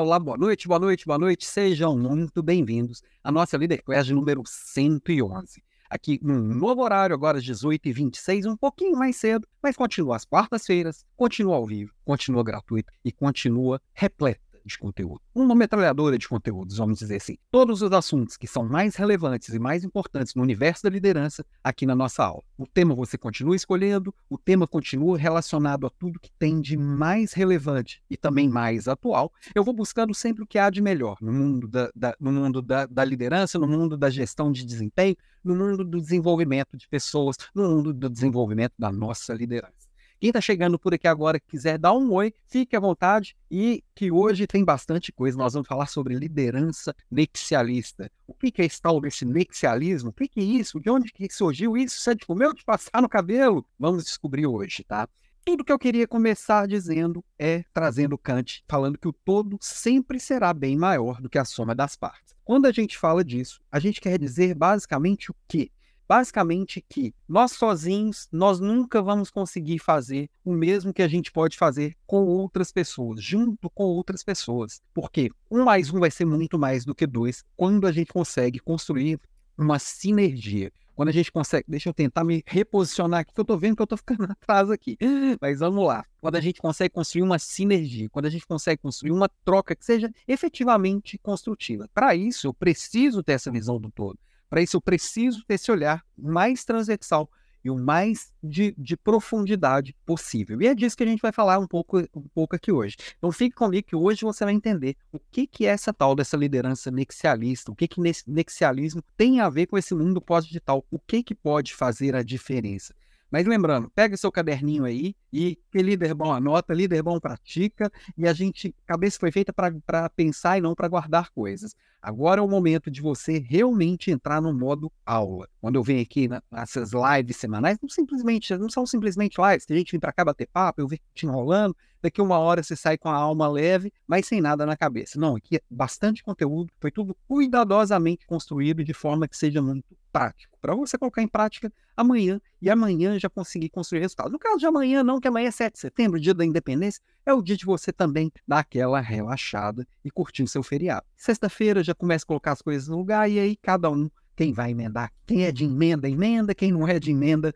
olá, 0.00 0.18
boa 0.18 0.36
noite, 0.36 0.66
boa 0.66 0.80
noite, 0.80 1.04
boa 1.04 1.18
noite. 1.18 1.44
Sejam 1.44 1.96
muito 1.96 2.42
bem-vindos 2.42 3.02
à 3.22 3.30
nossa 3.30 3.58
Quest 3.58 4.10
número 4.10 4.42
111. 4.46 5.62
Aqui 5.90 6.18
num 6.22 6.40
novo 6.40 6.82
horário, 6.82 7.14
agora 7.14 7.36
às 7.36 7.44
18h26, 7.44 8.46
um 8.50 8.56
pouquinho 8.56 8.96
mais 8.96 9.16
cedo, 9.16 9.46
mas 9.62 9.76
continua 9.76 10.16
às 10.16 10.24
quartas-feiras, 10.24 11.04
continua 11.16 11.56
ao 11.56 11.66
vivo, 11.66 11.92
continua 12.02 12.42
gratuito 12.42 12.90
e 13.04 13.12
continua 13.12 13.80
repleto 13.92 14.49
de 14.64 14.78
conteúdo. 14.78 15.20
Uma 15.34 15.54
metralhadora 15.54 16.18
de 16.18 16.28
conteúdos, 16.28 16.76
vamos 16.76 16.98
dizer 16.98 17.16
assim. 17.16 17.36
Todos 17.50 17.82
os 17.82 17.92
assuntos 17.92 18.36
que 18.36 18.46
são 18.46 18.64
mais 18.64 18.96
relevantes 18.96 19.54
e 19.54 19.58
mais 19.58 19.84
importantes 19.84 20.34
no 20.34 20.42
universo 20.42 20.82
da 20.82 20.90
liderança 20.90 21.44
aqui 21.62 21.86
na 21.86 21.94
nossa 21.94 22.24
aula. 22.24 22.42
O 22.58 22.66
tema 22.66 22.94
você 22.94 23.16
continua 23.16 23.56
escolhendo, 23.56 24.14
o 24.28 24.38
tema 24.38 24.66
continua 24.66 25.18
relacionado 25.18 25.86
a 25.86 25.90
tudo 25.90 26.20
que 26.20 26.30
tem 26.38 26.60
de 26.60 26.76
mais 26.76 27.32
relevante 27.32 28.02
e 28.10 28.16
também 28.16 28.48
mais 28.48 28.88
atual. 28.88 29.32
Eu 29.54 29.64
vou 29.64 29.74
buscando 29.74 30.14
sempre 30.14 30.42
o 30.42 30.46
que 30.46 30.58
há 30.58 30.70
de 30.70 30.82
melhor 30.82 31.16
no 31.20 31.32
mundo 31.32 31.66
da, 31.66 31.90
da 31.94 32.14
no 32.20 32.32
mundo 32.32 32.60
da, 32.62 32.86
da 32.86 33.04
liderança, 33.04 33.58
no 33.58 33.66
mundo 33.66 33.96
da 33.96 34.10
gestão 34.10 34.52
de 34.52 34.64
desempenho, 34.64 35.16
no 35.42 35.54
mundo 35.54 35.84
do 35.84 36.00
desenvolvimento 36.00 36.76
de 36.76 36.86
pessoas, 36.88 37.36
no 37.54 37.68
mundo 37.68 37.92
do 37.92 38.08
desenvolvimento 38.08 38.74
da 38.78 38.92
nossa 38.92 39.32
liderança. 39.34 39.79
Quem 40.20 40.28
está 40.28 40.40
chegando 40.42 40.78
por 40.78 40.92
aqui 40.92 41.08
agora 41.08 41.40
quiser 41.40 41.78
dar 41.78 41.94
um 41.94 42.12
oi, 42.12 42.34
fique 42.46 42.76
à 42.76 42.80
vontade 42.80 43.34
e 43.50 43.82
que 43.94 44.12
hoje 44.12 44.46
tem 44.46 44.62
bastante 44.62 45.10
coisa. 45.10 45.38
Nós 45.38 45.54
vamos 45.54 45.66
falar 45.66 45.86
sobre 45.86 46.14
liderança 46.14 46.94
nexialista. 47.10 48.12
O 48.26 48.34
que, 48.34 48.60
é 48.60 48.66
esse 48.66 48.82
tal 48.82 49.00
desse 49.00 49.24
nexialismo? 49.24 50.10
O 50.10 50.12
que, 50.12 50.28
é 50.38 50.42
isso? 50.42 50.78
De 50.78 50.90
onde 50.90 51.10
que 51.10 51.26
surgiu 51.32 51.74
isso? 51.74 51.96
Isso 51.96 52.10
é 52.10 52.14
de 52.14 52.26
ou 52.28 52.52
de 52.52 52.62
passar 52.62 53.00
no 53.00 53.08
cabelo? 53.08 53.64
Vamos 53.78 54.04
descobrir 54.04 54.46
hoje, 54.46 54.84
tá? 54.84 55.08
Tudo 55.42 55.64
que 55.64 55.72
eu 55.72 55.78
queria 55.78 56.06
começar 56.06 56.68
dizendo 56.68 57.24
é 57.38 57.64
trazendo 57.72 58.18
Kant, 58.18 58.62
falando 58.68 58.98
que 58.98 59.08
o 59.08 59.14
todo 59.14 59.56
sempre 59.58 60.20
será 60.20 60.52
bem 60.52 60.76
maior 60.76 61.18
do 61.22 61.30
que 61.30 61.38
a 61.38 61.46
soma 61.46 61.74
das 61.74 61.96
partes. 61.96 62.34
Quando 62.44 62.66
a 62.66 62.72
gente 62.72 62.98
fala 62.98 63.24
disso, 63.24 63.58
a 63.72 63.80
gente 63.80 64.02
quer 64.02 64.18
dizer 64.18 64.54
basicamente 64.54 65.30
o 65.30 65.34
quê? 65.48 65.70
Basicamente 66.10 66.84
que 66.88 67.14
nós 67.28 67.52
sozinhos, 67.52 68.26
nós 68.32 68.58
nunca 68.58 69.00
vamos 69.00 69.30
conseguir 69.30 69.78
fazer 69.78 70.28
o 70.44 70.52
mesmo 70.52 70.92
que 70.92 71.02
a 71.02 71.06
gente 71.06 71.30
pode 71.30 71.56
fazer 71.56 71.96
com 72.04 72.24
outras 72.24 72.72
pessoas, 72.72 73.22
junto 73.22 73.70
com 73.70 73.84
outras 73.84 74.24
pessoas. 74.24 74.82
Porque 74.92 75.30
um 75.48 75.62
mais 75.62 75.94
um 75.94 76.00
vai 76.00 76.10
ser 76.10 76.24
muito 76.24 76.58
mais 76.58 76.84
do 76.84 76.96
que 76.96 77.06
dois 77.06 77.44
quando 77.56 77.86
a 77.86 77.92
gente 77.92 78.12
consegue 78.12 78.58
construir 78.58 79.20
uma 79.56 79.78
sinergia. 79.78 80.72
Quando 80.96 81.10
a 81.10 81.12
gente 81.12 81.30
consegue, 81.30 81.66
deixa 81.68 81.88
eu 81.88 81.94
tentar 81.94 82.24
me 82.24 82.42
reposicionar 82.44 83.20
aqui, 83.20 83.32
que 83.32 83.40
eu 83.40 83.44
tô 83.44 83.56
vendo 83.56 83.76
que 83.76 83.82
eu 83.82 83.86
tô 83.86 83.96
ficando 83.96 84.24
atrás 84.32 84.68
aqui. 84.68 84.98
Mas 85.40 85.60
vamos 85.60 85.86
lá. 85.86 86.04
Quando 86.20 86.34
a 86.34 86.40
gente 86.40 86.60
consegue 86.60 86.92
construir 86.92 87.22
uma 87.22 87.38
sinergia, 87.38 88.10
quando 88.10 88.26
a 88.26 88.30
gente 88.30 88.44
consegue 88.48 88.82
construir 88.82 89.12
uma 89.12 89.30
troca 89.44 89.76
que 89.76 89.84
seja 89.84 90.10
efetivamente 90.26 91.16
construtiva. 91.18 91.88
Para 91.94 92.16
isso, 92.16 92.48
eu 92.48 92.52
preciso 92.52 93.22
ter 93.22 93.34
essa 93.34 93.48
visão 93.52 93.78
do 93.80 93.92
todo. 93.92 94.18
Para 94.50 94.60
isso, 94.60 94.76
eu 94.76 94.80
preciso 94.82 95.44
ter 95.46 95.54
esse 95.54 95.70
olhar 95.70 96.04
mais 96.18 96.64
transversal 96.64 97.30
e 97.64 97.70
o 97.70 97.76
mais 97.76 98.32
de, 98.42 98.74
de, 98.76 98.96
profundidade 98.96 99.94
possível. 100.04 100.60
E 100.60 100.66
é 100.66 100.74
disso 100.74 100.96
que 100.96 101.02
a 101.02 101.06
gente 101.06 101.20
vai 101.20 101.30
falar 101.30 101.58
um 101.58 101.66
pouco, 101.66 101.98
um 102.14 102.28
pouco 102.34 102.56
aqui 102.56 102.72
hoje. 102.72 102.96
Então 103.18 103.30
fique 103.30 103.54
comigo 103.54 103.86
que 103.86 103.94
hoje 103.94 104.22
você 104.22 104.44
vai 104.44 104.54
entender 104.54 104.96
o 105.12 105.20
que, 105.30 105.46
que 105.46 105.66
é 105.66 105.70
essa 105.70 105.92
tal 105.92 106.14
dessa 106.14 106.36
liderança 106.36 106.90
nexialista, 106.90 107.70
o 107.70 107.76
que, 107.76 107.86
que 107.86 108.00
nexialismo 108.26 109.02
tem 109.16 109.40
a 109.40 109.48
ver 109.48 109.66
com 109.66 109.76
esse 109.78 109.94
mundo 109.94 110.20
pós-digital, 110.20 110.84
o 110.90 110.98
que, 110.98 111.22
que 111.22 111.34
pode 111.34 111.74
fazer 111.74 112.16
a 112.16 112.22
diferença. 112.22 112.94
Mas 113.30 113.46
lembrando, 113.46 113.88
pega 113.94 114.16
seu 114.16 114.32
caderninho 114.32 114.84
aí 114.84 115.14
e 115.32 115.56
que 115.70 115.80
líder 115.80 116.14
bom 116.14 116.32
anota, 116.32 116.74
líder 116.74 117.02
bom 117.02 117.20
pratica, 117.20 117.90
e 118.18 118.26
a 118.26 118.32
gente, 118.32 118.74
cabeça 118.84 119.18
foi 119.20 119.30
feita 119.30 119.52
para 119.52 120.10
pensar 120.10 120.58
e 120.58 120.60
não 120.60 120.74
para 120.74 120.88
guardar 120.88 121.30
coisas. 121.30 121.74
Agora 122.02 122.40
é 122.40 122.42
o 122.42 122.48
momento 122.48 122.90
de 122.90 123.00
você 123.00 123.38
realmente 123.38 124.10
entrar 124.10 124.40
no 124.40 124.52
modo 124.52 124.90
aula. 125.04 125.48
Quando 125.60 125.76
eu 125.76 125.82
venho 125.82 126.02
aqui 126.02 126.28
nessas 126.50 126.90
lives 126.92 127.36
semanais, 127.36 127.78
não 127.80 127.88
simplesmente, 127.88 128.56
não 128.56 128.68
são 128.68 128.84
simplesmente 128.84 129.36
lives, 129.40 129.66
tem 129.66 129.76
gente 129.76 129.92
vem 129.92 130.00
para 130.00 130.12
cá 130.12 130.24
bater 130.24 130.48
papo, 130.52 130.80
eu 130.80 130.88
vejo 130.88 131.02
te 131.14 131.26
enrolando, 131.26 131.76
daqui 132.02 132.20
uma 132.20 132.38
hora 132.38 132.62
você 132.62 132.74
sai 132.74 132.98
com 132.98 133.08
a 133.08 133.14
alma 133.14 133.46
leve, 133.46 133.92
mas 134.06 134.26
sem 134.26 134.40
nada 134.40 134.66
na 134.66 134.76
cabeça. 134.76 135.20
Não, 135.20 135.36
aqui 135.36 135.56
é 135.56 135.60
bastante 135.70 136.22
conteúdo, 136.22 136.72
foi 136.80 136.90
tudo 136.90 137.16
cuidadosamente 137.28 138.26
construído 138.26 138.82
de 138.82 138.94
forma 138.94 139.28
que 139.28 139.36
seja 139.36 139.60
muito 139.62 139.84
prático, 140.10 140.56
para 140.60 140.74
você 140.74 140.98
colocar 140.98 141.22
em 141.22 141.28
prática 141.28 141.72
amanhã 141.96 142.40
e 142.60 142.68
amanhã 142.70 143.18
já 143.18 143.28
conseguir 143.28 143.68
construir 143.68 144.00
resultados. 144.00 144.32
No 144.32 144.38
caso 144.38 144.58
de 144.58 144.66
amanhã, 144.66 145.02
não, 145.02 145.20
que 145.20 145.28
amanhã 145.28 145.48
é 145.48 145.50
7 145.50 145.74
de 145.74 145.80
setembro, 145.80 146.20
dia 146.20 146.34
da 146.34 146.44
independência, 146.44 147.02
é 147.24 147.32
o 147.32 147.42
dia 147.42 147.56
de 147.56 147.64
você 147.64 147.92
também 147.92 148.32
dar 148.46 148.60
aquela 148.60 149.00
relaxada 149.00 149.86
e 150.04 150.10
curtir 150.10 150.42
o 150.42 150.48
seu 150.48 150.62
feriado. 150.62 151.06
Sexta-feira 151.16 151.82
já 151.82 151.94
começa 151.94 152.24
a 152.24 152.28
colocar 152.28 152.52
as 152.52 152.62
coisas 152.62 152.88
no 152.88 152.96
lugar 152.96 153.30
e 153.30 153.38
aí 153.38 153.56
cada 153.56 153.90
um, 153.90 154.10
quem 154.36 154.52
vai 154.52 154.70
emendar, 154.70 155.12
quem 155.26 155.44
é 155.44 155.52
de 155.52 155.64
emenda, 155.64 156.08
emenda, 156.08 156.54
quem 156.54 156.72
não 156.72 156.86
é 156.86 156.98
de 156.98 157.10
emenda, 157.10 157.54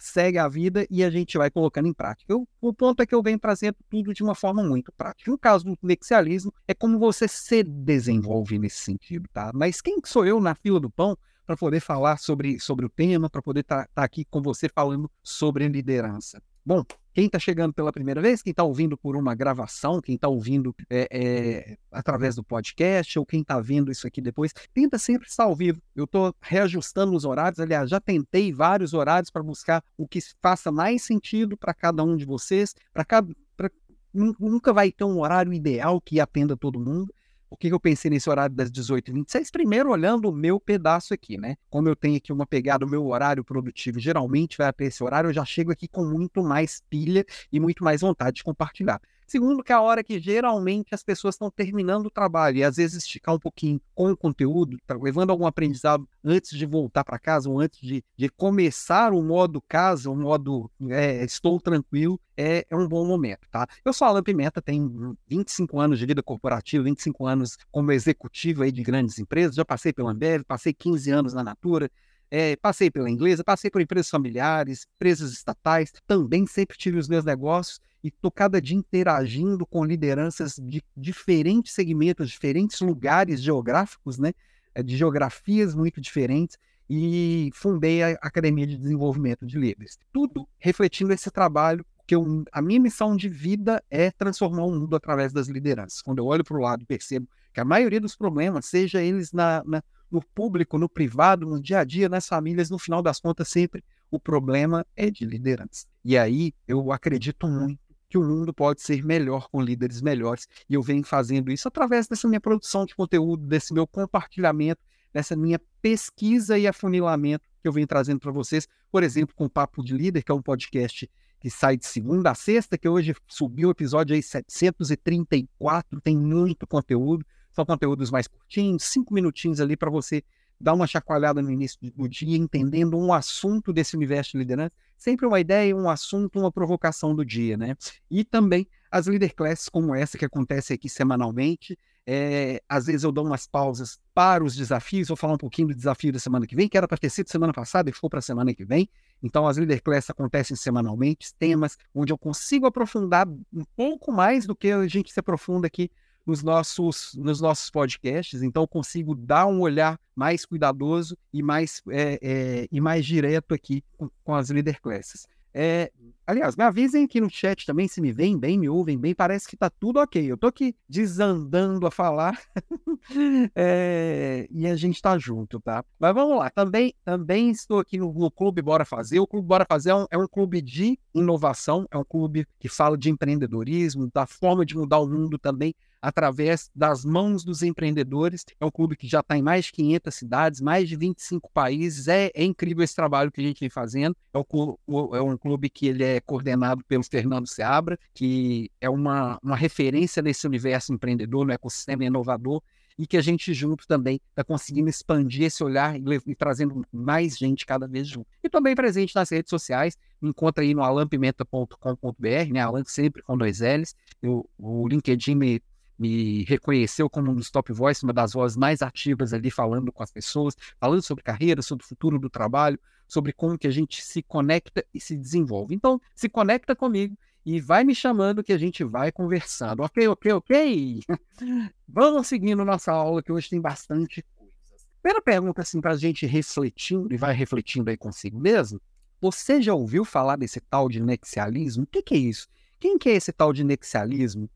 segue 0.00 0.38
a 0.38 0.48
vida 0.48 0.86
e 0.90 1.04
a 1.04 1.10
gente 1.10 1.36
vai 1.36 1.50
colocando 1.50 1.86
em 1.86 1.92
prática. 1.92 2.32
Eu, 2.32 2.48
o 2.60 2.72
ponto 2.72 3.02
é 3.02 3.06
que 3.06 3.14
eu 3.14 3.22
venho 3.22 3.38
trazendo 3.38 3.76
tudo 3.88 4.14
de 4.14 4.22
uma 4.22 4.34
forma 4.34 4.62
muito 4.62 4.90
prática. 4.92 5.30
No 5.30 5.38
caso 5.38 5.64
do 5.64 5.78
lexialismo, 5.82 6.52
é 6.66 6.72
como 6.72 6.98
você 6.98 7.28
se 7.28 7.62
desenvolve 7.62 8.58
nesse 8.58 8.78
sentido, 8.78 9.28
tá? 9.32 9.50
Mas 9.54 9.80
quem 9.80 9.98
sou 10.04 10.24
eu 10.24 10.40
na 10.40 10.54
fila 10.54 10.80
do 10.80 10.90
pão 10.90 11.16
para 11.50 11.56
poder 11.56 11.80
falar 11.80 12.16
sobre, 12.16 12.60
sobre 12.60 12.86
o 12.86 12.88
tema, 12.88 13.28
para 13.28 13.42
poder 13.42 13.62
estar 13.62 13.82
tá, 13.86 13.90
tá 13.92 14.04
aqui 14.04 14.24
com 14.24 14.40
você 14.40 14.68
falando 14.68 15.10
sobre 15.20 15.66
liderança. 15.66 16.40
Bom, 16.64 16.84
quem 17.12 17.26
está 17.26 17.40
chegando 17.40 17.72
pela 17.72 17.90
primeira 17.90 18.20
vez, 18.20 18.40
quem 18.40 18.52
está 18.52 18.62
ouvindo 18.62 18.96
por 18.96 19.16
uma 19.16 19.34
gravação, 19.34 20.00
quem 20.00 20.14
está 20.14 20.28
ouvindo 20.28 20.72
é, 20.88 21.08
é, 21.10 21.76
através 21.90 22.36
do 22.36 22.44
podcast, 22.44 23.18
ou 23.18 23.26
quem 23.26 23.40
está 23.40 23.58
vendo 23.58 23.90
isso 23.90 24.06
aqui 24.06 24.20
depois, 24.20 24.52
tenta 24.72 24.96
sempre 24.96 25.26
estar 25.26 25.42
ao 25.42 25.56
vivo. 25.56 25.82
Eu 25.96 26.04
estou 26.04 26.32
reajustando 26.40 27.16
os 27.16 27.24
horários, 27.24 27.58
aliás, 27.58 27.90
já 27.90 27.98
tentei 27.98 28.52
vários 28.52 28.94
horários 28.94 29.28
para 29.28 29.42
buscar 29.42 29.82
o 29.98 30.06
que 30.06 30.20
faça 30.40 30.70
mais 30.70 31.02
sentido 31.02 31.56
para 31.56 31.74
cada 31.74 32.04
um 32.04 32.16
de 32.16 32.24
vocês, 32.24 32.76
para 32.92 33.04
cada. 33.04 33.34
Pra, 33.56 33.68
nunca 34.14 34.72
vai 34.72 34.92
ter 34.92 35.02
um 35.02 35.18
horário 35.18 35.52
ideal 35.52 36.00
que 36.00 36.20
atenda 36.20 36.56
todo 36.56 36.78
mundo. 36.78 37.12
Por 37.50 37.58
que 37.58 37.66
eu 37.66 37.80
pensei 37.80 38.08
nesse 38.08 38.30
horário 38.30 38.54
das 38.54 38.70
18h26? 38.70 39.50
Primeiro, 39.50 39.90
olhando 39.90 40.28
o 40.30 40.32
meu 40.32 40.60
pedaço 40.60 41.12
aqui, 41.12 41.36
né? 41.36 41.56
Como 41.68 41.88
eu 41.88 41.96
tenho 41.96 42.16
aqui 42.16 42.32
uma 42.32 42.46
pegada, 42.46 42.86
o 42.86 42.88
meu 42.88 43.04
horário 43.06 43.44
produtivo 43.44 43.98
geralmente 43.98 44.56
vai 44.56 44.68
até 44.68 44.84
esse 44.84 45.02
horário, 45.02 45.30
eu 45.30 45.34
já 45.34 45.44
chego 45.44 45.72
aqui 45.72 45.88
com 45.88 46.04
muito 46.04 46.44
mais 46.44 46.80
pilha 46.88 47.24
e 47.52 47.58
muito 47.58 47.82
mais 47.82 48.02
vontade 48.02 48.36
de 48.36 48.44
compartilhar. 48.44 49.00
Segundo, 49.30 49.62
que 49.62 49.70
é 49.70 49.76
a 49.76 49.80
hora 49.80 50.02
que 50.02 50.18
geralmente 50.18 50.92
as 50.92 51.04
pessoas 51.04 51.36
estão 51.36 51.48
terminando 51.52 52.06
o 52.06 52.10
trabalho 52.10 52.56
e 52.56 52.64
às 52.64 52.78
vezes 52.78 53.04
esticar 53.04 53.32
um 53.32 53.38
pouquinho 53.38 53.80
com 53.94 54.10
o 54.10 54.16
conteúdo, 54.16 54.76
tá 54.84 54.96
levando 55.00 55.30
algum 55.30 55.46
aprendizado 55.46 56.04
antes 56.24 56.58
de 56.58 56.66
voltar 56.66 57.04
para 57.04 57.16
casa 57.16 57.48
ou 57.48 57.60
antes 57.60 57.78
de, 57.80 58.02
de, 58.16 58.28
começar 58.28 59.12
o 59.12 59.22
modo 59.22 59.62
casa, 59.68 60.10
o 60.10 60.16
modo 60.16 60.68
é, 60.88 61.22
estou 61.22 61.60
tranquilo, 61.60 62.20
é, 62.36 62.66
é, 62.68 62.76
um 62.76 62.88
bom 62.88 63.06
momento, 63.06 63.46
tá? 63.52 63.68
Eu 63.84 63.92
sou 63.92 64.08
Alan 64.08 64.20
Pimenta, 64.24 64.60
tenho 64.60 65.16
25 65.28 65.78
anos 65.78 66.00
de 66.00 66.06
vida 66.06 66.24
corporativa, 66.24 66.82
25 66.82 67.24
anos 67.24 67.56
como 67.70 67.92
executivo 67.92 68.64
aí 68.64 68.72
de 68.72 68.82
grandes 68.82 69.16
empresas, 69.20 69.54
já 69.54 69.64
passei 69.64 69.92
pela 69.92 70.10
Ambev, 70.10 70.42
passei 70.42 70.74
15 70.74 71.08
anos 71.08 71.32
na 71.34 71.44
Natura, 71.44 71.88
é, 72.30 72.56
passei 72.56 72.90
pela 72.90 73.10
inglesa, 73.10 73.42
passei 73.42 73.70
por 73.70 73.80
empresas 73.80 74.08
familiares, 74.08 74.86
empresas 74.96 75.32
estatais, 75.32 75.92
também 76.06 76.46
sempre 76.46 76.78
tive 76.78 76.98
os 76.98 77.08
meus 77.08 77.24
negócios 77.24 77.80
e 78.02 78.08
estou 78.08 78.30
cada 78.30 78.60
dia 78.60 78.76
interagindo 78.76 79.66
com 79.66 79.84
lideranças 79.84 80.54
de 80.56 80.82
diferentes 80.96 81.74
segmentos, 81.74 82.30
diferentes 82.30 82.80
lugares 82.80 83.42
geográficos, 83.42 84.18
né? 84.18 84.32
Eh, 84.74 84.82
de 84.82 84.96
geografias 84.96 85.74
muito 85.74 86.00
diferentes, 86.00 86.56
e 86.92 87.50
fundei 87.54 88.02
a 88.02 88.18
Academia 88.20 88.66
de 88.66 88.76
Desenvolvimento 88.76 89.46
de 89.46 89.56
Líderes. 89.56 89.96
Tudo 90.12 90.48
refletindo 90.58 91.12
esse 91.12 91.30
trabalho, 91.30 91.86
que 92.04 92.16
eu, 92.16 92.44
a 92.50 92.60
minha 92.60 92.80
missão 92.80 93.16
de 93.16 93.28
vida 93.28 93.80
é 93.88 94.10
transformar 94.10 94.64
o 94.64 94.72
mundo 94.72 94.96
através 94.96 95.32
das 95.32 95.46
lideranças. 95.46 96.02
Quando 96.02 96.18
eu 96.18 96.26
olho 96.26 96.42
para 96.42 96.56
o 96.56 96.60
lado 96.60 96.84
percebo 96.84 97.28
que 97.54 97.60
a 97.60 97.64
maioria 97.64 98.00
dos 98.00 98.16
problemas, 98.16 98.66
seja 98.66 99.00
eles 99.00 99.32
na, 99.32 99.62
na, 99.64 99.84
no 100.10 100.22
público, 100.34 100.78
no 100.78 100.88
privado, 100.88 101.46
no 101.46 101.60
dia 101.60 101.80
a 101.80 101.84
dia, 101.84 102.08
nas 102.08 102.26
famílias, 102.26 102.70
no 102.70 102.78
final 102.78 103.02
das 103.02 103.20
contas, 103.20 103.48
sempre 103.48 103.84
o 104.10 104.18
problema 104.18 104.84
é 104.96 105.10
de 105.10 105.24
liderança. 105.24 105.86
E 106.04 106.18
aí 106.18 106.52
eu 106.66 106.90
acredito 106.90 107.46
muito 107.46 107.78
que 108.08 108.18
o 108.18 108.24
mundo 108.24 108.52
pode 108.52 108.82
ser 108.82 109.04
melhor 109.04 109.48
com 109.48 109.62
líderes 109.62 110.02
melhores. 110.02 110.48
E 110.68 110.74
eu 110.74 110.82
venho 110.82 111.04
fazendo 111.04 111.52
isso 111.52 111.68
através 111.68 112.08
dessa 112.08 112.26
minha 112.26 112.40
produção 112.40 112.84
de 112.84 112.94
conteúdo, 112.94 113.46
desse 113.46 113.72
meu 113.72 113.86
compartilhamento, 113.86 114.82
dessa 115.12 115.36
minha 115.36 115.60
pesquisa 115.80 116.58
e 116.58 116.66
afunilamento 116.66 117.48
que 117.62 117.68
eu 117.68 117.72
venho 117.72 117.86
trazendo 117.86 118.18
para 118.18 118.32
vocês, 118.32 118.66
por 118.90 119.02
exemplo, 119.02 119.34
com 119.34 119.44
o 119.44 119.50
Papo 119.50 119.84
de 119.84 119.94
Líder, 119.94 120.24
que 120.24 120.32
é 120.32 120.34
um 120.34 120.42
podcast 120.42 121.08
que 121.38 121.50
sai 121.50 121.76
de 121.76 121.86
segunda 121.86 122.30
a 122.30 122.34
sexta, 122.34 122.76
que 122.76 122.88
hoje 122.88 123.14
subiu 123.26 123.68
o 123.68 123.72
episódio 123.72 124.14
aí 124.14 124.22
734, 124.22 126.00
tem 126.00 126.16
muito 126.16 126.66
conteúdo, 126.66 127.24
são 127.52 127.64
conteúdos 127.64 128.10
mais 128.10 128.26
curtinhos, 128.26 128.84
cinco 128.84 129.12
minutinhos 129.14 129.60
ali 129.60 129.76
para 129.76 129.90
você 129.90 130.22
dar 130.60 130.74
uma 130.74 130.86
chacoalhada 130.86 131.40
no 131.40 131.50
início 131.50 131.78
do 131.80 132.06
dia, 132.06 132.36
entendendo 132.36 132.98
um 132.98 133.12
assunto 133.12 133.72
desse 133.72 133.96
universo 133.96 134.32
de 134.32 134.38
liderança, 134.38 134.72
sempre 134.96 135.26
uma 135.26 135.40
ideia, 135.40 135.74
um 135.74 135.88
assunto, 135.88 136.38
uma 136.38 136.52
provocação 136.52 137.14
do 137.14 137.24
dia, 137.24 137.56
né? 137.56 137.74
E 138.10 138.22
também 138.22 138.68
as 138.90 139.06
leader 139.06 139.34
classes 139.34 139.68
como 139.68 139.94
essa 139.94 140.18
que 140.18 140.24
acontece 140.24 140.74
aqui 140.74 140.88
semanalmente. 140.88 141.78
É, 142.06 142.60
às 142.68 142.86
vezes 142.86 143.04
eu 143.04 143.12
dou 143.12 143.24
umas 143.24 143.46
pausas 143.46 143.98
para 144.12 144.42
os 144.42 144.56
desafios, 144.56 145.08
vou 145.08 145.16
falar 145.16 145.34
um 145.34 145.38
pouquinho 145.38 145.68
do 145.68 145.74
desafio 145.74 146.12
da 146.12 146.18
semana 146.18 146.46
que 146.46 146.56
vem, 146.56 146.68
que 146.68 146.76
era 146.76 146.88
para 146.88 146.98
ter 146.98 147.08
sido 147.08 147.30
semana 147.30 147.52
passada 147.52 147.88
e 147.88 147.92
ficou 147.92 148.10
para 148.10 148.18
a 148.18 148.22
semana 148.22 148.52
que 148.52 148.64
vem. 148.64 148.88
Então, 149.22 149.46
as 149.46 149.56
Leader 149.56 149.82
Classes 149.82 150.10
acontecem 150.10 150.56
semanalmente, 150.56 151.32
temas 151.38 151.78
onde 151.94 152.12
eu 152.12 152.18
consigo 152.18 152.66
aprofundar 152.66 153.28
um 153.28 153.64
pouco 153.76 154.12
mais 154.12 154.46
do 154.46 154.56
que 154.56 154.70
a 154.70 154.86
gente 154.86 155.12
se 155.12 155.20
aprofunda 155.20 155.66
aqui 155.66 155.90
nos 156.26 156.42
nossos, 156.42 157.14
nos 157.14 157.40
nossos 157.40 157.70
podcasts, 157.70 158.42
então 158.42 158.66
consigo 158.66 159.14
dar 159.14 159.46
um 159.46 159.60
olhar 159.60 159.98
mais 160.14 160.44
cuidadoso 160.44 161.16
e 161.32 161.42
mais, 161.42 161.82
é, 161.90 162.18
é, 162.22 162.68
e 162.70 162.80
mais 162.80 163.04
direto 163.04 163.54
aqui 163.54 163.82
com, 163.96 164.10
com 164.22 164.34
as 164.34 164.50
Leader 164.50 164.80
Classes. 164.80 165.26
É, 165.52 165.90
aliás, 166.24 166.54
me 166.54 166.62
avisem 166.62 167.04
aqui 167.04 167.20
no 167.20 167.28
chat 167.28 167.66
também 167.66 167.88
se 167.88 168.00
me 168.00 168.12
veem 168.12 168.38
bem, 168.38 168.58
me 168.58 168.68
ouvem 168.68 168.96
bem. 168.96 169.14
Parece 169.14 169.48
que 169.48 169.56
tá 169.56 169.68
tudo 169.68 169.98
ok. 169.98 170.24
Eu 170.24 170.36
tô 170.36 170.46
aqui 170.46 170.74
desandando 170.88 171.86
a 171.86 171.90
falar 171.90 172.40
é, 173.56 174.46
e 174.50 174.66
a 174.66 174.76
gente 174.76 175.02
tá 175.02 175.18
junto, 175.18 175.60
tá? 175.60 175.84
Mas 175.98 176.14
vamos 176.14 176.38
lá. 176.38 176.50
Também, 176.50 176.94
também 177.04 177.50
estou 177.50 177.80
aqui 177.80 177.98
no, 177.98 178.12
no 178.12 178.30
Clube 178.30 178.62
Bora 178.62 178.84
Fazer. 178.84 179.18
O 179.18 179.26
Clube 179.26 179.46
Bora 179.46 179.66
Fazer 179.68 179.90
é 179.90 179.94
um, 179.94 180.06
é 180.10 180.18
um, 180.18 180.28
clube 180.28 180.62
de 180.62 180.98
inovação, 181.12 181.86
é 181.90 181.98
um 181.98 182.04
clube 182.04 182.46
que 182.60 182.68
fala 182.68 182.96
de 182.96 183.10
empreendedorismo, 183.10 184.08
da 184.14 184.26
forma 184.26 184.64
de 184.64 184.76
mudar 184.76 185.00
o 185.00 185.08
mundo 185.08 185.36
também 185.36 185.74
através 186.00 186.70
das 186.74 187.04
mãos 187.04 187.44
dos 187.44 187.62
empreendedores. 187.62 188.44
É 188.58 188.64
um 188.64 188.70
clube 188.70 188.96
que 188.96 189.06
já 189.06 189.20
está 189.20 189.36
em 189.36 189.42
mais 189.42 189.66
de 189.66 189.72
500 189.72 190.14
cidades, 190.14 190.60
mais 190.60 190.88
de 190.88 190.96
25 190.96 191.50
países. 191.52 192.08
É, 192.08 192.30
é 192.34 192.44
incrível 192.44 192.82
esse 192.82 192.94
trabalho 192.94 193.30
que 193.30 193.40
a 193.40 193.44
gente 193.44 193.60
vem 193.60 193.70
fazendo. 193.70 194.16
É, 194.32 194.38
um, 194.38 195.16
é 195.16 195.22
um 195.22 195.36
clube 195.36 195.68
que 195.68 195.88
ele 195.88 196.04
é 196.04 196.20
coordenado 196.20 196.84
pelo 196.84 197.04
Fernando 197.04 197.46
Seabra, 197.46 197.98
que 198.14 198.70
é 198.80 198.88
uma, 198.88 199.38
uma 199.42 199.56
referência 199.56 200.22
nesse 200.22 200.46
universo 200.46 200.92
empreendedor, 200.92 201.46
no 201.46 201.52
ecossistema 201.52 202.04
inovador 202.04 202.62
e 203.00 203.06
que 203.06 203.16
a 203.16 203.22
gente 203.22 203.54
junto 203.54 203.86
também 203.86 204.20
está 204.28 204.44
conseguindo 204.44 204.90
expandir 204.90 205.44
esse 205.44 205.64
olhar 205.64 205.98
e, 205.98 206.02
e, 206.26 206.34
trazendo 206.34 206.84
mais 206.92 207.38
gente 207.38 207.64
cada 207.64 207.88
vez 207.88 208.06
junto. 208.06 208.26
E 208.44 208.48
também 208.50 208.74
presente 208.74 209.14
nas 209.14 209.30
redes 209.30 209.48
sociais, 209.48 209.96
me 210.20 210.28
encontra 210.28 210.62
aí 210.62 210.74
no 210.74 210.82
alampimenta.com.br, 210.82 212.52
né? 212.52 212.60
Alan 212.60 212.84
sempre 212.84 213.22
com 213.22 213.38
dois 213.38 213.60
L's. 213.60 213.94
Eu, 214.20 214.46
o 214.58 214.86
LinkedIn 214.86 215.34
me 215.34 215.62
me 216.00 216.44
reconheceu 216.44 217.10
como 217.10 217.30
um 217.30 217.34
dos 217.34 217.50
top 217.50 217.74
voices, 217.74 218.02
uma 218.02 218.12
das 218.14 218.32
vozes 218.32 218.56
mais 218.56 218.80
ativas 218.80 219.34
ali, 219.34 219.50
falando 219.50 219.92
com 219.92 220.02
as 220.02 220.10
pessoas, 220.10 220.56
falando 220.78 221.02
sobre 221.02 221.22
carreira, 221.22 221.60
sobre 221.60 221.84
o 221.84 221.88
futuro 221.88 222.18
do 222.18 222.30
trabalho, 222.30 222.80
sobre 223.06 223.34
como 223.34 223.58
que 223.58 223.66
a 223.66 223.70
gente 223.70 224.02
se 224.02 224.22
conecta 224.22 224.82
e 224.94 224.98
se 224.98 225.14
desenvolve. 225.14 225.74
Então, 225.74 226.00
se 226.14 226.26
conecta 226.26 226.74
comigo 226.74 227.14
e 227.44 227.60
vai 227.60 227.84
me 227.84 227.94
chamando 227.94 228.42
que 228.42 228.54
a 228.54 228.56
gente 228.56 228.82
vai 228.82 229.12
conversando. 229.12 229.82
Ok, 229.82 230.08
ok, 230.08 230.32
ok? 230.32 231.00
Vamos 231.86 232.28
seguindo 232.28 232.64
nossa 232.64 232.92
aula, 232.92 233.22
que 233.22 233.30
hoje 233.30 233.50
tem 233.50 233.60
bastante 233.60 234.24
coisas. 234.38 234.88
Primeira 235.02 235.20
pergunta, 235.20 235.60
assim, 235.60 235.82
para 235.82 235.90
a 235.92 235.96
gente 235.98 236.24
refletindo, 236.24 237.12
e 237.12 237.18
vai 237.18 237.34
refletindo 237.34 237.90
aí 237.90 237.96
consigo 237.98 238.40
mesmo. 238.40 238.80
Você 239.20 239.60
já 239.60 239.74
ouviu 239.74 240.02
falar 240.02 240.36
desse 240.36 240.60
tal 240.60 240.88
de 240.88 240.98
nexialismo? 240.98 241.84
O 241.84 241.86
que, 241.86 242.00
que 242.00 242.14
é 242.14 242.18
isso? 242.18 242.48
Quem 242.78 242.96
que 242.96 243.10
é 243.10 243.16
esse 243.16 243.32
tal 243.32 243.52
de 243.52 243.62
nexialismo? 243.62 244.48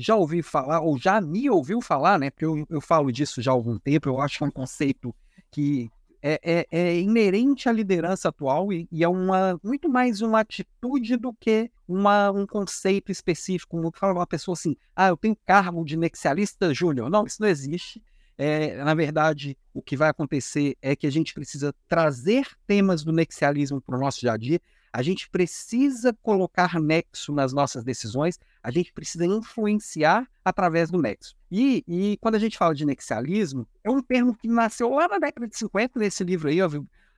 Já 0.00 0.14
ouvi 0.14 0.42
falar, 0.42 0.80
ou 0.80 0.98
já 0.98 1.20
me 1.20 1.50
ouviu 1.50 1.80
falar, 1.80 2.18
né? 2.18 2.30
Porque 2.30 2.44
eu, 2.44 2.66
eu 2.70 2.80
falo 2.80 3.12
disso 3.12 3.42
já 3.42 3.50
há 3.50 3.54
algum 3.54 3.78
tempo, 3.78 4.08
eu 4.08 4.20
acho 4.20 4.38
que 4.38 4.44
é 4.44 4.46
um 4.46 4.50
conceito 4.50 5.14
que 5.50 5.90
é, 6.22 6.40
é, 6.42 6.66
é 6.70 7.00
inerente 7.00 7.68
à 7.68 7.72
liderança 7.72 8.28
atual 8.28 8.72
e, 8.72 8.88
e, 8.90 9.04
é 9.04 9.08
uma, 9.08 9.58
muito 9.62 9.88
mais 9.88 10.20
uma 10.20 10.40
atitude 10.40 11.16
do 11.16 11.32
que 11.32 11.70
uma, 11.86 12.30
um 12.30 12.46
conceito 12.46 13.12
específico. 13.12 13.76
Como 13.76 13.92
fala 13.94 14.14
uma 14.14 14.26
pessoa 14.26 14.54
assim, 14.54 14.76
ah, 14.94 15.08
eu 15.08 15.16
tenho 15.16 15.36
cargo 15.46 15.84
de 15.84 15.96
nexialista 15.96 16.72
júnior. 16.74 17.08
Não, 17.10 17.24
isso 17.24 17.40
não 17.40 17.48
existe. 17.48 18.02
É, 18.36 18.76
na 18.84 18.94
verdade, 18.94 19.56
o 19.74 19.82
que 19.82 19.96
vai 19.96 20.08
acontecer 20.08 20.76
é 20.80 20.94
que 20.94 21.06
a 21.06 21.10
gente 21.10 21.34
precisa 21.34 21.74
trazer 21.88 22.46
temas 22.66 23.02
do 23.02 23.12
nexialismo 23.12 23.80
para 23.80 23.96
o 23.96 24.00
nosso 24.00 24.20
dia 24.20 24.32
a 24.32 24.36
dia, 24.36 24.60
a 24.92 25.02
gente 25.02 25.28
precisa 25.28 26.16
colocar 26.22 26.80
nexo 26.80 27.32
nas 27.32 27.52
nossas 27.52 27.84
decisões, 27.84 28.38
a 28.62 28.70
gente 28.70 28.92
precisa 28.92 29.26
influenciar 29.26 30.28
através 30.44 30.90
do 30.90 31.00
nexo. 31.00 31.36
E, 31.50 31.84
e 31.86 32.18
quando 32.20 32.34
a 32.34 32.38
gente 32.38 32.58
fala 32.58 32.74
de 32.74 32.84
nexialismo, 32.84 33.66
é 33.84 33.90
um 33.90 34.02
termo 34.02 34.34
que 34.34 34.48
nasceu 34.48 34.90
lá 34.90 35.08
na 35.08 35.18
década 35.18 35.46
de 35.46 35.56
50, 35.56 35.98
nesse 35.98 36.24
livro 36.24 36.48
aí, 36.48 36.60
ó, 36.62 36.68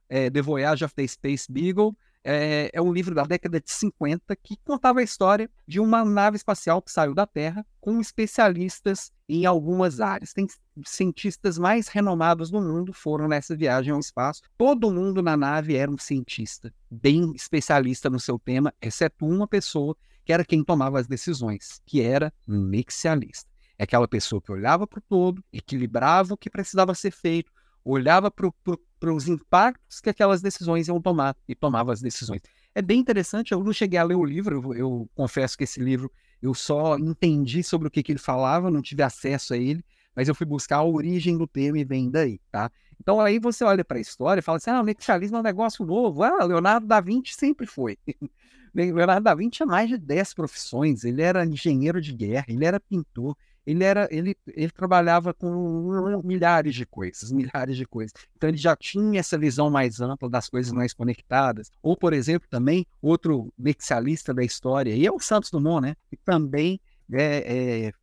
é, 0.09 0.29
The 0.29 0.41
Voyage 0.41 0.83
of 0.83 0.93
the 0.93 1.07
Space 1.07 1.51
Beagle, 1.51 1.95
é, 2.23 2.69
é, 2.73 2.81
um 2.81 2.93
livro 2.93 3.15
da 3.15 3.23
década 3.23 3.59
de 3.59 3.71
50 3.71 4.35
que 4.35 4.57
contava 4.63 4.99
a 4.99 5.03
história 5.03 5.49
de 5.67 5.79
uma 5.79 6.05
nave 6.05 6.37
espacial 6.37 6.81
que 6.81 6.91
saiu 6.91 7.13
da 7.13 7.25
Terra 7.25 7.65
com 7.79 7.99
especialistas 7.99 9.11
em 9.27 9.45
algumas 9.45 9.99
áreas. 9.99 10.33
Tem 10.33 10.47
cientistas 10.85 11.57
mais 11.57 11.87
renomados 11.87 12.49
do 12.49 12.61
mundo 12.61 12.93
foram 12.93 13.27
nessa 13.27 13.55
viagem 13.55 13.93
ao 13.93 13.99
espaço. 13.99 14.41
Todo 14.57 14.91
mundo 14.91 15.21
na 15.21 15.35
nave 15.35 15.75
era 15.75 15.89
um 15.89 15.97
cientista, 15.97 16.73
bem 16.89 17.33
especialista 17.35 18.09
no 18.09 18.19
seu 18.19 18.37
tema, 18.37 18.73
exceto 18.81 19.25
uma 19.25 19.47
pessoa 19.47 19.95
que 20.23 20.31
era 20.31 20.45
quem 20.45 20.63
tomava 20.63 20.99
as 20.99 21.07
decisões, 21.07 21.81
que 21.85 22.01
era 22.01 22.31
um 22.47 22.63
nexialista. 22.63 23.49
É 23.77 23.83
aquela 23.83 24.07
pessoa 24.07 24.39
que 24.39 24.51
olhava 24.51 24.85
para 24.85 24.99
o 24.99 25.03
todo, 25.09 25.43
equilibrava 25.51 26.35
o 26.35 26.37
que 26.37 26.51
precisava 26.51 26.93
ser 26.93 27.11
feito, 27.11 27.51
olhava 27.83 28.31
para 28.31 29.13
os 29.13 29.27
impactos 29.27 29.99
que 29.99 30.09
aquelas 30.09 30.41
decisões 30.41 30.87
iam 30.87 31.01
tomar 31.01 31.35
e 31.47 31.55
tomava 31.55 31.91
as 31.91 32.01
decisões. 32.01 32.41
É 32.73 32.81
bem 32.81 32.99
interessante, 32.99 33.51
eu 33.51 33.63
não 33.63 33.73
cheguei 33.73 33.99
a 33.99 34.03
ler 34.03 34.15
o 34.15 34.23
livro, 34.23 34.55
eu, 34.55 34.73
eu 34.73 35.09
confesso 35.13 35.57
que 35.57 35.63
esse 35.63 35.79
livro 35.79 36.11
eu 36.41 36.53
só 36.53 36.97
entendi 36.97 37.63
sobre 37.63 37.87
o 37.87 37.91
que, 37.91 38.01
que 38.01 38.11
ele 38.11 38.19
falava, 38.19 38.71
não 38.71 38.81
tive 38.81 39.03
acesso 39.03 39.53
a 39.53 39.57
ele, 39.57 39.83
mas 40.15 40.27
eu 40.27 40.35
fui 40.35 40.45
buscar 40.45 40.77
a 40.77 40.83
origem 40.83 41.37
do 41.37 41.47
termo 41.47 41.77
e 41.77 41.83
vem 41.83 42.09
daí, 42.09 42.39
tá? 42.51 42.71
Então 42.99 43.19
aí 43.19 43.39
você 43.39 43.63
olha 43.63 43.83
para 43.83 43.97
a 43.97 44.01
história 44.01 44.39
e 44.39 44.43
fala 44.43 44.57
assim, 44.57 44.69
ah, 44.69 44.81
o 44.81 44.83
nexialismo 44.83 45.37
é 45.37 45.39
um 45.39 45.43
negócio 45.43 45.85
novo, 45.85 46.23
ah, 46.23 46.43
Leonardo 46.43 46.87
da 46.87 47.01
Vinci 47.01 47.33
sempre 47.33 47.65
foi. 47.65 47.97
Leonardo 48.73 49.23
da 49.23 49.35
Vinci 49.35 49.57
tinha 49.57 49.65
mais 49.65 49.89
de 49.89 49.97
10 49.97 50.33
profissões, 50.33 51.03
ele 51.03 51.21
era 51.21 51.45
engenheiro 51.45 51.99
de 51.99 52.13
guerra, 52.13 52.45
ele 52.47 52.63
era 52.63 52.79
pintor, 52.79 53.35
ele 53.65 53.83
era 53.83 54.07
ele, 54.11 54.35
ele 54.47 54.71
trabalhava 54.71 55.33
com 55.33 56.21
milhares 56.23 56.73
de 56.73 56.85
coisas, 56.85 57.31
milhares 57.31 57.77
de 57.77 57.85
coisas. 57.85 58.13
Então 58.35 58.49
ele 58.49 58.57
já 58.57 58.75
tinha 58.75 59.19
essa 59.19 59.37
visão 59.37 59.69
mais 59.69 60.01
ampla 60.01 60.29
das 60.29 60.49
coisas 60.49 60.71
mais 60.71 60.93
conectadas. 60.93 61.71
Ou, 61.81 61.95
por 61.95 62.13
exemplo, 62.13 62.47
também 62.49 62.85
outro 63.01 63.53
nexialista 63.57 64.33
da 64.33 64.43
história, 64.43 64.95
e 64.95 65.05
é 65.05 65.11
o 65.11 65.19
Santos 65.19 65.51
Dumont, 65.51 65.81
né? 65.81 65.95
Que 66.09 66.17
também 66.17 66.79
é, 67.11 67.87
é, 67.87 67.93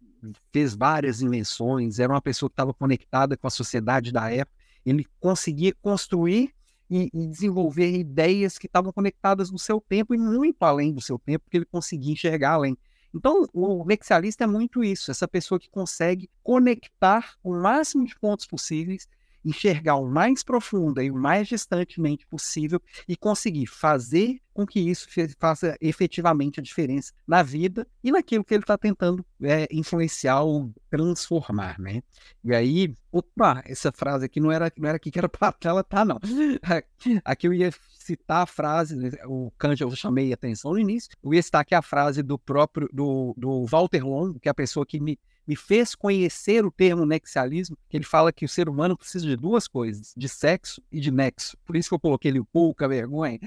fez 0.53 0.75
várias 0.75 1.23
invenções, 1.23 1.99
era 1.99 2.13
uma 2.13 2.23
pessoa 2.23 2.49
que 2.49 2.55
estava 2.55 2.73
conectada 2.73 3.37
com 3.37 3.47
a 3.47 3.51
sociedade 3.51 4.13
da 4.13 4.31
época. 4.31 4.57
Ele 4.85 5.07
conseguia 5.21 5.75
construir 5.83 6.55
e, 6.91 7.11
e, 7.13 7.27
desenvolver 7.27 7.91
ideias 7.99 8.57
que 8.57 8.67
estavam 8.67 8.93
conectadas 8.93 9.51
no 9.51 9.59
seu 9.59 9.81
tempo 9.81 10.15
e 10.15 10.19
muito 10.19 10.63
além 10.63 10.93
do 10.93 11.01
seu 11.01 11.19
tempo, 11.19 11.45
porque 11.45 11.59
ele 11.59 11.67
conseguia 11.67 12.13
enxergar 12.13 12.53
além. 12.53 12.77
Então, 13.15 13.47
o 13.53 13.85
nexialista 13.85 14.45
é 14.45 14.47
muito 14.47 14.85
isso, 14.85 15.11
essa 15.11 15.27
pessoa 15.27 15.59
que 15.59 15.71
consegue 15.71 16.31
conectar 16.43 17.35
o 17.43 17.55
máximo 17.55 18.05
de 18.05 18.19
pontos 18.19 18.47
possíveis, 18.47 19.09
enxergar 19.45 19.97
o 19.97 20.07
mais 20.07 20.43
profunda 20.43 21.03
e 21.03 21.11
o 21.11 21.15
mais 21.15 21.49
distantemente 21.49 22.27
possível 22.27 22.81
e 23.07 23.17
conseguir 23.17 23.67
fazer 23.67 24.41
com 24.53 24.67
que 24.67 24.81
isso 24.81 25.07
faça 25.39 25.77
efetivamente 25.81 26.59
a 26.59 26.63
diferença 26.63 27.13
na 27.27 27.43
vida 27.43 27.87
e 28.03 28.11
naquilo 28.11 28.45
que 28.45 28.53
ele 28.53 28.65
está 28.65 28.77
tentando 28.77 29.25
é, 29.43 29.69
influenciar 29.71 30.43
ou 30.43 30.73
transformar, 30.91 31.79
né? 31.79 32.03
E 32.45 32.53
aí, 32.53 32.95
opa, 33.13 33.63
essa 33.65 33.93
frase 33.93 34.25
aqui 34.25 34.41
não 34.41 34.51
era, 34.51 34.71
não 34.77 34.89
era 34.89 34.97
aqui 34.97 35.11
que 35.11 35.19
era 35.19 35.29
para 35.29 35.55
ela 35.65 35.85
tá, 35.85 36.05
não. 36.05 36.19
Aqui 37.25 37.47
eu 37.47 37.55
ia 37.55 37.73
citar 38.09 38.43
a 38.43 38.47
frase, 38.47 38.97
né, 38.97 39.11
o 39.27 39.51
Kant 39.59 39.81
eu 39.81 39.91
chamei 39.95 40.33
atenção 40.33 40.73
no 40.73 40.79
início, 40.79 41.11
eu 41.23 41.35
ia 41.35 41.43
citar 41.43 41.61
aqui 41.61 41.75
a 41.75 41.83
frase 41.83 42.23
do 42.23 42.39
próprio, 42.39 42.89
do, 42.93 43.35
do 43.37 43.67
Walter 43.67 44.05
Longo, 44.05 44.41
que 44.41 44.49
é 44.49 44.51
a 44.51 44.55
pessoa 44.55 44.87
que 44.87 44.99
me, 44.99 45.19
me 45.47 45.55
fez 45.55 45.95
conhecer 45.95 46.65
o 46.65 46.71
termo 46.71 47.05
nexialismo, 47.05 47.77
que 47.89 47.97
ele 47.97 48.05
fala 48.05 48.33
que 48.33 48.45
o 48.45 48.49
ser 48.49 48.69
humano 48.69 48.97
precisa 48.97 49.27
de 49.27 49.37
duas 49.37 49.69
coisas, 49.69 50.15
de 50.17 50.29
sexo 50.29 50.83
e 50.91 51.01
de 51.01 51.11
nexo. 51.11 51.57
Por 51.65 51.77
isso 51.77 51.91
que 51.91 51.95
eu 51.95 52.01
coloquei 52.01 52.31
ele 52.31 52.43
pouca 52.53 52.89
vergonha. 52.89 53.39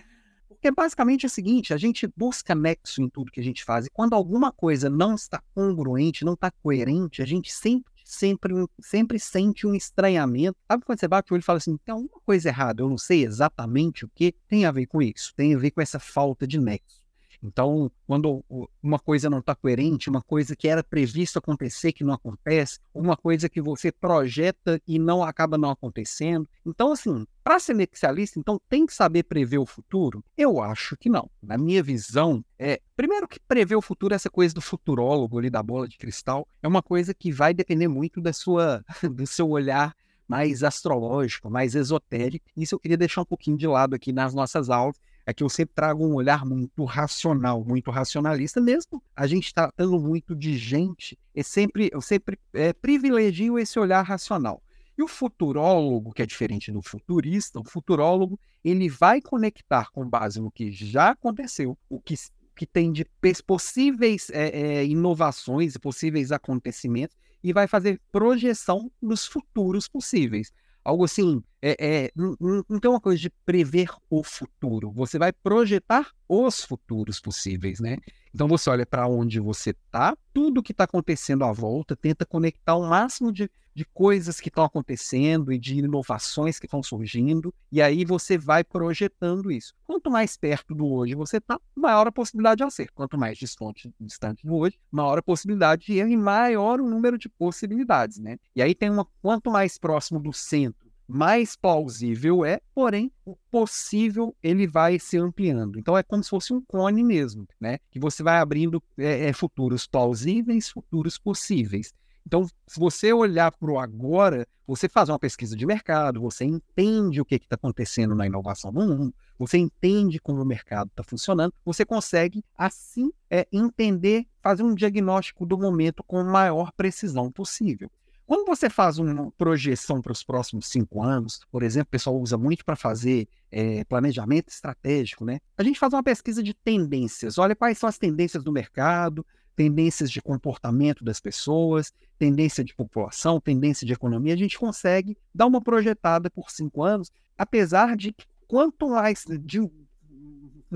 Porque 0.48 0.70
basicamente 0.70 1.25
é 1.25 1.27
o 1.27 1.30
seguinte, 1.30 1.74
a 1.74 1.77
gente 1.77 2.08
busca 2.15 2.53
nexo 2.53 3.01
em 3.01 3.10
tudo 3.10 3.32
que 3.32 3.39
a 3.39 3.44
gente 3.44 3.63
faz. 3.63 3.88
E 3.88 3.89
quando 3.89 4.13
alguma 4.13 4.51
coisa 4.51 4.91
não 4.91 5.15
está 5.15 5.41
congruente, 5.56 6.24
não 6.24 6.34
está 6.34 6.51
coerente, 6.51 7.22
a 7.22 7.25
gente 7.25 7.51
sempre 7.51 7.90
sempre, 8.12 8.53
sempre 8.82 9.18
sente 9.18 9.65
um 9.65 9.74
estranhamento. 9.74 10.58
Sabe 10.70 10.84
quando 10.86 11.00
você 11.00 11.08
bate 11.08 11.32
o 11.32 11.34
olho 11.34 11.41
e 11.41 11.46
fala 11.46 11.58
assim, 11.58 11.77
tem 11.77 11.94
alguma 11.94 12.20
coisa 12.25 12.50
errada, 12.50 12.82
eu 12.82 12.89
não 12.89 12.98
sei 12.98 13.24
exatamente 13.24 14.03
o 14.03 14.10
que, 14.13 14.36
tem 14.48 14.65
a 14.65 14.72
ver 14.72 14.86
com 14.86 15.01
isso, 15.01 15.34
tem 15.36 15.56
a 15.56 15.58
ver 15.58 15.72
com 15.72 15.82
essa 15.82 16.00
falta 16.00 16.46
de 16.46 16.60
nexo. 16.60 17.00
Então, 17.43 17.91
quando 18.05 18.43
uma 18.81 19.00
coisa 19.00 19.29
não 19.29 19.39
está 19.39 19.55
coerente, 19.55 20.10
uma 20.10 20.21
coisa 20.21 20.55
que 20.55 20.67
era 20.67 20.83
previsto 20.83 21.39
acontecer 21.39 21.91
que 21.91 22.03
não 22.03 22.13
acontece, 22.13 22.79
uma 22.93 23.17
coisa 23.17 23.50
que 23.50 23.62
você 23.62 23.91
projeta 23.91 24.81
e 24.88 25.00
não 25.00 25.24
acaba 25.24 25.57
não 25.57 25.71
acontecendo. 25.71 26.48
Então, 26.65 26.91
assim, 26.91 27.25
para 27.43 27.60
ser 27.60 27.74
nexialista, 27.74 28.39
então 28.39 28.60
tem 28.69 28.86
que 28.86 28.93
saber 28.93 29.24
prever 29.24 29.57
o 29.57 29.65
futuro? 29.65 30.24
Eu 30.38 30.62
acho 30.62 30.95
que 30.98 31.10
não. 31.10 31.29
Na 31.41 31.57
minha 31.57 31.81
visão, 31.81 32.45
é 32.60 32.79
primeiro 32.95 33.27
que 33.27 33.39
prever 33.39 33.75
o 33.75 33.81
futuro, 33.81 34.13
essa 34.13 34.29
coisa 34.29 34.53
do 34.53 34.62
futurólogo 34.62 35.39
ali 35.39 35.50
da 35.50 35.63
bola 35.63 35.88
de 35.88 35.98
cristal, 35.98 36.48
é 36.62 36.67
uma 36.67 36.83
coisa 36.83 37.13
que 37.13 37.31
vai 37.31 37.53
depender 37.53 37.88
muito 37.88 38.21
da 38.21 38.33
sua, 38.33 38.83
do 39.12 39.25
seu 39.25 39.50
olhar 39.50 39.95
mais 40.27 40.63
astrológico, 40.63 41.50
mais 41.50 41.75
esotérico. 41.75 42.45
Isso 42.55 42.75
eu 42.75 42.79
queria 42.79 42.95
deixar 42.95 43.21
um 43.21 43.25
pouquinho 43.25 43.57
de 43.57 43.67
lado 43.67 43.95
aqui 43.95 44.13
nas 44.13 44.33
nossas 44.33 44.69
aulas 44.69 44.95
é 45.25 45.34
que 45.34 45.44
eu 45.44 45.50
sempre 45.50 45.75
trago 45.75 46.06
um 46.06 46.16
olhar 46.16 46.46
muito 46.46 46.84
racional, 46.84 47.63
muito 47.63 47.92
racionalista, 47.92 48.60
mesmo 48.60 49.01
a 49.16 49.28
gente 49.28 49.54
tratando 49.54 50.00
muito 50.00 50.36
de 50.36 50.58
gente, 50.58 51.18
é 51.36 51.44
sempre, 51.44 51.90
eu 51.92 52.01
sempre 52.01 52.40
é, 52.54 52.74
privilegio 52.74 53.58
esse 53.60 53.80
olhar 53.80 54.01
racional. 54.01 54.62
E 54.98 55.04
o 55.04 55.08
futurólogo, 55.08 56.12
que 56.12 56.22
é 56.22 56.25
diferente 56.25 56.72
do 56.72 56.82
futurista, 56.82 57.60
o 57.60 57.63
futurólogo, 57.63 58.40
ele 58.63 58.90
vai 58.90 59.22
conectar 59.22 59.90
com 59.92 60.08
base 60.08 60.40
no 60.40 60.51
que 60.51 60.72
já 60.72 61.12
aconteceu, 61.12 61.78
o 61.90 62.00
que, 62.00 62.16
que 62.56 62.66
tem 62.66 62.92
de 62.92 63.06
possíveis 63.46 64.30
é, 64.32 64.50
é, 64.50 64.86
inovações, 64.86 65.78
possíveis 65.78 66.32
acontecimentos, 66.32 67.16
e 67.44 67.54
vai 67.54 67.68
fazer 67.68 68.00
projeção 68.12 68.92
dos 69.01 69.25
futuros 69.25 69.88
possíveis. 69.88 70.51
Algo 70.84 71.06
assim, 71.06 71.44
é, 71.62 71.75
é, 71.80 72.12
não, 72.15 72.36
não 72.68 72.80
tem 72.80 72.89
uma 72.89 73.00
coisa 73.00 73.22
de 73.22 73.30
prever 73.46 73.89
o 74.10 74.24
futuro. 74.24 74.91
Você 74.91 75.20
vai 75.20 75.32
projetar 75.32 76.12
os 76.27 76.63
futuros 76.63 77.20
possíveis, 77.20 77.80
né? 77.80 77.98
Então 78.34 78.48
você 78.48 78.70
olha 78.70 78.86
para 78.86 79.08
onde 79.08 79.39
você 79.39 79.72
está, 79.72 80.18
tudo 80.34 80.63
que 80.63 80.72
está 80.72 80.86
acontecendo 80.86 81.44
à 81.44 81.51
volta, 81.51 81.96
tenta 81.96 82.25
conectar 82.25 82.75
o 82.75 82.89
máximo 82.89 83.32
de, 83.32 83.51
de 83.75 83.84
coisas 83.84 84.39
que 84.39 84.48
estão 84.48 84.63
acontecendo 84.63 85.51
e 85.51 85.60
de 85.60 85.80
inovações 85.80 86.58
que 86.58 86.65
estão 86.65 86.82
surgindo, 86.82 87.53
e 87.70 87.82
aí 87.82 88.06
você 88.06 88.38
vai 88.38 88.63
projetando 88.63 89.51
isso. 89.51 89.74
Quanto 89.86 90.10
mais 90.10 90.38
perto 90.38 90.74
do 90.74 90.88
hoje 90.88 91.13
você 91.13 91.38
está, 91.38 91.60
maior 91.75 92.08
a 92.08 92.12
possibilidade 92.12 92.60
de 92.60 92.63
acerto. 92.63 92.94
Quanto 92.94 93.18
mais 93.18 93.38
distante, 93.38 93.94
distante 94.00 94.48
do 94.48 94.56
hoje, 94.56 94.80
maior 94.89 95.18
a 95.18 95.24
possibilidade 95.24 95.86
de 95.88 95.98
erro 95.98 96.10
e 96.10 96.18
maior 96.18 96.80
o 96.80 96.89
número 96.89 97.18
de 97.18 97.27
possibilidades, 97.27 98.18
né? 98.18 98.38
E 98.56 98.62
aí 98.62 98.74
tem 98.74 98.89
uma 98.89 99.06
quanto 99.22 99.51
mais 99.51 99.77
próximo 99.77 100.22
do 100.22 100.32
centro 100.32 100.90
mais 101.08 101.55
plausível 101.55 102.46
é, 102.46 102.62
porém, 102.74 103.12
o 103.25 103.36
possível 103.50 104.36
ele 104.41 104.67
vai 104.67 104.98
se 105.00 105.17
ampliando. 105.17 105.77
Então 105.77 105.98
é 105.98 106.03
como 106.03 106.24
se 106.24 106.29
fosse 106.29 106.53
um 106.53 106.62
cone 106.62 107.03
mesmo, 107.03 107.48
né? 107.60 107.79
Que 107.91 108.00
você 108.00 108.24
vai 108.24 108.38
abrindo 108.38 108.81
é, 108.98 109.27
é, 109.27 109.34
futuros 109.34 109.88
plausíveis, 109.88 110.70
futuros 110.70 111.17
possíveis. 111.17 111.93
Então, 112.25 112.46
se 112.67 112.79
você 112.79 113.12
olhar 113.12 113.51
para 113.51 113.72
o 113.72 113.79
agora, 113.79 114.48
você 114.65 114.88
faz 114.88 115.10
uma 115.10 115.20
pesquisa 115.20 115.55
de 115.55 115.65
mercado, 115.65 116.22
você 116.22 116.46
entende 116.46 117.20
o 117.20 117.25
que 117.25 117.36
está 117.36 117.55
acontecendo 117.55 118.15
na 118.15 118.25
inovação 118.25 118.72
no 118.72 118.88
mundo, 118.88 119.15
você 119.38 119.58
entende 119.58 120.20
como 120.20 120.41
o 120.41 120.46
mercado 120.46 120.88
está 120.89 121.03
funcionando, 121.03 121.53
você 121.65 121.84
consegue, 121.84 122.43
assim, 122.55 123.12
é, 123.29 123.48
entender, 123.51 124.25
fazer 124.41 124.63
um 124.63 124.75
diagnóstico 124.75 125.46
do 125.46 125.58
momento 125.58 126.03
com 126.03 126.20
a 126.20 126.24
maior 126.24 126.72
precisão 126.72 127.31
possível. 127.31 127.91
Quando 128.25 128.46
você 128.46 128.70
faz 128.70 128.98
uma 128.98 129.32
projeção 129.32 130.01
para 130.01 130.12
os 130.12 130.24
próximos 130.24 130.68
cinco 130.68 131.04
anos, 131.04 131.42
por 131.51 131.63
exemplo, 131.63 131.88
o 131.88 131.92
pessoal 131.92 132.20
usa 132.20 132.38
muito 132.38 132.63
para 132.63 132.75
fazer 132.75 133.28
é, 133.51 133.84
planejamento 133.84 134.50
estratégico, 134.50 135.25
né? 135.25 135.40
A 135.58 135.63
gente 135.63 135.80
faz 135.80 135.92
uma 135.94 136.04
pesquisa 136.04 136.42
de 136.42 136.54
tendências. 136.54 137.38
Olha 137.38 137.56
quais 137.56 137.78
são 137.78 137.90
as 137.90 137.98
tendências 137.98 138.44
do 138.44 138.51
mercado, 138.51 139.25
tendências 139.56 140.10
de 140.10 140.22
comportamento 140.22 141.04
das 141.04 141.20
pessoas, 141.20 141.94
tendência 142.18 142.63
de 142.63 142.74
população, 142.74 143.40
tendência 143.40 143.86
de 143.86 143.94
economia. 143.94 144.34
A 144.34 144.38
gente 144.38 144.58
consegue 144.58 145.18
dar 145.36 145.46
uma 145.46 145.62
projetada 145.62 146.30
por 146.30 146.50
cinco 146.50 146.84
anos, 146.84 147.12
apesar 147.38 147.98
de 147.98 148.13
que 148.13 148.25
quanto 148.48 148.90
mais 148.90 149.25
de 149.42 149.60
um 149.60 149.70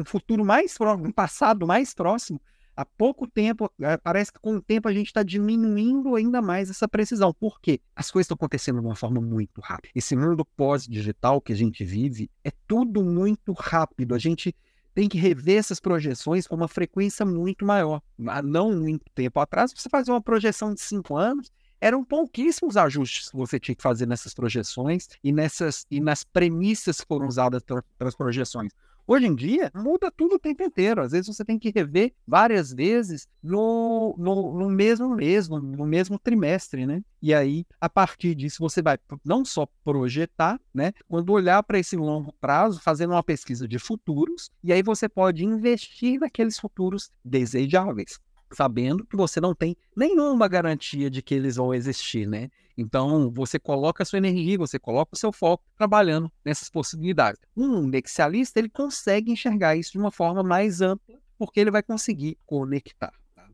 futuro 0.06 0.44
mais 0.44 0.78
próximo, 0.78 1.08
um 1.08 1.12
passado 1.12 1.66
mais 1.66 1.94
próximo, 1.94 2.42
há 2.76 2.86
pouco 2.86 3.28
tempo, 3.28 3.72
eh, 3.82 3.98
parece 3.98 4.32
que 4.32 4.40
com 4.40 4.56
o 4.56 4.62
tempo 4.62 4.88
a 4.88 4.94
gente 4.94 5.08
está 5.08 5.24
diminuindo 5.24 6.16
ainda 6.16 6.42
mais 6.42 6.70
essa 6.70 6.88
precisão. 6.88 7.34
Por 7.34 7.60
quê? 7.60 7.80
As 7.96 8.12
coisas 8.12 8.26
estão 8.26 8.36
acontecendo 8.36 8.80
de 8.80 8.86
uma 8.86 8.96
forma 8.96 9.22
muito 9.22 9.62
rápida. 9.62 9.92
Esse 9.96 10.16
mundo 10.16 10.46
pós-digital 10.58 11.42
que 11.42 11.54
a 11.54 11.56
gente 11.56 11.84
vive 11.84 12.30
é 12.44 12.52
tudo 12.68 13.04
muito 13.04 13.54
rápido. 13.54 14.14
A 14.14 14.20
gente 14.20 14.56
tem 14.94 15.10
que 15.10 15.18
rever 15.18 15.58
essas 15.58 15.80
projeções 15.80 16.48
com 16.48 16.56
uma 16.56 16.68
frequência 16.68 17.26
muito 17.26 17.66
maior. 17.66 18.02
Há 18.28 18.42
não 18.42 18.72
muito 18.72 19.06
tempo 19.14 19.40
atrás, 19.40 19.74
você 19.76 19.90
fazia 19.90 20.14
uma 20.14 20.22
projeção 20.22 20.74
de 20.74 20.82
cinco 20.82 21.18
anos, 21.18 21.52
eram 21.82 22.04
pouquíssimos 22.04 22.78
ajustes 22.78 23.30
que 23.30 23.36
você 23.36 23.60
tinha 23.60 23.76
que 23.76 23.84
fazer 23.84 24.08
nessas 24.08 24.34
projeções 24.34 25.08
e, 25.24 25.32
nessas, 25.34 25.86
e 25.92 26.00
nas 26.00 26.24
premissas 26.24 27.02
que 27.02 27.08
foram 27.08 27.28
usadas 27.28 27.62
pelas 27.98 28.16
projeções. 28.16 28.72
Hoje 29.08 29.28
em 29.28 29.36
dia, 29.36 29.72
muda 29.76 30.10
tudo 30.10 30.36
o 30.36 30.40
tempo 30.40 30.64
inteiro. 30.64 31.00
Às 31.02 31.12
vezes 31.12 31.28
você 31.28 31.46
tem 31.46 31.60
que 31.60 31.70
rever 31.70 32.12
várias 32.28 32.74
vezes 32.74 33.28
no, 33.42 34.16
no, 34.18 34.58
no 34.58 34.70
mesmo 34.70 35.10
mês, 35.10 35.48
no, 35.48 35.60
no, 35.60 35.86
mesmo 35.86 36.18
trimestre, 36.18 36.88
né? 36.88 37.04
E 37.22 37.32
aí, 37.32 37.66
a 37.80 37.88
partir 37.88 38.34
disso, 38.34 38.58
você 38.60 38.82
vai 38.82 38.98
não 39.24 39.46
só 39.46 39.68
projetar, 39.84 40.60
né? 40.74 40.92
Quando 41.08 41.32
olhar 41.32 41.62
para 41.62 41.78
esse 41.78 41.96
longo 41.96 42.34
prazo, 42.42 42.82
fazendo 42.82 43.12
uma 43.12 43.24
pesquisa 43.24 43.68
de 43.68 43.78
futuros, 43.78 44.50
e 44.64 44.74
aí 44.74 44.82
você 44.82 45.08
pode 45.08 45.46
investir 45.46 46.20
naqueles 46.20 46.60
futuros 46.60 47.12
desejáveis 47.24 48.20
sabendo 48.52 49.06
que 49.06 49.18
você 49.18 49.42
não 49.42 49.54
tem 49.54 49.76
nenhuma 49.96 50.48
garantia 50.48 51.10
de 51.10 51.22
que 51.22 51.36
eles 51.36 51.56
vão 51.58 51.74
existir, 51.74 52.28
né? 52.28 52.50
Então, 52.78 53.32
você 53.32 53.58
coloca 53.58 54.04
a 54.04 54.06
sua 54.06 54.18
energia, 54.18 54.58
você 54.58 54.78
coloca 54.78 55.16
o 55.16 55.18
seu 55.18 55.32
foco 55.32 55.64
trabalhando 55.78 56.32
nessas 56.44 56.70
possibilidades. 56.70 57.40
Um 57.56 57.88
nexialista, 57.88 58.60
ele 58.60 58.70
consegue 58.70 59.32
enxergar 59.32 59.76
isso 59.76 59.94
de 59.94 59.98
uma 59.98 60.12
forma 60.12 60.44
mais 60.44 60.82
ampla, 60.82 61.18
porque 61.38 61.60
ele 61.60 61.72
vai 61.72 61.82
conseguir 61.82 62.38
conectar. 62.46 63.14
Tá, 63.34 63.48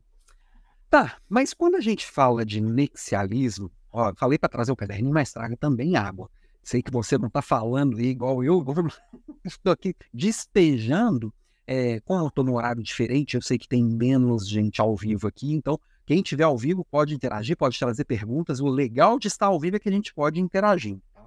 tá 0.90 1.16
mas 1.28 1.54
quando 1.54 1.76
a 1.76 1.80
gente 1.80 2.04
fala 2.04 2.44
de 2.44 2.60
nexialismo, 2.60 3.70
ó, 3.92 4.12
falei 4.16 4.38
para 4.38 4.48
trazer 4.48 4.72
o 4.72 4.76
caderninho, 4.76 5.14
mas 5.14 5.32
traga 5.32 5.56
também 5.56 5.96
água. 5.96 6.28
Sei 6.62 6.82
que 6.82 6.90
você 6.90 7.16
não 7.16 7.28
está 7.28 7.42
falando 7.42 8.00
igual 8.00 8.42
eu, 8.42 8.64
estou 9.44 9.72
aqui 9.72 9.94
despejando 10.12 11.32
é, 11.66 12.00
como 12.00 12.20
eu 12.20 12.28
estou 12.28 12.44
no 12.44 12.56
horário 12.56 12.82
diferente, 12.82 13.34
eu 13.34 13.42
sei 13.42 13.56
que 13.56 13.68
tem 13.68 13.84
menos 13.84 14.48
gente 14.48 14.80
ao 14.80 14.96
vivo 14.96 15.26
aqui, 15.26 15.52
então 15.52 15.78
quem 16.04 16.22
tiver 16.22 16.44
ao 16.44 16.56
vivo 16.56 16.84
pode 16.84 17.14
interagir, 17.14 17.56
pode 17.56 17.78
trazer 17.78 18.04
perguntas. 18.04 18.60
O 18.60 18.68
legal 18.68 19.18
de 19.18 19.28
estar 19.28 19.46
ao 19.46 19.60
vivo 19.60 19.76
é 19.76 19.78
que 19.78 19.88
a 19.88 19.92
gente 19.92 20.12
pode 20.12 20.40
interagir. 20.40 20.98
Tá? 21.14 21.26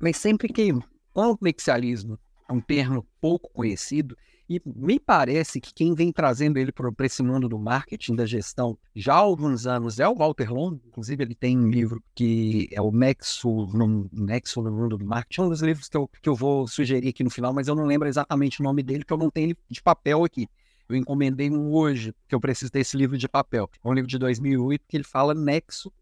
Mas 0.00 0.16
sempre 0.16 0.48
que 0.48 0.72
complexialismo 1.12 2.18
é 2.48 2.52
um 2.52 2.60
termo 2.60 3.06
pouco 3.20 3.50
conhecido, 3.52 4.16
e 4.48 4.62
me 4.64 4.98
parece 4.98 5.60
que 5.60 5.74
quem 5.74 5.94
vem 5.94 6.10
trazendo 6.10 6.56
ele 6.56 6.72
para 6.72 6.90
esse 7.04 7.22
mundo 7.22 7.50
do 7.50 7.58
marketing, 7.58 8.14
da 8.14 8.24
gestão, 8.24 8.78
já 8.96 9.12
há 9.12 9.18
alguns 9.18 9.66
anos 9.66 10.00
é 10.00 10.08
o 10.08 10.14
Walter 10.14 10.50
Long. 10.50 10.80
Inclusive, 10.86 11.22
ele 11.22 11.34
tem 11.34 11.58
um 11.58 11.68
livro 11.68 12.02
que 12.14 12.66
é 12.72 12.80
o 12.80 12.90
Nexo 12.90 13.66
no, 13.66 14.08
Nexo 14.10 14.62
no 14.62 14.72
mundo 14.72 14.96
do 14.96 15.04
marketing. 15.04 15.42
Um 15.42 15.48
dos 15.50 15.60
livros 15.60 15.86
que 15.86 15.96
eu, 15.98 16.08
que 16.22 16.28
eu 16.30 16.34
vou 16.34 16.66
sugerir 16.66 17.08
aqui 17.08 17.22
no 17.22 17.28
final, 17.28 17.52
mas 17.52 17.68
eu 17.68 17.74
não 17.74 17.84
lembro 17.84 18.08
exatamente 18.08 18.60
o 18.60 18.64
nome 18.64 18.82
dele, 18.82 19.00
porque 19.00 19.12
eu 19.12 19.18
não 19.18 19.30
tenho 19.30 19.48
ele 19.48 19.58
de 19.68 19.82
papel 19.82 20.24
aqui. 20.24 20.48
Eu 20.88 20.96
encomendei 20.96 21.50
um 21.50 21.70
hoje, 21.70 22.14
que 22.26 22.34
eu 22.34 22.40
preciso 22.40 22.72
desse 22.72 22.96
livro 22.96 23.18
de 23.18 23.28
papel. 23.28 23.70
É 23.84 23.88
um 23.88 23.92
livro 23.92 24.08
de 24.08 24.18
2008 24.18 24.84
que 24.88 24.96
ele 24.96 25.04
fala 25.04 25.34
Nexo, 25.34 25.92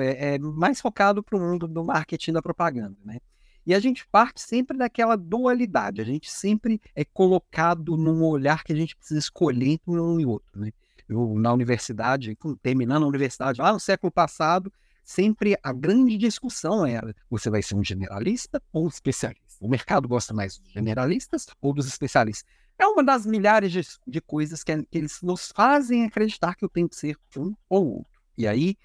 é, 0.00 0.34
é 0.34 0.38
mais 0.38 0.80
focado 0.80 1.22
para 1.22 1.36
o 1.36 1.40
mundo 1.40 1.68
do 1.68 1.84
marketing 1.84 2.32
da 2.32 2.42
propaganda, 2.42 2.96
né? 3.04 3.18
E 3.66 3.72
a 3.72 3.80
gente 3.80 4.06
parte 4.08 4.42
sempre 4.42 4.76
daquela 4.76 5.16
dualidade, 5.16 6.00
a 6.00 6.04
gente 6.04 6.30
sempre 6.30 6.80
é 6.94 7.04
colocado 7.04 7.96
num 7.96 8.22
olhar 8.22 8.62
que 8.62 8.72
a 8.72 8.76
gente 8.76 8.94
precisa 8.94 9.18
escolher 9.18 9.68
entre 9.68 9.90
um 9.90 10.20
e 10.20 10.26
outro. 10.26 10.60
Né? 10.60 10.70
Eu, 11.08 11.34
na 11.38 11.52
universidade, 11.52 12.36
terminando 12.62 13.04
a 13.04 13.08
universidade, 13.08 13.62
lá 13.62 13.72
no 13.72 13.80
século 13.80 14.10
passado, 14.10 14.70
sempre 15.02 15.56
a 15.62 15.72
grande 15.72 16.18
discussão 16.18 16.84
era: 16.84 17.14
você 17.30 17.48
vai 17.48 17.62
ser 17.62 17.74
um 17.74 17.84
generalista 17.84 18.62
ou 18.70 18.84
um 18.84 18.88
especialista? 18.88 19.44
O 19.60 19.68
mercado 19.68 20.06
gosta 20.06 20.34
mais 20.34 20.58
dos 20.58 20.70
generalistas 20.70 21.46
ou 21.62 21.72
dos 21.72 21.86
especialistas? 21.86 22.46
É 22.78 22.86
uma 22.86 23.04
das 23.04 23.24
milhares 23.24 23.70
de, 23.70 23.82
de 24.06 24.20
coisas 24.20 24.64
que, 24.64 24.82
que, 24.84 24.98
eles 24.98 25.20
nos 25.22 25.52
fazem 25.54 26.04
acreditar 26.04 26.54
que 26.54 26.68
tenho 26.68 26.88
que 26.88 26.96
ser 26.96 27.16
um 27.36 27.54
ou 27.68 27.98
outro. 27.98 28.20
E 28.36 28.46
aí, 28.46 28.76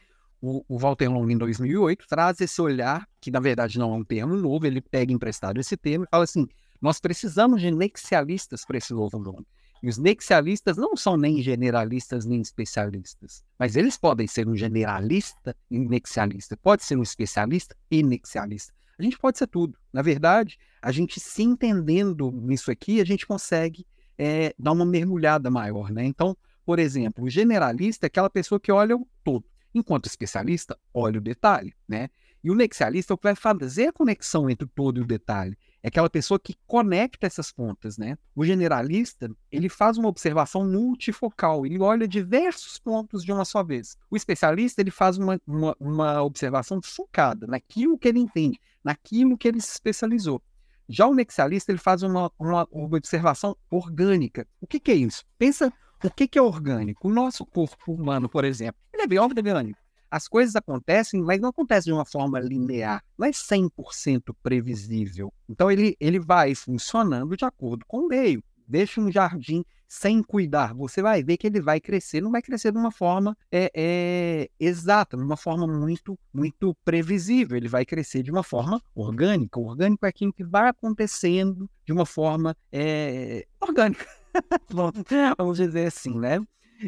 o, 0.42 0.64
o 0.68 0.78
Walter 0.78 1.10
Long, 1.10 1.30
em 1.30 1.38
2008, 1.38 2.06
traz 2.08 2.40
esse 2.40 2.62
olhar, 2.62 3.08
que 3.20 3.32
na 3.32 3.40
verdade 3.40 3.80
não 3.80 3.94
é 3.94 3.98
um 3.98 4.04
termo 4.04 4.36
novo, 4.36 4.66
ele 4.66 4.82
pega 4.82 5.12
emprestado 5.12 5.60
esse 5.60 5.76
termo 5.76 6.06
e 6.06 6.10
fala 6.10 6.24
assim: 6.24 6.48
nós 6.82 7.00
precisamos 7.00 7.62
de 7.62 7.72
nexialistas 7.72 8.64
para 8.64 8.78
esse 8.78 8.94
novo 8.94 9.18
nome. 9.20 9.46
E 9.82 9.88
os 9.88 9.98
nexialistas 9.98 10.76
não 10.76 10.96
são 10.96 11.16
nem 11.16 11.42
generalistas 11.42 12.26
nem 12.26 12.42
especialistas, 12.42 13.44
mas 13.58 13.78
eles 13.78 13.98
podem 13.98 14.28
ser 14.28 14.48
um 14.48 14.56
generalista 14.56 15.56
e 15.72 15.80
nexialista, 15.80 16.58
pode 16.58 16.84
ser 16.84 16.98
um 16.98 17.04
especialista 17.04 17.76
e 17.90 18.04
nexialista. 18.04 18.74
A 19.00 19.04
gente 19.04 19.18
pode 19.18 19.38
ser 19.38 19.48
tudo. 19.48 19.80
Na 19.94 20.02
verdade, 20.02 20.60
a 20.82 20.92
gente 20.92 21.22
se 21.22 21.42
entendendo 21.42 22.32
nisso 22.32 22.70
aqui, 22.70 23.00
a 23.00 23.06
gente 23.06 23.26
consegue 23.26 23.88
é, 24.18 24.54
dar 24.60 24.74
uma 24.74 24.86
mergulhada 24.86 25.50
maior, 25.50 25.90
né? 25.90 26.04
Então, 26.04 26.36
por 26.66 26.78
exemplo, 26.80 27.24
o 27.24 27.30
generalista 27.30 28.06
é 28.06 28.08
aquela 28.08 28.30
pessoa 28.30 28.60
que 28.60 28.72
olha 28.72 28.98
o 28.98 29.08
todo, 29.24 29.46
enquanto 29.74 30.06
o 30.06 30.10
especialista 30.10 30.78
olha 30.94 31.18
o 31.18 31.22
detalhe, 31.22 31.74
né? 31.88 32.10
E 32.44 32.52
o 32.52 32.56
nexialista 32.56 33.14
é 33.14 33.16
o 33.16 33.18
que 33.18 33.24
vai 33.24 33.36
fazer 33.36 33.88
a 33.88 33.94
conexão 33.94 34.50
entre 34.50 34.66
o 34.66 34.70
todo 34.70 35.00
e 35.00 35.04
o 35.04 35.08
detalhe. 35.08 35.58
É 35.82 35.88
aquela 35.88 36.10
pessoa 36.10 36.38
que 36.38 36.56
conecta 36.68 37.26
essas 37.26 37.52
pontas, 37.52 37.98
né? 37.98 38.18
O 38.36 38.44
generalista, 38.44 39.32
ele 39.50 39.70
faz 39.70 39.98
uma 39.98 40.10
observação 40.10 40.70
multifocal, 40.70 41.66
ele 41.66 41.80
olha 41.80 42.08
diversos 42.08 42.78
pontos 42.78 43.24
de 43.24 43.32
uma 43.32 43.46
só 43.46 43.64
vez. 43.64 43.98
O 44.12 44.18
especialista, 44.18 44.82
ele 44.82 44.92
faz 44.92 45.18
uma, 45.18 45.40
uma, 45.48 45.76
uma 45.80 46.22
observação 46.22 46.82
focada 46.84 47.48
naquilo 47.48 47.98
que 47.98 48.10
ele 48.10 48.20
entende, 48.20 48.60
naquilo 48.84 49.38
que 49.38 49.48
ele 49.48 49.62
se 49.62 49.72
especializou. 49.72 50.42
Já 50.90 51.08
o 51.08 51.16
nexialista, 51.16 51.72
ele 51.72 51.80
faz 51.80 52.04
uma, 52.04 52.30
uma, 52.38 52.68
uma 52.70 52.98
observação 52.98 53.56
orgânica. 53.70 54.46
O 54.60 54.68
que, 54.68 54.80
que, 54.80 54.92
é 54.92 54.96
isso? 54.96 55.24
Pensa 55.38 55.72
o 56.04 56.10
que, 56.10 56.28
que 56.28 56.38
é 56.38 56.42
orgânico. 56.42 57.08
O 57.08 57.14
nosso 57.14 57.46
corpo 57.46 57.94
humano, 57.94 58.28
por 58.28 58.44
exemplo, 58.44 58.82
ele 58.92 59.04
é 59.04 59.08
bem 59.08 59.20
orgânico 59.20 59.79
as 60.10 60.28
coisas 60.28 60.56
acontecem, 60.56 61.22
mas 61.22 61.40
não 61.40 61.50
acontecem 61.50 61.92
de 61.92 61.98
uma 61.98 62.06
forma 62.06 62.40
linear, 62.40 63.04
não 63.18 63.28
é 63.28 63.32
100% 63.32 64.36
previsível. 64.42 65.34
Então 65.48 65.70
ele, 65.70 65.96
ele 66.00 66.20
vai 66.20 66.56
funcionando 66.56 67.36
de 67.36 67.46
acordo 67.46 67.86
com 67.88 68.00
o 68.00 68.08
meio. 68.08 68.44
Deixa 68.68 69.02
um 69.02 69.12
jardim 69.12 69.64
sem 69.90 70.22
cuidar, 70.22 70.76
você 70.76 71.02
vai 71.02 71.24
ver 71.24 71.36
que 71.36 71.48
ele 71.48 71.60
vai 71.60 71.82
crescer, 71.82 72.22
não 72.22 72.30
vai 72.30 72.44
crescer 72.44 72.72
de 72.72 72.78
uma 72.78 72.92
forma 72.92 73.36
é, 73.52 73.72
é, 73.74 74.50
exata, 74.60 75.18
de 75.18 75.24
uma 75.24 75.36
forma 75.36 75.66
muito, 75.66 76.18
muito 76.32 76.78
previsível. 76.86 77.58
Ele 77.58 77.68
vai 77.68 77.84
crescer 77.84 78.22
de 78.22 78.30
uma 78.30 78.44
forma 78.44 78.80
orgânica. 78.94 79.60
O 79.60 79.66
orgânico 79.66 80.06
é 80.06 80.10
aquilo 80.10 80.32
que 80.32 80.44
vai 80.44 80.70
acontecendo 80.70 81.68
de 81.84 81.92
uma 81.92 82.06
forma 82.06 82.56
é, 82.72 83.48
orgânica. 83.60 84.06
Vamos 85.38 85.58
dizer 85.58 85.88
assim, 85.88 86.20
né? 86.20 86.40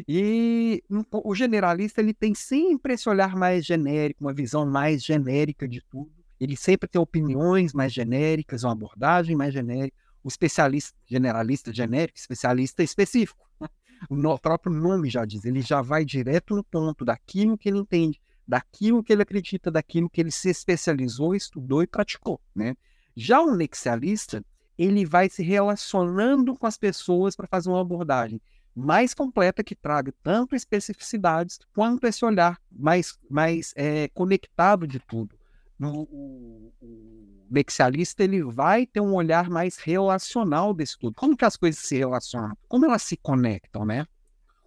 E 0.08 0.82
o 1.10 1.34
generalista 1.34 2.00
ele 2.00 2.14
tem 2.14 2.34
sempre 2.34 2.94
esse 2.94 3.08
olhar 3.08 3.36
mais 3.36 3.64
genérico, 3.64 4.24
uma 4.24 4.32
visão 4.32 4.64
mais 4.64 5.04
genérica 5.04 5.68
de 5.68 5.82
tudo. 5.82 6.10
Ele 6.40 6.56
sempre 6.56 6.88
tem 6.88 7.00
opiniões 7.00 7.72
mais 7.72 7.92
genéricas, 7.92 8.64
uma 8.64 8.72
abordagem 8.72 9.36
mais 9.36 9.52
genérica. 9.52 9.96
O 10.24 10.28
especialista, 10.28 10.96
generalista 11.06 11.72
genérico, 11.72 12.18
especialista 12.18 12.82
específico. 12.82 13.46
Né? 13.60 13.68
O 14.08 14.38
próprio 14.38 14.72
nome 14.72 15.10
já 15.10 15.24
diz, 15.24 15.44
ele 15.44 15.60
já 15.60 15.82
vai 15.82 16.04
direto 16.04 16.56
no 16.56 16.64
ponto 16.64 17.04
daquilo 17.04 17.58
que 17.58 17.68
ele 17.68 17.78
entende, 17.78 18.20
daquilo 18.46 19.02
que 19.02 19.12
ele 19.12 19.22
acredita, 19.22 19.70
daquilo 19.70 20.08
que 20.08 20.20
ele 20.20 20.30
se 20.30 20.48
especializou, 20.48 21.34
estudou 21.34 21.82
e 21.82 21.86
praticou. 21.86 22.40
Né? 22.54 22.74
Já 23.14 23.40
o 23.40 23.54
nexialista, 23.54 24.44
ele 24.78 25.04
vai 25.04 25.28
se 25.28 25.42
relacionando 25.42 26.56
com 26.56 26.66
as 26.66 26.78
pessoas 26.78 27.36
para 27.36 27.46
fazer 27.46 27.68
uma 27.68 27.80
abordagem 27.80 28.40
mais 28.74 29.14
completa 29.14 29.62
que 29.62 29.74
traga 29.74 30.12
tanto 30.22 30.54
especificidades 30.54 31.58
quanto 31.74 32.06
esse 32.06 32.24
olhar 32.24 32.58
mais, 32.70 33.18
mais 33.28 33.72
é, 33.76 34.08
conectado 34.08 34.86
de 34.86 34.98
tudo. 34.98 35.36
O, 35.80 36.72
o 36.80 37.46
nexialista 37.50 38.22
ele 38.24 38.42
vai 38.42 38.86
ter 38.86 39.00
um 39.00 39.14
olhar 39.14 39.50
mais 39.50 39.76
relacional 39.76 40.72
desse 40.72 40.98
tudo. 40.98 41.14
Como 41.14 41.36
que 41.36 41.44
as 41.44 41.56
coisas 41.56 41.80
se 41.80 41.96
relacionam? 41.96 42.56
Como 42.68 42.86
elas 42.86 43.02
se 43.02 43.16
conectam, 43.16 43.84
né? 43.84 44.06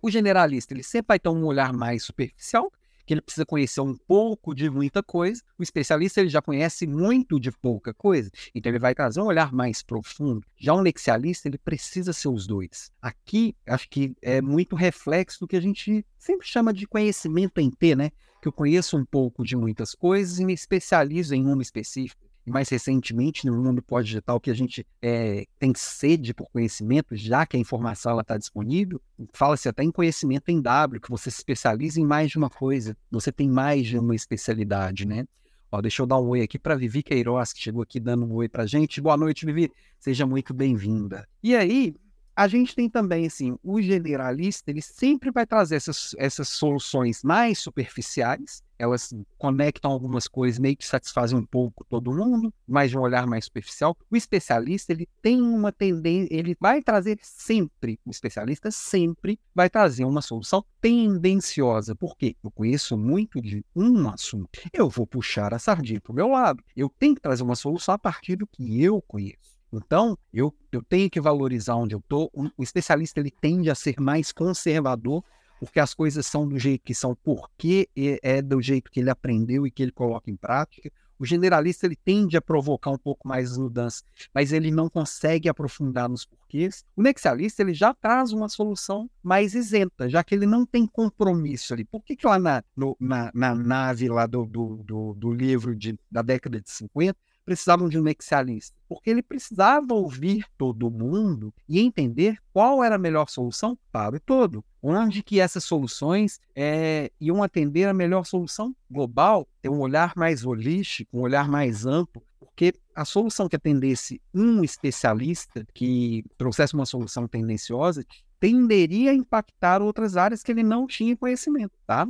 O 0.02 0.12
generalista 0.12 0.74
ele 0.74 0.84
sempre 0.84 1.08
vai 1.08 1.20
ter 1.20 1.30
um 1.30 1.46
olhar 1.46 1.74
mais 1.74 2.04
superficial, 2.04 2.72
que 3.06 3.14
ele 3.14 3.22
precisa 3.22 3.46
conhecer 3.46 3.82
um 3.82 3.96
pouco 3.96 4.54
de 4.54 4.70
muita 4.70 5.04
coisa. 5.04 5.42
O 5.58 5.64
especialista 5.64 6.20
ele 6.20 6.30
já 6.30 6.42
conhece 6.42 6.88
muito 6.88 7.40
de 7.40 7.52
pouca 7.52 7.94
coisa, 7.94 8.30
então 8.54 8.72
ele 8.72 8.80
vai 8.80 8.96
trazer 8.96 9.22
um 9.22 9.26
olhar 9.26 9.52
mais 9.54 9.84
profundo. 9.84 10.46
Já 10.58 10.74
o 10.74 10.82
nexialista 10.82 11.48
ele 11.48 11.58
precisa 11.58 12.12
ser 12.12 12.30
os 12.30 12.48
dois. 12.48 12.92
Aqui 13.02 13.56
acho 13.68 13.90
que 13.90 14.16
é 14.22 14.42
muito 14.42 14.76
reflexo 14.76 15.40
do 15.40 15.48
que 15.48 15.56
a 15.56 15.62
gente 15.62 16.06
sempre 16.18 16.48
chama 16.48 16.74
de 16.74 16.88
conhecimento 16.88 17.60
em 17.60 17.70
T, 17.70 17.96
né? 17.96 18.12
Que 18.42 18.48
eu 18.48 18.54
conheço 18.54 18.98
um 18.98 19.06
pouco 19.06 19.44
de 19.44 19.56
muitas 19.56 19.94
coisas 19.94 20.40
e 20.40 20.46
me 20.46 20.54
especializo 20.54 21.34
em 21.36 21.46
uma 21.46 21.62
específica 21.62 22.26
mais 22.46 22.70
recentemente 22.70 23.46
no 23.46 23.62
mundo 23.62 23.82
pós-digital 23.82 24.40
que 24.40 24.52
a 24.52 24.54
gente 24.54 24.86
é, 25.02 25.46
tem 25.58 25.74
sede 25.76 26.34
por 26.34 26.50
conhecimento, 26.50 27.16
já 27.16 27.46
que 27.46 27.58
a 27.58 27.60
informação 27.60 28.20
está 28.20 28.38
disponível, 28.38 29.02
fala-se 29.34 29.68
até 29.68 29.84
em 29.84 29.92
conhecimento 29.92 30.50
em 30.50 30.62
W, 30.62 31.02
que 31.02 31.10
você 31.10 31.32
se 31.32 31.38
especializa 31.38 32.00
em 32.00 32.06
mais 32.06 32.30
de 32.30 32.38
uma 32.38 32.50
coisa, 32.50 32.96
você 33.10 33.32
tem 33.32 33.50
mais 33.50 33.88
de 33.88 33.98
uma 33.98 34.16
especialidade, 34.16 35.08
né? 35.08 35.26
Ó, 35.72 35.82
deixa 35.82 36.02
eu 36.02 36.06
dar 36.06 36.20
um 36.20 36.28
oi 36.30 36.42
aqui 36.42 36.58
para 36.58 36.76
Vivi 36.76 37.04
Queiroz, 37.04 37.52
que 37.52 37.60
chegou 37.60 37.82
aqui 37.82 38.00
dando 38.00 38.26
um 38.26 38.34
oi 38.34 38.48
para 38.48 38.66
gente. 38.66 39.02
Boa 39.02 39.18
noite, 39.18 39.46
Vivi. 39.46 39.72
Seja 40.00 40.26
muito 40.26 40.54
bem-vinda. 40.54 41.28
E 41.44 41.56
aí, 41.56 41.96
a 42.36 42.48
gente 42.48 42.76
tem 42.76 42.90
também, 42.90 43.26
assim, 43.26 43.58
o 43.64 43.82
generalista, 43.82 44.70
ele 44.70 44.82
sempre 44.82 45.32
vai 45.32 45.46
trazer 45.46 45.76
essas, 45.76 46.14
essas 46.18 46.50
soluções 46.50 47.24
mais 47.24 47.60
superficiais, 47.60 48.62
elas 48.78 49.14
conectam 49.38 49.90
algumas 49.90 50.28
coisas, 50.28 50.60
meio 50.60 50.76
que 50.76 50.86
satisfazem 50.86 51.38
um 51.38 51.46
pouco 51.46 51.86
todo 51.86 52.14
mundo, 52.14 52.54
mas 52.68 52.92
de 52.92 52.98
um 52.98 53.02
olhar 53.02 53.26
mais 53.26 53.46
superficial. 53.46 53.96
O 54.12 54.18
especialista, 54.18 54.92
ele 54.92 55.08
tem 55.22 55.42
uma 55.42 55.72
tendência, 55.72 56.28
ele 56.36 56.58
vai 56.60 56.82
trazer 56.82 57.18
sempre, 57.22 57.98
o 58.06 58.12
especialista 58.12 58.70
sempre 58.70 59.40
vai 59.54 59.70
trazer 59.70 60.04
uma 60.04 60.22
solução 60.22 60.66
tendenciosa. 60.82 61.96
Por 61.96 62.18
quê? 62.18 62.36
Eu 62.44 62.52
conheço 62.52 62.98
muito 62.98 63.42
de 63.42 63.64
um 63.74 64.10
assunto. 64.10 64.50
Eu 64.74 64.90
vou 64.90 65.08
puxar 65.08 65.54
a 65.54 65.60
sardinha 65.60 66.02
para 66.02 66.12
o 66.12 66.16
meu 66.16 66.28
lado. 66.28 66.62
Eu 66.76 66.92
tenho 67.00 67.16
que 67.16 67.22
trazer 67.22 67.44
uma 67.44 67.56
solução 67.56 67.96
a 67.96 68.00
partir 68.00 68.36
do 68.36 68.46
que 68.46 68.84
eu 68.84 69.02
conheço. 69.02 69.55
Então, 69.78 70.18
eu, 70.34 70.54
eu 70.72 70.82
tenho 70.82 71.10
que 71.10 71.20
valorizar 71.20 71.76
onde 71.76 71.96
eu 71.96 72.00
estou. 72.00 72.32
O 72.58 72.64
especialista 72.64 73.20
ele 73.20 73.32
tende 73.32 73.70
a 73.70 73.76
ser 73.76 74.00
mais 74.00 74.32
conservador, 74.32 75.24
porque 75.60 75.80
as 75.80 75.94
coisas 75.94 76.26
são 76.26 76.48
do 76.48 76.60
jeito 76.60 76.84
que 76.84 76.94
são, 76.94 77.16
porque 77.16 77.90
é 77.96 78.42
do 78.42 78.62
jeito 78.62 78.92
que 78.92 79.00
ele 79.00 79.10
aprendeu 79.10 79.66
e 79.66 79.72
que 79.72 79.84
ele 79.84 79.92
coloca 79.92 80.30
em 80.30 80.36
prática. 80.36 80.92
O 81.18 81.26
generalista 81.26 81.86
ele 81.86 81.96
tende 81.96 82.36
a 82.36 82.42
provocar 82.42 82.92
um 82.92 82.98
pouco 82.98 83.26
mais 83.26 83.52
as 83.52 83.58
mudanças, 83.58 84.04
mas 84.34 84.52
ele 84.52 84.70
não 84.70 84.90
consegue 84.90 85.48
aprofundar 85.48 86.10
nos 86.10 86.26
porquês. 86.26 86.84
O 86.94 87.02
nexialista 87.02 87.62
ele 87.62 87.74
já 87.74 87.94
traz 87.94 88.34
uma 88.34 88.50
solução 88.50 89.10
mais 89.24 89.56
isenta, 89.56 90.10
já 90.10 90.24
que 90.24 90.36
ele 90.36 90.46
não 90.46 90.66
tem 90.66 90.86
compromisso 90.86 91.74
ali. 91.74 91.86
Por 91.86 92.04
que, 92.04 92.18
que 92.18 92.28
lá 92.28 92.38
na, 92.38 92.62
no, 92.76 92.98
na, 93.00 93.32
na 93.34 93.56
nave 93.56 94.10
lá 94.10 94.26
do, 94.26 94.46
do, 94.46 94.84
do, 94.84 95.14
do 95.14 95.32
livro 95.32 95.74
de, 95.74 95.98
da 96.12 96.22
década 96.22 96.60
de 96.60 96.70
50 96.70 97.18
precisavam 97.46 97.88
de 97.88 98.00
um 98.00 98.04
nexialista? 98.04 98.76
Porque 98.90 99.10
ele 99.10 99.22
precisava 99.22 99.94
ouvir 99.94 100.46
todo 100.58 100.90
mundo 100.90 101.54
e 101.70 101.80
entender 101.80 102.38
qual 102.52 102.84
era 102.84 102.96
a 102.96 103.00
melhor 103.00 103.30
solução 103.30 103.78
para 103.92 104.16
o 104.16 104.20
todo. 104.20 104.64
Onde 104.82 105.24
que 105.24 105.40
essas 105.40 105.64
soluções 105.64 106.40
é, 106.56 107.12
iam 107.20 107.42
atender 107.42 107.88
a 107.88 107.94
melhor 107.94 108.26
solução 108.26 108.76
global, 108.90 109.48
ter 109.62 109.70
um 109.70 109.80
olhar 109.80 110.14
mais 110.16 110.46
holístico, 110.46 111.18
um 111.18 111.22
olhar 111.22 111.48
mais 111.48 111.86
amplo, 111.86 112.22
porque 112.40 112.74
a 112.96 113.04
solução 113.04 113.50
que 113.50 113.56
atendesse 113.56 114.22
um 114.34 114.64
especialista, 114.64 115.66
que 115.74 116.24
trouxesse 116.38 116.74
uma 116.74 116.86
solução 116.86 117.28
tendenciosa, 117.28 118.06
tenderia 118.40 119.12
a 119.12 119.16
impactar 119.16 119.82
outras 119.82 120.16
áreas 120.16 120.44
que 120.44 120.52
ele 120.52 120.64
não 120.64 120.88
tinha 120.88 121.18
conhecimento, 121.18 121.74
tá? 121.86 122.08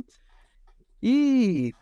E 1.02 1.74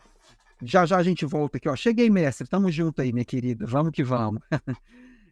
já 0.61 0.85
já 0.85 0.97
a 0.97 1.03
gente 1.03 1.25
volta 1.25 1.57
aqui, 1.57 1.67
ó. 1.67 1.75
Cheguei, 1.75 2.09
mestre. 2.09 2.47
Tamo 2.47 2.71
junto 2.71 3.01
aí, 3.01 3.11
minha 3.11 3.25
querida. 3.25 3.65
Vamos 3.65 3.91
que 3.91 4.03
vamos. 4.03 4.41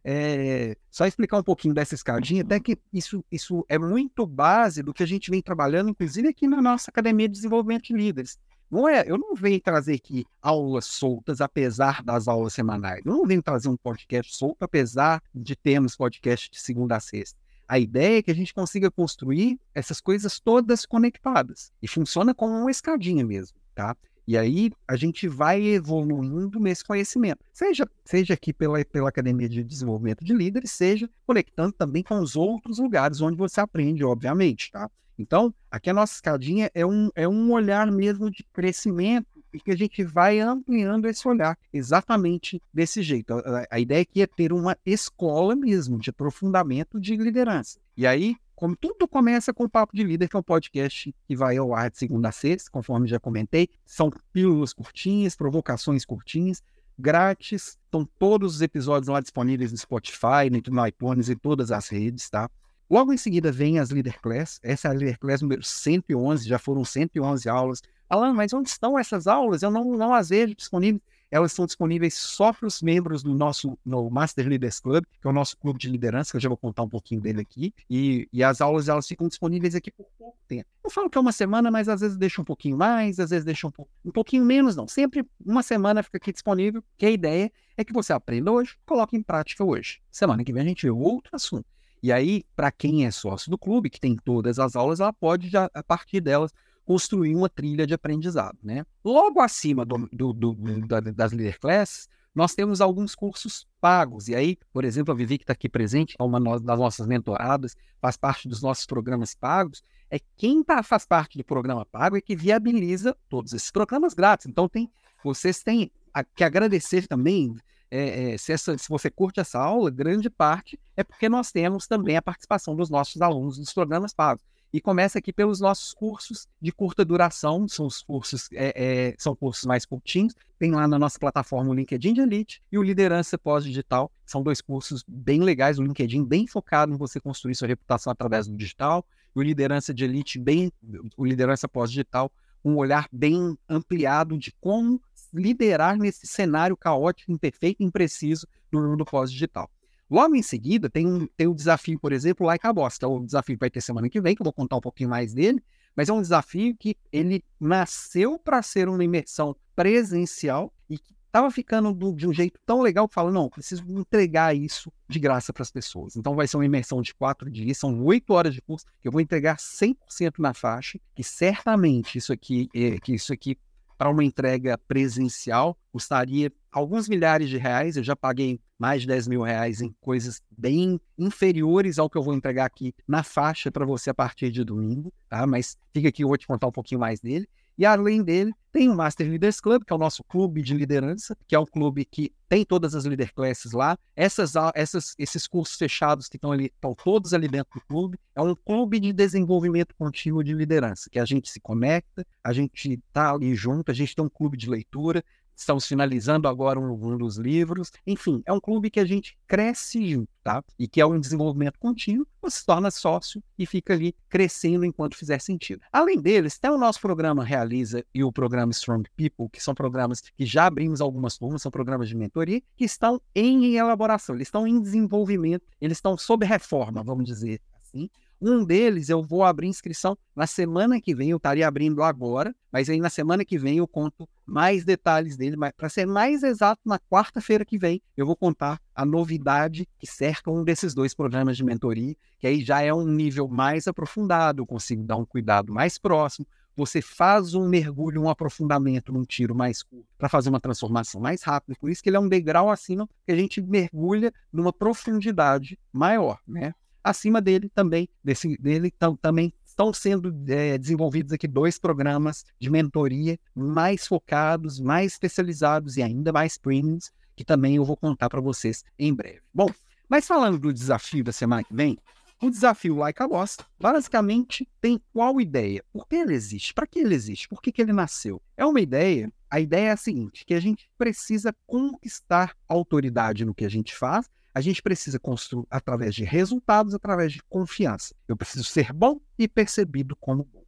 é, 0.04 0.76
só 0.90 1.06
explicar 1.06 1.40
um 1.40 1.44
pouquinho 1.44 1.74
dessa 1.74 1.96
escadinha, 1.96 2.42
até 2.42 2.60
que 2.60 2.78
isso, 2.92 3.24
isso 3.32 3.66
é 3.70 3.78
muito 3.78 4.26
base 4.28 4.84
do 4.84 4.94
que 4.94 5.04
a 5.04 5.06
gente 5.06 5.32
vem 5.32 5.42
trabalhando, 5.42 5.90
inclusive 5.90 6.28
aqui 6.28 6.48
na 6.48 6.62
nossa 6.62 6.92
Academia 6.92 7.28
de 7.28 7.36
Desenvolvimento 7.36 7.84
de 7.84 7.94
Líderes. 7.94 8.38
Não 8.70 8.90
é, 8.90 9.04
eu 9.08 9.20
não 9.20 9.36
venho 9.36 9.62
trazer 9.62 9.94
aqui 9.94 10.26
aulas 10.42 10.86
soltas, 10.86 11.42
apesar 11.42 12.04
das 12.04 12.28
aulas 12.28 12.54
semanais. 12.54 13.02
Eu 13.06 13.14
não 13.14 13.26
venho 13.26 13.42
trazer 13.42 13.70
um 13.70 13.78
podcast 13.78 14.36
solto, 14.36 14.64
apesar 14.64 15.22
de 15.34 15.56
termos 15.56 15.96
podcast 15.96 16.50
de 16.50 16.60
segunda 16.60 16.96
a 16.96 17.00
sexta. 17.00 17.38
A 17.68 17.80
ideia 17.80 18.18
é 18.18 18.22
que 18.22 18.32
a 18.32 18.36
gente 18.36 18.54
consiga 18.54 18.90
construir 18.92 19.60
essas 19.74 20.02
coisas 20.02 20.40
todas 20.40 20.86
conectadas. 20.86 21.72
E 21.82 21.88
funciona 21.88 22.34
como 22.34 22.54
uma 22.54 22.72
escadinha 22.72 23.24
mesmo, 23.24 23.58
tá? 23.76 23.96
E 24.28 24.38
aí 24.38 24.72
a 24.88 24.96
gente 24.96 25.28
vai 25.28 25.62
evoluindo 25.62 26.60
nesse 26.60 26.84
conhecimento, 26.84 27.44
seja, 27.52 27.88
seja 28.06 28.34
aqui 28.34 28.54
pela, 28.54 28.84
pela 28.86 29.10
Academia 29.10 29.50
de 29.50 29.64
Desenvolvimento 29.64 30.24
de 30.24 30.34
Líderes, 30.34 30.72
seja 30.72 31.10
conectando 31.26 31.74
também 31.74 32.04
com 32.04 32.20
os 32.20 32.36
outros 32.36 32.80
lugares 32.80 33.20
onde 33.22 33.38
você 33.38 33.60
aprende, 33.60 34.04
obviamente, 34.04 34.72
tá? 34.72 34.90
Então, 35.18 35.54
aqui 35.70 35.90
a 35.90 35.94
nossa 35.94 36.14
escadinha 36.16 36.72
é 36.74 36.86
um, 36.86 37.10
é 37.16 37.28
um 37.28 37.52
olhar 37.52 37.92
mesmo 37.92 38.32
de 38.32 38.44
crescimento 38.52 39.28
e 39.54 39.60
que 39.60 39.72
a 39.72 39.78
gente 39.78 40.04
vai 40.04 40.40
ampliando 40.40 41.06
esse 41.06 41.28
olhar 41.28 41.58
exatamente 41.72 42.62
desse 42.74 43.04
jeito. 43.04 43.34
A, 43.34 43.68
a 43.70 43.80
ideia 43.80 44.02
aqui 44.02 44.22
é 44.22 44.28
ter 44.28 44.52
uma 44.52 44.76
escola 44.86 45.56
mesmo 45.56 46.00
de 46.00 46.10
aprofundamento 46.10 47.00
de 47.00 47.16
liderança. 47.16 47.80
E 47.96 48.08
aí, 48.08 48.36
como 48.64 48.78
tudo 48.78 49.06
começa 49.10 49.54
com 49.54 49.66
o 49.66 49.70
Papo 49.70 49.94
de 49.94 50.06
Líder, 50.06 50.30
que 50.30 50.38
é 50.38 50.40
um 50.40 50.44
podcast 50.44 51.14
que 51.28 51.36
vai 51.36 51.58
ao 51.58 51.76
ar 51.76 51.92
de 51.92 51.98
segunda 51.98 52.30
a 52.30 52.32
sexta, 52.32 52.72
conforme 52.72 53.10
já 53.10 53.20
comentei. 53.20 53.68
São 53.86 54.10
pílulas 54.32 54.72
curtinhas, 54.72 55.36
provocações 55.36 56.06
curtinhas, 56.06 56.64
grátis. 56.98 57.78
Estão 57.84 58.08
todos 58.18 58.56
os 58.56 58.62
episódios 58.62 59.10
lá 59.10 59.20
disponíveis 59.20 59.74
no 59.74 59.78
Spotify, 59.78 60.50
no 60.50 60.88
iTunes 60.88 61.28
e 61.28 61.36
todas 61.36 61.74
as 61.74 61.90
redes, 61.90 62.30
tá? 62.30 62.50
Logo 62.90 63.12
em 63.12 63.18
seguida 63.18 63.52
vem 63.52 63.80
as 63.80 63.90
Leader 63.90 64.18
Class, 64.22 64.62
essa 64.64 64.88
é 64.88 64.92
a 64.92 64.94
Leader 64.94 65.20
Class 65.20 65.42
número 65.42 65.62
111, 65.62 66.48
já 66.48 66.58
foram 66.58 66.86
111 66.86 67.50
aulas. 67.50 67.82
Alan, 68.10 68.32
mas 68.32 68.54
onde 68.54 68.70
estão 68.70 68.98
essas 68.98 69.28
aulas? 69.28 69.62
Eu 69.62 69.72
não, 69.72 69.84
não 69.84 70.14
as 70.14 70.30
vejo 70.30 70.56
disponíveis 70.56 71.02
elas 71.34 71.52
são 71.52 71.66
disponíveis 71.66 72.14
só 72.14 72.54
para 72.54 72.68
os 72.68 72.80
membros 72.80 73.24
do 73.24 73.34
nosso 73.34 73.76
no 73.84 74.08
Master 74.08 74.48
Leaders 74.48 74.80
Club, 74.80 75.04
que 75.20 75.28
é 75.28 75.30
o 75.32 75.34
nosso 75.34 75.58
clube 75.58 75.80
de 75.80 75.90
liderança, 75.90 76.30
que 76.30 76.38
eu 76.38 76.42
já 76.42 76.48
vou 76.48 76.56
contar 76.56 76.84
um 76.84 76.88
pouquinho 76.88 77.20
dele 77.20 77.42
aqui. 77.42 77.74
E, 77.90 78.30
e 78.32 78.44
as 78.44 78.62
aulas 78.62 78.88
elas 78.88 79.08
ficam 79.08 79.28
disponíveis 79.28 79.74
aqui 79.74 79.90
por 79.90 80.06
pouco 80.16 80.38
tempo. 80.48 80.70
Eu 80.84 80.92
falo 80.92 81.10
que 81.10 81.18
é 81.18 81.22
uma 81.22 81.32
semana, 81.32 81.72
mas 81.72 81.90
às 81.90 82.02
vezes 82.02 82.18
deixa 82.18 82.40
um 82.40 82.46
pouquinho 82.46 82.78
mais, 82.78 83.20
às 83.20 83.32
vezes 83.32 83.44
deixa 83.44 83.66
um, 83.66 83.72
um 84.06 84.12
pouquinho 84.12 84.46
menos, 84.46 84.76
não. 84.76 84.88
Sempre 84.88 85.26
uma 85.44 85.64
semana 85.64 86.04
fica 86.04 86.18
aqui 86.18 86.32
disponível, 86.32 86.84
que 86.96 87.08
a 87.08 87.10
ideia 87.10 87.52
é 87.76 87.84
que 87.84 87.92
você 87.92 88.14
aprenda 88.14 88.52
hoje, 88.52 88.78
coloque 88.86 89.18
em 89.18 89.24
prática 89.24 89.64
hoje. 89.64 90.02
Semana 90.12 90.44
que 90.44 90.54
vem 90.54 90.62
a 90.62 90.68
gente 90.68 90.84
vê 90.84 90.92
outro 90.92 91.36
assunto. 91.36 91.66
E 92.04 92.12
aí, 92.12 92.44
para 92.56 92.72
quem 92.72 93.08
é 93.08 93.12
sócio 93.12 93.50
do 93.50 93.58
clube, 93.58 93.90
que 93.90 94.00
tem 94.00 94.16
todas 94.24 94.60
as 94.60 94.76
aulas, 94.76 95.00
ela 95.00 95.12
pode 95.12 95.50
já, 95.50 95.68
a 95.74 95.82
partir 95.82 96.22
delas, 96.22 96.52
construir 96.86 97.36
uma 97.36 97.50
trilha 97.50 97.88
de 97.88 97.94
aprendizado. 97.94 98.58
Né? 98.64 98.86
Logo 99.04 99.40
acima 99.40 99.86
do, 99.86 100.10
do, 100.12 100.34
do, 100.34 100.88
da, 100.88 101.00
das 101.00 101.32
Leader 101.32 101.60
Classes, 101.60 102.08
nós 102.34 102.56
temos 102.56 102.82
alguns 102.82 103.14
cursos 103.14 103.68
pagos. 103.80 104.28
E 104.28 104.36
aí, 104.36 104.58
por 104.72 104.84
exemplo, 104.84 105.14
a 105.14 105.16
Vivi, 105.16 105.38
que 105.38 105.44
está 105.44 105.54
aqui 105.54 105.70
presente, 105.70 106.16
é 106.20 106.24
uma 106.24 106.40
das 106.60 106.80
nossas 106.80 107.08
mentoradas, 107.08 107.76
faz 108.02 108.18
parte 108.18 108.48
dos 108.48 108.62
nossos 108.62 108.86
programas 108.86 109.36
pagos. 109.36 109.84
É 110.10 110.20
quem 110.36 110.64
tá, 110.64 110.82
faz 110.84 111.06
parte 111.06 111.38
do 111.38 111.44
programa 111.44 111.86
pago 111.86 112.18
é 112.18 112.22
que 112.22 112.36
viabiliza 112.36 113.16
todos 113.30 113.54
esses 113.54 113.72
programas 113.72 114.14
grátis. 114.14 114.48
Então, 114.48 114.68
tem, 114.68 114.92
vocês 115.24 115.62
têm 115.62 115.92
a, 116.14 116.24
que 116.24 116.44
agradecer 116.44 117.08
também. 117.08 117.56
É, 117.90 118.34
é, 118.34 118.38
se, 118.40 118.52
essa, 118.52 118.76
se 118.76 118.90
você 118.90 119.10
curte 119.12 119.40
essa 119.40 119.60
aula, 119.60 119.92
grande 119.92 120.28
parte 120.28 120.80
é 120.98 121.04
porque 121.04 121.30
nós 121.30 121.52
temos 121.52 121.88
também 121.88 122.18
a 122.18 122.22
participação 122.24 122.76
dos 122.76 122.90
nossos 122.90 123.22
alunos 123.22 123.58
dos 123.58 123.72
programas 123.72 124.14
pagos. 124.14 124.44
E 124.74 124.82
começa 124.82 125.20
aqui 125.20 125.32
pelos 125.32 125.60
nossos 125.60 125.94
cursos 125.94 126.48
de 126.60 126.72
curta 126.72 127.06
duração, 127.06 127.68
são 127.68 127.86
os 127.86 128.02
cursos, 128.02 128.50
é, 128.52 128.74
é, 129.10 129.16
são 129.20 129.36
cursos 129.36 129.66
mais 129.66 129.86
curtinhos. 129.86 130.34
Tem 130.58 130.72
lá 130.72 130.88
na 130.88 130.98
nossa 130.98 131.20
plataforma 131.20 131.70
o 131.70 131.76
LinkedIn 131.76 132.14
de 132.14 132.22
Elite 132.22 132.60
e 132.72 132.80
o 132.80 132.82
Liderança 132.82 133.38
Pós-Digital. 133.38 134.12
São 134.26 134.42
dois 134.42 134.62
cursos 134.62 135.04
bem 135.08 135.42
legais, 135.42 135.78
o 135.78 135.84
LinkedIn 135.84 136.26
bem 136.26 136.48
focado 136.48 136.92
em 136.92 136.98
você 136.98 137.20
construir 137.20 137.54
sua 137.54 137.68
reputação 137.68 138.12
através 138.12 138.48
do 138.48 138.58
digital, 138.58 139.06
e 139.36 139.40
o 139.40 139.44
Liderança 139.44 139.94
de 139.94 140.06
Elite 140.06 140.40
bem, 140.40 140.72
o 141.16 141.24
Liderança 141.24 141.68
Pós-Digital, 141.70 142.32
um 142.66 142.76
olhar 142.76 143.08
bem 143.12 143.56
ampliado 143.70 144.40
de 144.40 144.52
como 144.60 145.00
liderar 145.32 145.98
nesse 145.98 146.26
cenário 146.26 146.76
caótico, 146.76 147.32
imperfeito 147.32 147.84
e 147.84 147.86
impreciso 147.86 148.48
do 148.72 148.82
mundo 148.82 149.06
pós-digital. 149.06 149.70
Logo 150.14 150.36
em 150.36 150.44
seguida, 150.44 150.92
tem 150.92 151.08
um, 151.08 151.26
tem 151.36 151.48
um 151.48 151.56
desafio, 151.56 152.00
por 152.00 152.14
exemplo, 152.14 152.46
Like 152.46 152.68
a 152.68 152.72
Bosta. 152.72 153.08
O 153.08 153.26
desafio 153.26 153.58
vai 153.60 153.68
ter 153.68 153.82
semana 153.82 154.08
que 154.08 154.22
vem, 154.22 154.36
que 154.36 154.44
eu 154.44 154.46
vou 154.46 154.54
contar 154.54 154.76
um 154.76 154.80
pouquinho 154.80 155.10
mais 155.10 155.34
dele, 155.34 155.60
mas 155.96 156.08
é 156.08 156.14
um 156.14 156.22
desafio 156.22 156.78
que 156.78 156.96
ele 157.12 157.44
nasceu 157.60 158.38
para 158.38 158.62
ser 158.62 158.88
uma 158.88 159.04
imersão 159.04 159.56
presencial 159.76 160.72
e 160.88 161.00
que 161.00 161.16
estava 161.26 161.50
ficando 161.50 161.92
do, 161.92 162.14
de 162.14 162.28
um 162.28 162.32
jeito 162.32 162.60
tão 162.64 162.80
legal 162.80 163.08
que 163.10 163.16
fala, 163.16 163.32
não, 163.32 163.50
preciso 163.50 163.84
entregar 163.90 164.56
isso 164.56 164.94
de 165.10 165.18
graça 165.18 165.52
para 165.52 165.64
as 165.64 165.72
pessoas. 165.72 166.16
Então 166.16 166.36
vai 166.36 166.48
ser 166.48 166.58
uma 166.58 166.66
imersão 166.66 167.02
de 167.02 167.12
quatro 167.16 167.50
dias, 167.50 167.80
são 167.80 168.04
oito 168.04 168.34
horas 168.34 168.54
de 168.54 168.62
curso, 168.62 168.86
que 169.02 169.08
eu 169.08 169.12
vou 169.12 169.20
entregar 169.20 169.58
100% 169.58 170.34
na 170.38 170.54
faixa, 170.54 171.00
que 171.16 171.24
certamente 171.24 172.20
isso 172.20 172.32
aqui, 172.32 172.70
é, 172.72 173.00
que 173.00 173.16
isso 173.16 173.34
aqui 173.34 173.58
para 174.04 174.10
uma 174.10 174.24
entrega 174.26 174.78
presencial 174.78 175.78
custaria 175.90 176.52
alguns 176.70 177.08
milhares 177.08 177.48
de 177.48 177.58
reais. 177.58 177.96
Eu 177.96 178.04
já 178.04 178.18
paguei 178.18 178.60
mais 178.78 179.04
de 179.04 179.08
10 179.08 179.30
mil 179.30 179.42
reais 179.42 179.80
em 179.80 179.96
coisas 180.02 180.42
bem 180.52 181.00
inferiores 181.18 181.98
ao 181.98 182.10
que 182.10 182.18
eu 182.18 182.22
vou 182.22 182.34
entregar 182.34 182.66
aqui 182.66 182.94
na 183.08 183.24
faixa 183.24 183.72
para 183.72 183.86
você 183.86 184.10
a 184.10 184.14
partir 184.14 184.52
de 184.52 184.62
domingo, 184.62 185.14
tá? 185.30 185.48
Mas 185.48 185.78
fica 185.94 186.10
aqui, 186.10 186.22
eu 186.22 186.28
vou 186.28 186.38
te 186.38 186.46
contar 186.46 186.68
um 186.68 186.72
pouquinho 186.72 187.00
mais 187.00 187.22
dele. 187.22 187.48
E 187.78 187.86
além 187.86 188.24
dele, 188.24 188.54
tem 188.72 188.90
o 188.90 188.96
Master 188.96 189.30
Leaders 189.30 189.62
Club, 189.62 189.84
que 189.84 189.94
é 189.94 189.96
o 189.96 190.00
nosso 190.00 190.24
clube 190.24 190.62
de 190.62 190.74
liderança, 190.74 191.38
que 191.48 191.56
é 191.56 191.60
um 191.60 191.66
clube 191.66 192.06
que 192.06 192.34
tem 192.50 192.66
todas 192.66 192.96
as 192.96 193.06
leader 193.06 193.34
classes 193.34 193.72
lá. 193.72 193.98
Essas, 194.16 194.54
essas, 194.74 195.14
esses 195.18 195.48
cursos 195.48 195.76
fechados 195.78 196.28
que 196.28 196.38
estão 196.38 196.52
ali, 196.52 196.66
estão 196.66 196.96
todos 196.96 197.34
ali 197.34 197.48
dentro 197.48 197.80
do 197.80 197.86
clube. 197.86 198.18
É 198.36 198.42
um 198.42 198.56
clube 198.56 199.00
de 199.00 199.14
desenvolvimento 199.14 199.96
contínuo 199.96 200.44
de 200.44 200.54
liderança, 200.54 201.10
que 201.10 201.20
a 201.20 201.26
gente 201.26 201.50
se 201.50 201.60
conecta, 201.60 202.26
a 202.44 202.52
gente 202.52 202.94
está 202.94 203.32
ali 203.32 203.56
junto, 203.56 203.92
a 203.92 203.94
gente 203.94 204.16
tem 204.16 204.26
um 204.26 204.30
clube 204.30 204.58
de 204.58 204.70
leitura, 204.70 205.24
Estamos 205.56 205.86
finalizando 205.86 206.48
agora 206.48 206.80
um, 206.80 206.92
um, 206.92 207.18
dos 207.18 207.38
livros. 207.38 207.92
Enfim, 208.06 208.42
é 208.46 208.52
um 208.52 208.60
clube 208.60 208.90
que 208.90 209.00
a 209.00 209.06
gente 209.06 209.38
cresce 209.48 210.12
junto, 210.12 210.30
tá? 210.44 210.64
E 210.78 210.88
que 210.88 211.00
é 211.00 211.06
um 211.06 211.20
desenvolvimento 211.20 211.78
contínuo. 211.80 212.28
Você 212.42 212.60
se 212.60 212.66
torna 212.66 212.92
sócio 212.92 213.42
e 213.58 213.66
fica 213.66 213.94
ali 213.94 214.16
crescendo 214.28 214.84
enquanto 214.84 215.16
fizer 215.16 215.40
sentido. 215.40 215.82
Além 215.92 216.20
deles, 216.20 216.58
tem 216.58 216.72
o 216.72 216.78
nosso 216.78 217.00
programa 217.00 217.44
Realiza 217.44 218.04
e 218.14 218.24
o 218.24 218.32
programa 218.32 218.72
Strong 218.72 219.10
People, 219.16 219.50
que 219.52 219.62
são 219.62 219.74
programas 219.74 220.22
que 220.22 220.46
já 220.46 220.66
abrimos 220.66 221.02
algumas 221.02 221.38
turmas, 221.38 221.62
são 221.62 221.72
programas 221.72 222.10
de 222.10 222.16
mentoria, 222.16 222.62
que 222.76 222.86
estão 222.86 223.22
em 223.36 223.76
elaboração, 223.76 224.36
eles 224.36 224.48
estão 224.48 224.68
em 224.68 224.82
desenvolvimento, 224.82 225.66
eles 225.80 225.98
estão 225.98 226.18
sob 226.18 226.46
reforma, 226.46 227.04
vamos 227.04 227.26
dizer 227.26 227.62
assim. 227.82 228.10
Um 228.46 228.66
deles 228.66 229.08
eu 229.08 229.24
vou 229.24 229.42
abrir 229.42 229.68
inscrição 229.68 230.18
na 230.36 230.46
semana 230.46 231.00
que 231.00 231.16
vem, 231.16 231.30
eu 231.30 231.38
estaria 231.38 231.66
abrindo 231.66 232.04
agora, 232.04 232.54
mas 232.70 232.90
aí 232.90 233.00
na 233.00 233.10
semana 233.10 233.46
que 233.46 233.58
vem 233.58 233.78
eu 233.78 233.88
conto 233.88 234.28
mais 234.46 234.84
detalhes 234.84 235.38
dele. 235.38 235.56
Para 235.78 235.88
ser 235.88 236.06
mais 236.06 236.44
exato, 236.44 236.82
na 236.86 237.00
quarta-feira 237.00 237.64
que 237.64 237.78
vem 237.78 238.02
eu 238.18 238.26
vou 238.26 238.36
contar 238.36 238.82
a 238.94 239.06
novidade 239.06 239.88
que 239.98 240.06
cerca 240.06 240.52
um 240.52 240.62
desses 240.62 240.94
dois 240.94 241.14
programas 241.14 241.56
de 241.56 241.64
mentoria, 241.64 242.18
que 242.38 242.46
aí 242.46 242.62
já 242.62 242.82
é 242.82 242.94
um 242.94 243.08
nível 243.08 243.48
mais 243.48 243.88
aprofundado, 243.88 244.62
eu 244.62 244.66
consigo 244.66 245.06
dar 245.06 245.16
um 245.16 245.26
cuidado 245.26 245.72
mais 245.72 245.98
próximo, 245.98 246.46
você 246.76 247.02
faz 247.02 247.54
um 247.54 247.70
mergulho, 247.70 248.24
um 248.24 248.30
aprofundamento 248.30 249.14
num 249.14 249.24
tiro 249.24 249.56
mais 249.56 249.82
curto 249.82 250.06
para 250.18 250.28
fazer 250.28 250.50
uma 250.50 250.60
transformação 250.60 251.22
mais 251.22 251.44
rápida. 251.44 251.78
Por 251.80 251.90
isso 251.90 252.04
que 252.04 252.10
ele 252.10 252.18
é 252.18 252.20
um 252.20 252.28
degrau 252.28 252.70
acima 252.70 253.08
que 253.26 253.32
a 253.32 253.38
gente 253.38 253.62
mergulha 253.62 254.34
numa 254.52 254.74
profundidade 254.74 255.80
maior, 255.94 256.40
né? 256.46 256.74
Acima 257.04 257.42
dele 257.42 257.70
também, 257.70 258.08
desse, 258.24 258.58
dele 258.58 258.90
tam, 258.92 259.16
também 259.16 259.54
estão 259.66 259.92
sendo 259.92 260.34
é, 260.48 260.78
desenvolvidos 260.78 261.34
aqui 261.34 261.48
dois 261.48 261.78
programas 261.78 262.46
de 262.60 262.70
mentoria 262.70 263.38
mais 263.54 264.08
focados, 264.08 264.80
mais 264.80 265.14
especializados 265.14 265.98
e 265.98 266.04
ainda 266.04 266.32
mais 266.32 266.58
premiums, 266.58 267.12
que 267.36 267.44
também 267.44 267.76
eu 267.76 267.84
vou 267.84 267.98
contar 267.98 268.30
para 268.30 268.40
vocês 268.40 268.84
em 268.98 269.14
breve. 269.14 269.42
Bom, 269.54 269.70
mas 270.08 270.28
falando 270.28 270.60
do 270.60 270.72
desafio 270.72 271.24
da 271.24 271.32
semana 271.32 271.64
que 271.64 271.74
vem, 271.74 271.98
o 272.42 272.50
desafio 272.50 272.98
Like 272.98 273.24
a 273.24 273.28
Boss 273.28 273.58
basicamente 273.80 274.68
tem 274.80 275.02
qual 275.14 275.40
ideia? 275.40 275.84
Por 275.92 276.08
que 276.08 276.18
ele 276.18 276.34
existe? 276.34 276.74
Para 276.74 276.86
que 276.86 277.00
ele 277.00 277.16
existe? 277.16 277.48
Por 277.48 277.62
que, 277.62 277.72
que 277.72 277.82
ele 277.82 277.94
nasceu? 277.94 278.42
É 278.58 278.66
uma 278.66 278.82
ideia. 278.82 279.32
A 279.50 279.60
ideia 279.60 279.88
é 279.88 279.92
a 279.92 279.98
seguinte: 279.98 280.46
que 280.46 280.54
a 280.54 280.60
gente 280.60 280.90
precisa 280.98 281.56
conquistar 281.66 282.54
autoridade 282.68 283.46
no 283.46 283.56
que 283.56 283.64
a 283.66 283.70
gente 283.70 283.96
faz 283.96 284.30
a 284.54 284.62
gente 284.62 284.82
precisa 284.82 285.20
construir 285.20 285.66
através 285.70 286.14
de 286.14 286.24
resultados, 286.24 286.94
através 286.94 287.34
de 287.34 287.42
confiança. 287.44 288.14
Eu 288.28 288.38
preciso 288.38 288.64
ser 288.64 288.94
bom 288.94 289.20
e 289.38 289.48
percebido 289.48 290.16
como 290.16 290.44
bom. 290.44 290.64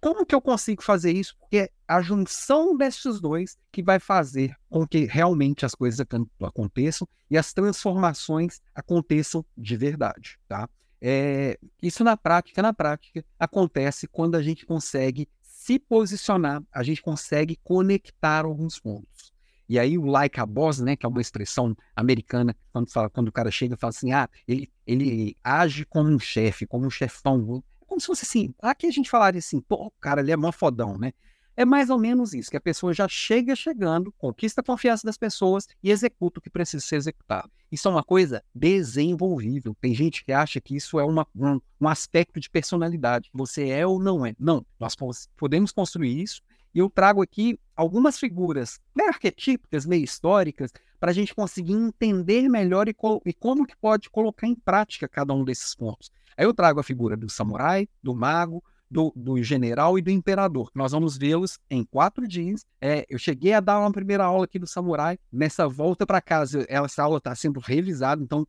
Como 0.00 0.26
que 0.26 0.34
eu 0.34 0.40
consigo 0.40 0.82
fazer 0.82 1.12
isso? 1.12 1.34
Porque 1.38 1.56
é 1.56 1.70
a 1.88 2.02
junção 2.02 2.76
desses 2.76 3.20
dois 3.20 3.56
que 3.72 3.82
vai 3.82 3.98
fazer 3.98 4.54
com 4.68 4.86
que 4.86 5.06
realmente 5.06 5.64
as 5.64 5.74
coisas 5.74 6.04
aconteçam 6.42 7.08
e 7.30 7.38
as 7.38 7.54
transformações 7.54 8.60
aconteçam 8.74 9.44
de 9.56 9.76
verdade, 9.76 10.38
tá? 10.46 10.68
É, 11.00 11.58
isso 11.82 12.04
na 12.04 12.16
prática, 12.16 12.60
na 12.60 12.72
prática, 12.72 13.24
acontece 13.38 14.06
quando 14.06 14.34
a 14.36 14.42
gente 14.42 14.66
consegue 14.66 15.28
se 15.40 15.78
posicionar, 15.78 16.62
a 16.72 16.82
gente 16.82 17.00
consegue 17.00 17.58
conectar 17.64 18.44
alguns 18.44 18.78
pontos. 18.78 19.33
E 19.68 19.78
aí 19.78 19.96
o 19.96 20.06
like 20.06 20.38
a 20.38 20.46
boss, 20.46 20.80
né, 20.80 20.96
que 20.96 21.06
é 21.06 21.08
uma 21.08 21.20
expressão 21.20 21.76
americana, 21.96 22.54
quando, 22.72 22.90
fala, 22.90 23.08
quando 23.08 23.28
o 23.28 23.32
cara 23.32 23.50
chega 23.50 23.74
e 23.74 23.78
fala 23.78 23.90
assim, 23.90 24.12
ah, 24.12 24.28
ele, 24.46 24.70
ele 24.86 25.36
age 25.42 25.84
como 25.86 26.10
um 26.10 26.18
chefe, 26.18 26.66
como 26.66 26.86
um 26.86 26.90
chefão. 26.90 27.62
É 27.82 27.84
como 27.86 28.00
se 28.00 28.06
fosse 28.06 28.24
assim, 28.24 28.54
aqui 28.60 28.86
a 28.86 28.90
gente 28.90 29.10
falaria 29.10 29.38
assim, 29.38 29.60
pô, 29.60 29.92
cara 30.00 30.20
ali 30.20 30.32
é 30.32 30.36
mó 30.36 30.52
fodão, 30.52 30.98
né? 30.98 31.12
É 31.56 31.64
mais 31.64 31.88
ou 31.88 31.98
menos 31.98 32.34
isso, 32.34 32.50
que 32.50 32.56
a 32.56 32.60
pessoa 32.60 32.92
já 32.92 33.06
chega 33.06 33.54
chegando, 33.54 34.12
conquista 34.18 34.60
a 34.60 34.64
confiança 34.64 35.06
das 35.06 35.16
pessoas 35.16 35.68
e 35.80 35.90
executa 35.90 36.40
o 36.40 36.42
que 36.42 36.50
precisa 36.50 36.84
ser 36.84 36.96
executado. 36.96 37.48
Isso 37.70 37.86
é 37.86 37.90
uma 37.90 38.02
coisa 38.02 38.42
desenvolvível. 38.52 39.76
Tem 39.80 39.94
gente 39.94 40.24
que 40.24 40.32
acha 40.32 40.60
que 40.60 40.74
isso 40.74 40.98
é 40.98 41.04
uma, 41.04 41.26
um, 41.34 41.60
um 41.80 41.88
aspecto 41.88 42.40
de 42.40 42.50
personalidade. 42.50 43.30
Você 43.32 43.68
é 43.68 43.86
ou 43.86 44.00
não 44.00 44.26
é. 44.26 44.34
Não, 44.38 44.66
nós 44.80 44.96
podemos 45.36 45.70
construir 45.70 46.20
isso 46.20 46.42
e 46.74 46.78
eu 46.78 46.90
trago 46.90 47.22
aqui 47.22 47.58
algumas 47.76 48.18
figuras 48.18 48.80
meio 48.94 49.08
arquetípicas, 49.08 49.86
meio 49.86 50.04
históricas, 50.04 50.72
para 50.98 51.10
a 51.10 51.14
gente 51.14 51.34
conseguir 51.34 51.74
entender 51.74 52.48
melhor 52.48 52.88
e, 52.88 52.96
e, 53.26 53.32
como 53.32 53.66
que 53.66 53.76
pode 53.76 54.08
colocar 54.08 54.46
em 54.46 54.54
prática 54.54 55.06
cada 55.06 55.34
um 55.34 55.44
desses 55.44 55.74
pontos. 55.74 56.10
Aí 56.36 56.44
eu 56.46 56.54
trago 56.54 56.80
a 56.80 56.82
figura 56.82 57.16
do 57.16 57.28
samurai, 57.28 57.88
do 58.02 58.14
mago, 58.14 58.64
do, 58.90 59.12
do 59.14 59.42
general 59.42 59.98
e 59.98 60.02
do 60.02 60.10
imperador. 60.10 60.70
Nós 60.74 60.92
vamos 60.92 61.16
vê-los 61.16 61.58
em 61.68 61.84
quatro 61.84 62.26
dias. 62.26 62.64
É, 62.80 63.04
eu 63.08 63.18
cheguei 63.18 63.52
a 63.52 63.60
dar 63.60 63.80
uma 63.80 63.92
primeira 63.92 64.24
aula 64.24 64.44
aqui 64.44 64.58
do 64.58 64.66
samurai. 64.66 65.18
Nessa 65.32 65.68
volta 65.68 66.06
para 66.06 66.20
casa, 66.20 66.64
essa 66.68 67.02
aula 67.02 67.18
está 67.18 67.34
sendo 67.34 67.60
revisada, 67.60 68.22
então 68.22 68.46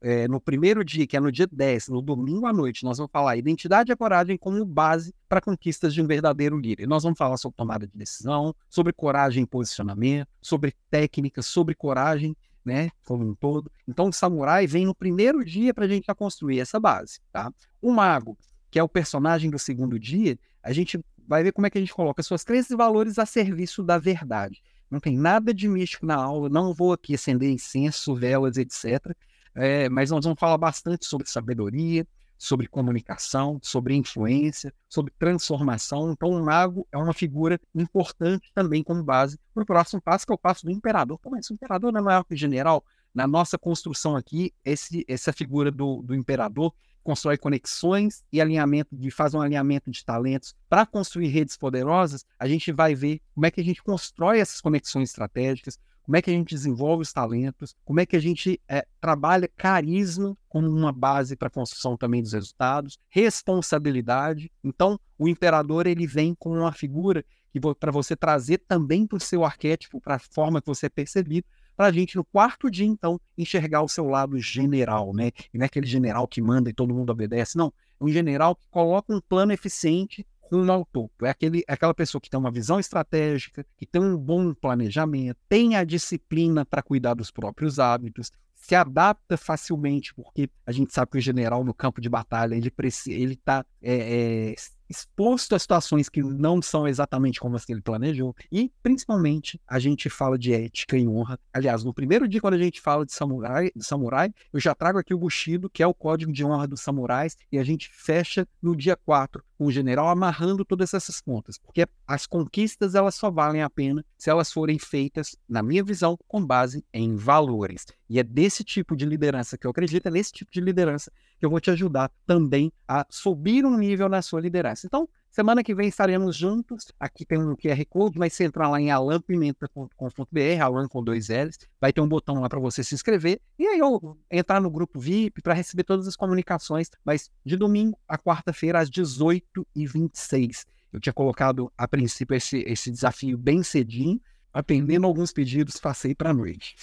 é, 0.00 0.26
no 0.26 0.40
primeiro 0.40 0.84
dia, 0.84 1.06
que 1.06 1.16
é 1.16 1.20
no 1.20 1.30
dia 1.30 1.46
10, 1.50 1.88
no 1.88 2.02
domingo 2.02 2.46
à 2.46 2.52
noite, 2.52 2.84
nós 2.84 2.98
vamos 2.98 3.12
falar 3.12 3.36
identidade 3.36 3.92
e 3.92 3.96
coragem 3.96 4.36
como 4.36 4.64
base 4.64 5.14
para 5.28 5.40
conquistas 5.40 5.94
de 5.94 6.02
um 6.02 6.06
verdadeiro 6.06 6.58
líder. 6.58 6.86
Nós 6.86 7.02
vamos 7.02 7.18
falar 7.18 7.36
sobre 7.36 7.56
tomada 7.56 7.86
de 7.86 7.96
decisão, 7.96 8.54
sobre 8.68 8.92
coragem 8.92 9.44
e 9.44 9.46
posicionamento, 9.46 10.28
sobre 10.42 10.74
técnica, 10.90 11.42
sobre 11.42 11.74
coragem, 11.74 12.36
né, 12.64 12.90
como 13.04 13.24
um 13.24 13.34
todo. 13.34 13.70
Então, 13.86 14.08
o 14.08 14.12
samurai 14.12 14.66
vem 14.66 14.84
no 14.84 14.94
primeiro 14.94 15.44
dia 15.44 15.72
para 15.72 15.84
a 15.84 15.88
gente 15.88 16.06
já 16.06 16.14
construir 16.14 16.60
essa 16.60 16.78
base, 16.78 17.20
tá? 17.32 17.52
O 17.80 17.92
mago, 17.92 18.36
que 18.70 18.78
é 18.78 18.82
o 18.82 18.88
personagem 18.88 19.50
do 19.50 19.58
segundo 19.58 19.98
dia, 19.98 20.38
a 20.62 20.72
gente 20.72 21.00
vai 21.26 21.42
ver 21.42 21.52
como 21.52 21.66
é 21.66 21.70
que 21.70 21.78
a 21.78 21.80
gente 21.80 21.94
coloca 21.94 22.22
suas 22.22 22.42
crenças 22.42 22.70
e 22.70 22.76
valores 22.76 23.18
a 23.18 23.24
serviço 23.24 23.82
da 23.82 23.98
verdade. 23.98 24.62
Não 24.90 24.98
tem 24.98 25.16
nada 25.16 25.52
de 25.52 25.68
místico 25.68 26.06
na 26.06 26.16
aula, 26.16 26.48
não 26.48 26.72
vou 26.72 26.92
aqui 26.92 27.14
acender 27.14 27.50
incenso, 27.50 28.14
velas, 28.14 28.56
etc. 28.56 29.14
É, 29.58 29.88
mas 29.88 30.10
nós 30.10 30.24
vamos 30.24 30.38
falar 30.38 30.56
bastante 30.56 31.04
sobre 31.04 31.28
sabedoria, 31.28 32.06
sobre 32.38 32.68
comunicação, 32.68 33.58
sobre 33.60 33.94
influência, 33.94 34.72
sobre 34.88 35.12
transformação. 35.18 36.12
Então, 36.12 36.30
o 36.30 36.44
mago 36.44 36.86
é 36.92 36.96
uma 36.96 37.12
figura 37.12 37.60
importante 37.74 38.52
também 38.54 38.84
como 38.84 39.02
base 39.02 39.36
para 39.52 39.64
o 39.64 39.66
próximo 39.66 40.00
passo, 40.00 40.24
que 40.24 40.32
é 40.32 40.34
o 40.34 40.38
passo 40.38 40.64
do 40.64 40.70
imperador. 40.70 41.18
Pô, 41.18 41.30
mas 41.30 41.50
o 41.50 41.54
imperador 41.54 41.92
não 41.92 42.00
é 42.00 42.02
maior 42.04 42.24
que 42.24 42.36
general? 42.36 42.84
Na 43.12 43.26
nossa 43.26 43.58
construção 43.58 44.14
aqui, 44.14 44.54
esse, 44.64 45.04
essa 45.08 45.32
figura 45.32 45.72
do, 45.72 46.02
do 46.02 46.14
imperador 46.14 46.72
constrói 47.02 47.36
conexões 47.36 48.22
e 48.30 48.40
alinhamento 48.40 48.94
de 48.94 49.10
faz 49.10 49.34
um 49.34 49.40
alinhamento 49.40 49.90
de 49.90 50.04
talentos 50.04 50.54
para 50.68 50.84
construir 50.84 51.28
redes 51.28 51.56
poderosas, 51.56 52.24
a 52.38 52.46
gente 52.46 52.70
vai 52.70 52.94
ver 52.94 53.20
como 53.34 53.46
é 53.46 53.50
que 53.50 53.60
a 53.60 53.64
gente 53.64 53.82
constrói 53.82 54.38
essas 54.40 54.60
conexões 54.60 55.08
estratégicas, 55.08 55.78
como 56.08 56.16
é 56.16 56.22
que 56.22 56.30
a 56.30 56.32
gente 56.32 56.54
desenvolve 56.54 57.02
os 57.02 57.12
talentos, 57.12 57.76
como 57.84 58.00
é 58.00 58.06
que 58.06 58.16
a 58.16 58.18
gente 58.18 58.58
é, 58.66 58.86
trabalha 58.98 59.46
carisma 59.46 60.34
como 60.48 60.66
uma 60.66 60.90
base 60.90 61.36
para 61.36 61.48
a 61.48 61.50
construção 61.50 61.98
também 61.98 62.22
dos 62.22 62.32
resultados, 62.32 62.98
responsabilidade. 63.10 64.50
Então, 64.64 64.98
o 65.18 65.28
imperador 65.28 65.86
ele 65.86 66.06
vem 66.06 66.34
como 66.34 66.60
uma 66.60 66.72
figura 66.72 67.22
que 67.52 67.60
para 67.78 67.92
você 67.92 68.16
trazer 68.16 68.56
também 68.66 69.06
para 69.06 69.18
o 69.18 69.20
seu 69.20 69.44
arquétipo, 69.44 70.00
para 70.00 70.14
a 70.14 70.18
forma 70.18 70.62
que 70.62 70.66
você 70.68 70.86
é 70.86 70.88
percebido, 70.88 71.46
para 71.76 71.88
a 71.88 71.92
gente, 71.92 72.16
no 72.16 72.24
quarto 72.24 72.70
dia, 72.70 72.86
então, 72.86 73.20
enxergar 73.36 73.82
o 73.82 73.88
seu 73.88 74.06
lado 74.06 74.38
general, 74.38 75.12
né? 75.12 75.30
E 75.52 75.58
não 75.58 75.64
é 75.64 75.66
aquele 75.66 75.86
general 75.86 76.26
que 76.26 76.40
manda 76.40 76.70
e 76.70 76.72
todo 76.72 76.94
mundo 76.94 77.10
obedece, 77.10 77.58
não. 77.58 77.70
É 78.00 78.04
um 78.04 78.08
general 78.08 78.56
que 78.56 78.62
coloca 78.70 79.14
um 79.14 79.20
plano 79.20 79.52
eficiente 79.52 80.26
rumo 80.50 80.72
ao 80.72 80.84
topo. 80.84 81.26
É, 81.26 81.30
aquele, 81.30 81.62
é 81.68 81.72
aquela 81.72 81.94
pessoa 81.94 82.20
que 82.20 82.30
tem 82.30 82.38
uma 82.38 82.50
visão 82.50 82.80
estratégica, 82.80 83.64
que 83.76 83.86
tem 83.86 84.00
um 84.00 84.16
bom 84.16 84.52
planejamento, 84.54 85.38
tem 85.48 85.76
a 85.76 85.84
disciplina 85.84 86.64
para 86.64 86.82
cuidar 86.82 87.14
dos 87.14 87.30
próprios 87.30 87.78
hábitos, 87.78 88.32
se 88.54 88.74
adapta 88.74 89.36
facilmente, 89.36 90.12
porque 90.14 90.50
a 90.66 90.72
gente 90.72 90.92
sabe 90.92 91.12
que 91.12 91.18
o 91.18 91.20
general 91.20 91.64
no 91.64 91.72
campo 91.72 92.00
de 92.00 92.08
batalha 92.08 92.54
ele 92.54 93.32
está 93.32 93.64
é, 93.80 94.50
é, 94.50 94.54
exposto 94.90 95.54
a 95.54 95.58
situações 95.58 96.08
que 96.08 96.22
não 96.22 96.60
são 96.60 96.86
exatamente 96.86 97.38
como 97.38 97.56
as 97.56 97.64
que 97.64 97.72
ele 97.72 97.80
planejou. 97.80 98.34
E, 98.50 98.70
principalmente, 98.82 99.60
a 99.66 99.78
gente 99.78 100.10
fala 100.10 100.38
de 100.38 100.52
ética 100.52 100.98
e 100.98 101.06
honra. 101.06 101.38
Aliás, 101.52 101.84
no 101.84 101.94
primeiro 101.94 102.28
dia, 102.28 102.40
quando 102.40 102.54
a 102.54 102.58
gente 102.58 102.80
fala 102.80 103.06
de 103.06 103.12
samurai, 103.12 103.70
de 103.74 103.84
samurai 103.84 104.34
eu 104.52 104.60
já 104.60 104.74
trago 104.74 104.98
aqui 104.98 105.14
o 105.14 105.18
Bushido, 105.18 105.70
que 105.70 105.82
é 105.82 105.86
o 105.86 105.94
código 105.94 106.32
de 106.32 106.44
honra 106.44 106.66
dos 106.66 106.80
samurais, 106.80 107.36
e 107.50 107.58
a 107.58 107.64
gente 107.64 107.88
fecha 107.90 108.46
no 108.60 108.76
dia 108.76 108.96
4 108.96 109.42
com 109.42 109.47
o 109.58 109.70
general 109.70 110.08
amarrando 110.08 110.64
todas 110.64 110.94
essas 110.94 111.20
pontas. 111.20 111.58
Porque 111.58 111.86
as 112.06 112.26
conquistas 112.26 112.94
elas 112.94 113.14
só 113.14 113.30
valem 113.30 113.62
a 113.62 113.70
pena 113.70 114.04
se 114.16 114.30
elas 114.30 114.52
forem 114.52 114.78
feitas, 114.78 115.36
na 115.48 115.62
minha 115.62 115.82
visão, 115.82 116.16
com 116.28 116.44
base 116.44 116.84
em 116.92 117.16
valores. 117.16 117.86
E 118.08 118.18
é 118.18 118.22
desse 118.22 118.62
tipo 118.62 118.96
de 118.96 119.04
liderança 119.04 119.58
que 119.58 119.66
eu 119.66 119.70
acredito, 119.70 120.06
é 120.06 120.10
nesse 120.10 120.32
tipo 120.32 120.50
de 120.52 120.60
liderança 120.60 121.10
que 121.38 121.44
eu 121.44 121.50
vou 121.50 121.60
te 121.60 121.70
ajudar 121.70 122.10
também 122.26 122.72
a 122.86 123.06
subir 123.10 123.64
um 123.64 123.76
nível 123.76 124.08
na 124.08 124.22
sua 124.22 124.40
liderança. 124.40 124.86
Então, 124.86 125.08
semana 125.30 125.62
que 125.62 125.74
vem 125.74 125.88
estaremos 125.88 126.36
juntos. 126.36 126.92
Aqui 126.98 127.24
tem 127.24 127.38
um 127.38 127.54
QR 127.56 127.84
Code, 127.88 128.18
mas 128.18 128.32
você 128.32 128.44
entrar 128.44 128.68
lá 128.68 128.80
em 128.80 128.90
alampimenta.com.br, 128.90 130.62
alan 130.62 130.88
com 130.88 131.02
dois 131.02 131.28
L's, 131.28 131.58
vai 131.80 131.92
ter 131.92 132.00
um 132.00 132.08
botão 132.08 132.40
lá 132.40 132.48
para 132.48 132.60
você 132.60 132.82
se 132.82 132.94
inscrever. 132.94 133.40
E 133.58 133.66
aí 133.66 133.78
eu 133.78 134.18
entrar 134.30 134.60
no 134.60 134.70
grupo 134.70 134.98
VIP 134.98 135.42
para 135.42 135.54
receber 135.54 135.84
todas 135.84 136.06
as 136.06 136.16
comunicações, 136.16 136.90
mas 137.04 137.30
de 137.44 137.56
domingo 137.56 137.98
a 138.08 138.18
quarta-feira 138.18 138.80
às 138.80 138.90
18h26. 138.90 140.64
Eu 140.92 141.00
tinha 141.00 141.12
colocado 141.12 141.70
a 141.76 141.86
princípio 141.86 142.34
esse, 142.34 142.58
esse 142.66 142.90
desafio 142.90 143.36
bem 143.36 143.62
cedinho, 143.62 144.20
atendendo 144.52 145.06
alguns 145.06 145.32
pedidos, 145.32 145.76
passei 145.76 146.14
para 146.14 146.30
a 146.30 146.34
noite. 146.34 146.76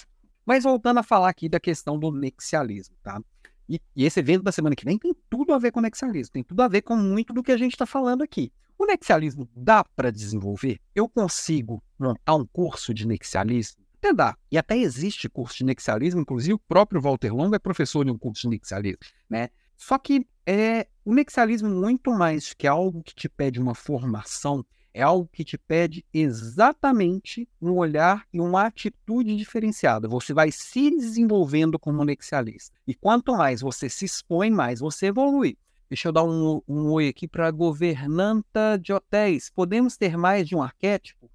Mas 0.44 0.62
voltando 0.62 1.00
a 1.00 1.02
falar 1.02 1.28
aqui 1.28 1.48
da 1.48 1.58
questão 1.58 1.98
do 1.98 2.12
nexialismo, 2.12 2.94
tá? 3.02 3.20
E, 3.68 3.80
e, 3.94 4.04
esse 4.04 4.20
evento 4.20 4.42
da 4.42 4.52
semana 4.52 4.76
que 4.76 4.84
vem 4.84 4.98
tem 4.98 5.14
tudo 5.28 5.52
a 5.52 5.58
ver 5.58 5.72
com 5.72 5.80
o 5.80 5.82
nexialismo, 5.82 6.32
tem 6.32 6.42
tudo 6.42 6.62
a 6.62 6.68
ver 6.68 6.82
com 6.82 6.96
muito 6.96 7.32
do 7.32 7.42
que 7.42 7.52
a 7.52 7.56
gente 7.56 7.72
está 7.72 7.86
falando 7.86 8.22
aqui. 8.22 8.52
O 8.78 8.86
nexialismo 8.86 9.48
dá 9.56 9.82
para 9.82 10.12
desenvolver? 10.12 10.78
Eu 10.94 11.08
consigo 11.08 11.82
montar 11.98 12.34
um 12.34 12.46
curso 12.46 12.92
de 12.92 13.06
nexialismo? 13.06 13.82
Até 13.98 14.12
dá. 14.12 14.36
E 14.52 14.58
até 14.58 14.76
existe 14.76 15.28
curso 15.28 15.56
de 15.56 15.64
nexialismo, 15.64 16.20
inclusive 16.20 16.54
o 16.54 16.58
próprio 16.58 17.00
Walter 17.00 17.34
Longo 17.34 17.54
é 17.54 17.58
professor 17.58 18.04
de 18.04 18.10
um 18.10 18.18
curso 18.18 18.42
de 18.42 18.48
nexialismo, 18.50 18.98
né? 19.28 19.48
Só 19.76 19.98
que 19.98 20.26
é, 20.46 20.86
o 21.04 21.12
nexialismo, 21.12 21.68
muito 21.68 22.12
mais 22.12 22.54
que 22.54 22.66
algo 22.66 23.02
que 23.02 23.14
te 23.14 23.28
pede 23.28 23.60
uma 23.60 23.74
formação, 23.74 24.64
é 24.96 25.02
algo 25.02 25.28
que 25.30 25.44
te 25.44 25.58
pede 25.58 26.02
exatamente 26.10 27.46
um 27.60 27.72
olhar 27.72 28.26
e 28.32 28.40
uma 28.40 28.62
atitude 28.62 29.36
diferenciada. 29.36 30.08
Você 30.08 30.32
vai 30.32 30.50
se 30.50 30.90
desenvolvendo 30.90 31.78
como 31.78 32.02
nexialista. 32.02 32.74
E 32.86 32.94
quanto 32.94 33.36
mais 33.36 33.60
você 33.60 33.90
se 33.90 34.06
expõe, 34.06 34.50
mais 34.50 34.80
você 34.80 35.06
evolui. 35.06 35.58
Deixa 35.90 36.08
eu 36.08 36.12
dar 36.12 36.24
um, 36.24 36.62
um 36.66 36.90
oi 36.90 37.08
aqui 37.08 37.28
para 37.28 37.46
a 37.46 37.50
governanta 37.50 38.78
de 38.78 38.90
hotéis. 38.90 39.50
Podemos 39.50 39.98
ter 39.98 40.16
mais 40.16 40.48
de 40.48 40.56
um 40.56 40.62
arquétipo? 40.62 41.30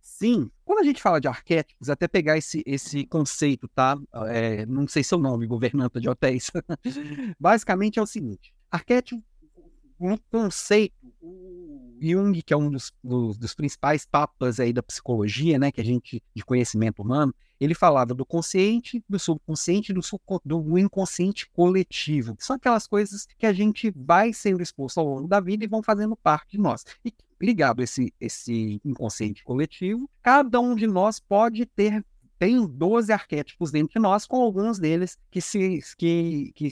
Sim. 0.00 0.50
Quando 0.64 0.80
a 0.80 0.84
gente 0.84 1.00
fala 1.00 1.20
de 1.20 1.28
arquétipos, 1.28 1.88
até 1.88 2.08
pegar 2.08 2.36
esse, 2.36 2.64
esse 2.66 3.06
conceito, 3.06 3.68
tá? 3.68 3.96
É, 4.26 4.66
não 4.66 4.88
sei 4.88 5.04
seu 5.04 5.18
nome, 5.18 5.46
governanta 5.46 6.00
de 6.00 6.08
hotéis. 6.08 6.50
Basicamente 7.38 8.00
é 8.00 8.02
o 8.02 8.06
seguinte: 8.06 8.52
arquétipo, 8.70 9.22
um 10.00 10.16
conceito, 10.30 10.94
Jung, 12.00 12.42
que 12.42 12.52
é 12.52 12.56
um 12.56 12.70
dos, 12.70 12.92
dos, 13.02 13.38
dos, 13.38 13.54
principais 13.54 14.06
papas 14.06 14.60
aí 14.60 14.72
da 14.72 14.82
psicologia, 14.82 15.58
né, 15.58 15.70
que 15.70 15.80
a 15.80 15.84
gente 15.84 16.22
de 16.34 16.44
conhecimento 16.44 17.02
humano, 17.02 17.34
ele 17.60 17.74
falava 17.74 18.14
do 18.14 18.26
consciente, 18.26 19.02
do 19.08 19.18
subconsciente, 19.18 19.92
do, 19.92 20.00
do 20.44 20.78
inconsciente 20.78 21.48
coletivo, 21.50 22.36
que 22.36 22.44
são 22.44 22.56
aquelas 22.56 22.86
coisas 22.86 23.26
que 23.38 23.46
a 23.46 23.52
gente 23.52 23.92
vai 23.94 24.32
sendo 24.32 24.62
exposto 24.62 24.98
ao 24.98 25.06
longo 25.06 25.28
da 25.28 25.40
vida 25.40 25.64
e 25.64 25.68
vão 25.68 25.82
fazendo 25.82 26.16
parte 26.16 26.52
de 26.52 26.58
nós. 26.58 26.84
E 27.04 27.12
ligado 27.40 27.80
a 27.80 27.84
esse, 27.84 28.12
esse 28.20 28.80
inconsciente 28.84 29.44
coletivo, 29.44 30.08
cada 30.22 30.60
um 30.60 30.74
de 30.74 30.86
nós 30.86 31.20
pode 31.20 31.66
ter 31.66 32.04
tem 32.38 32.66
12 32.66 33.12
arquétipos 33.12 33.70
dentro 33.70 33.94
de 33.94 33.98
nós, 34.00 34.26
com 34.26 34.36
alguns 34.42 34.78
deles 34.78 35.16
que 35.30 35.40
se, 35.40 35.80
que, 35.96 36.52
que 36.54 36.70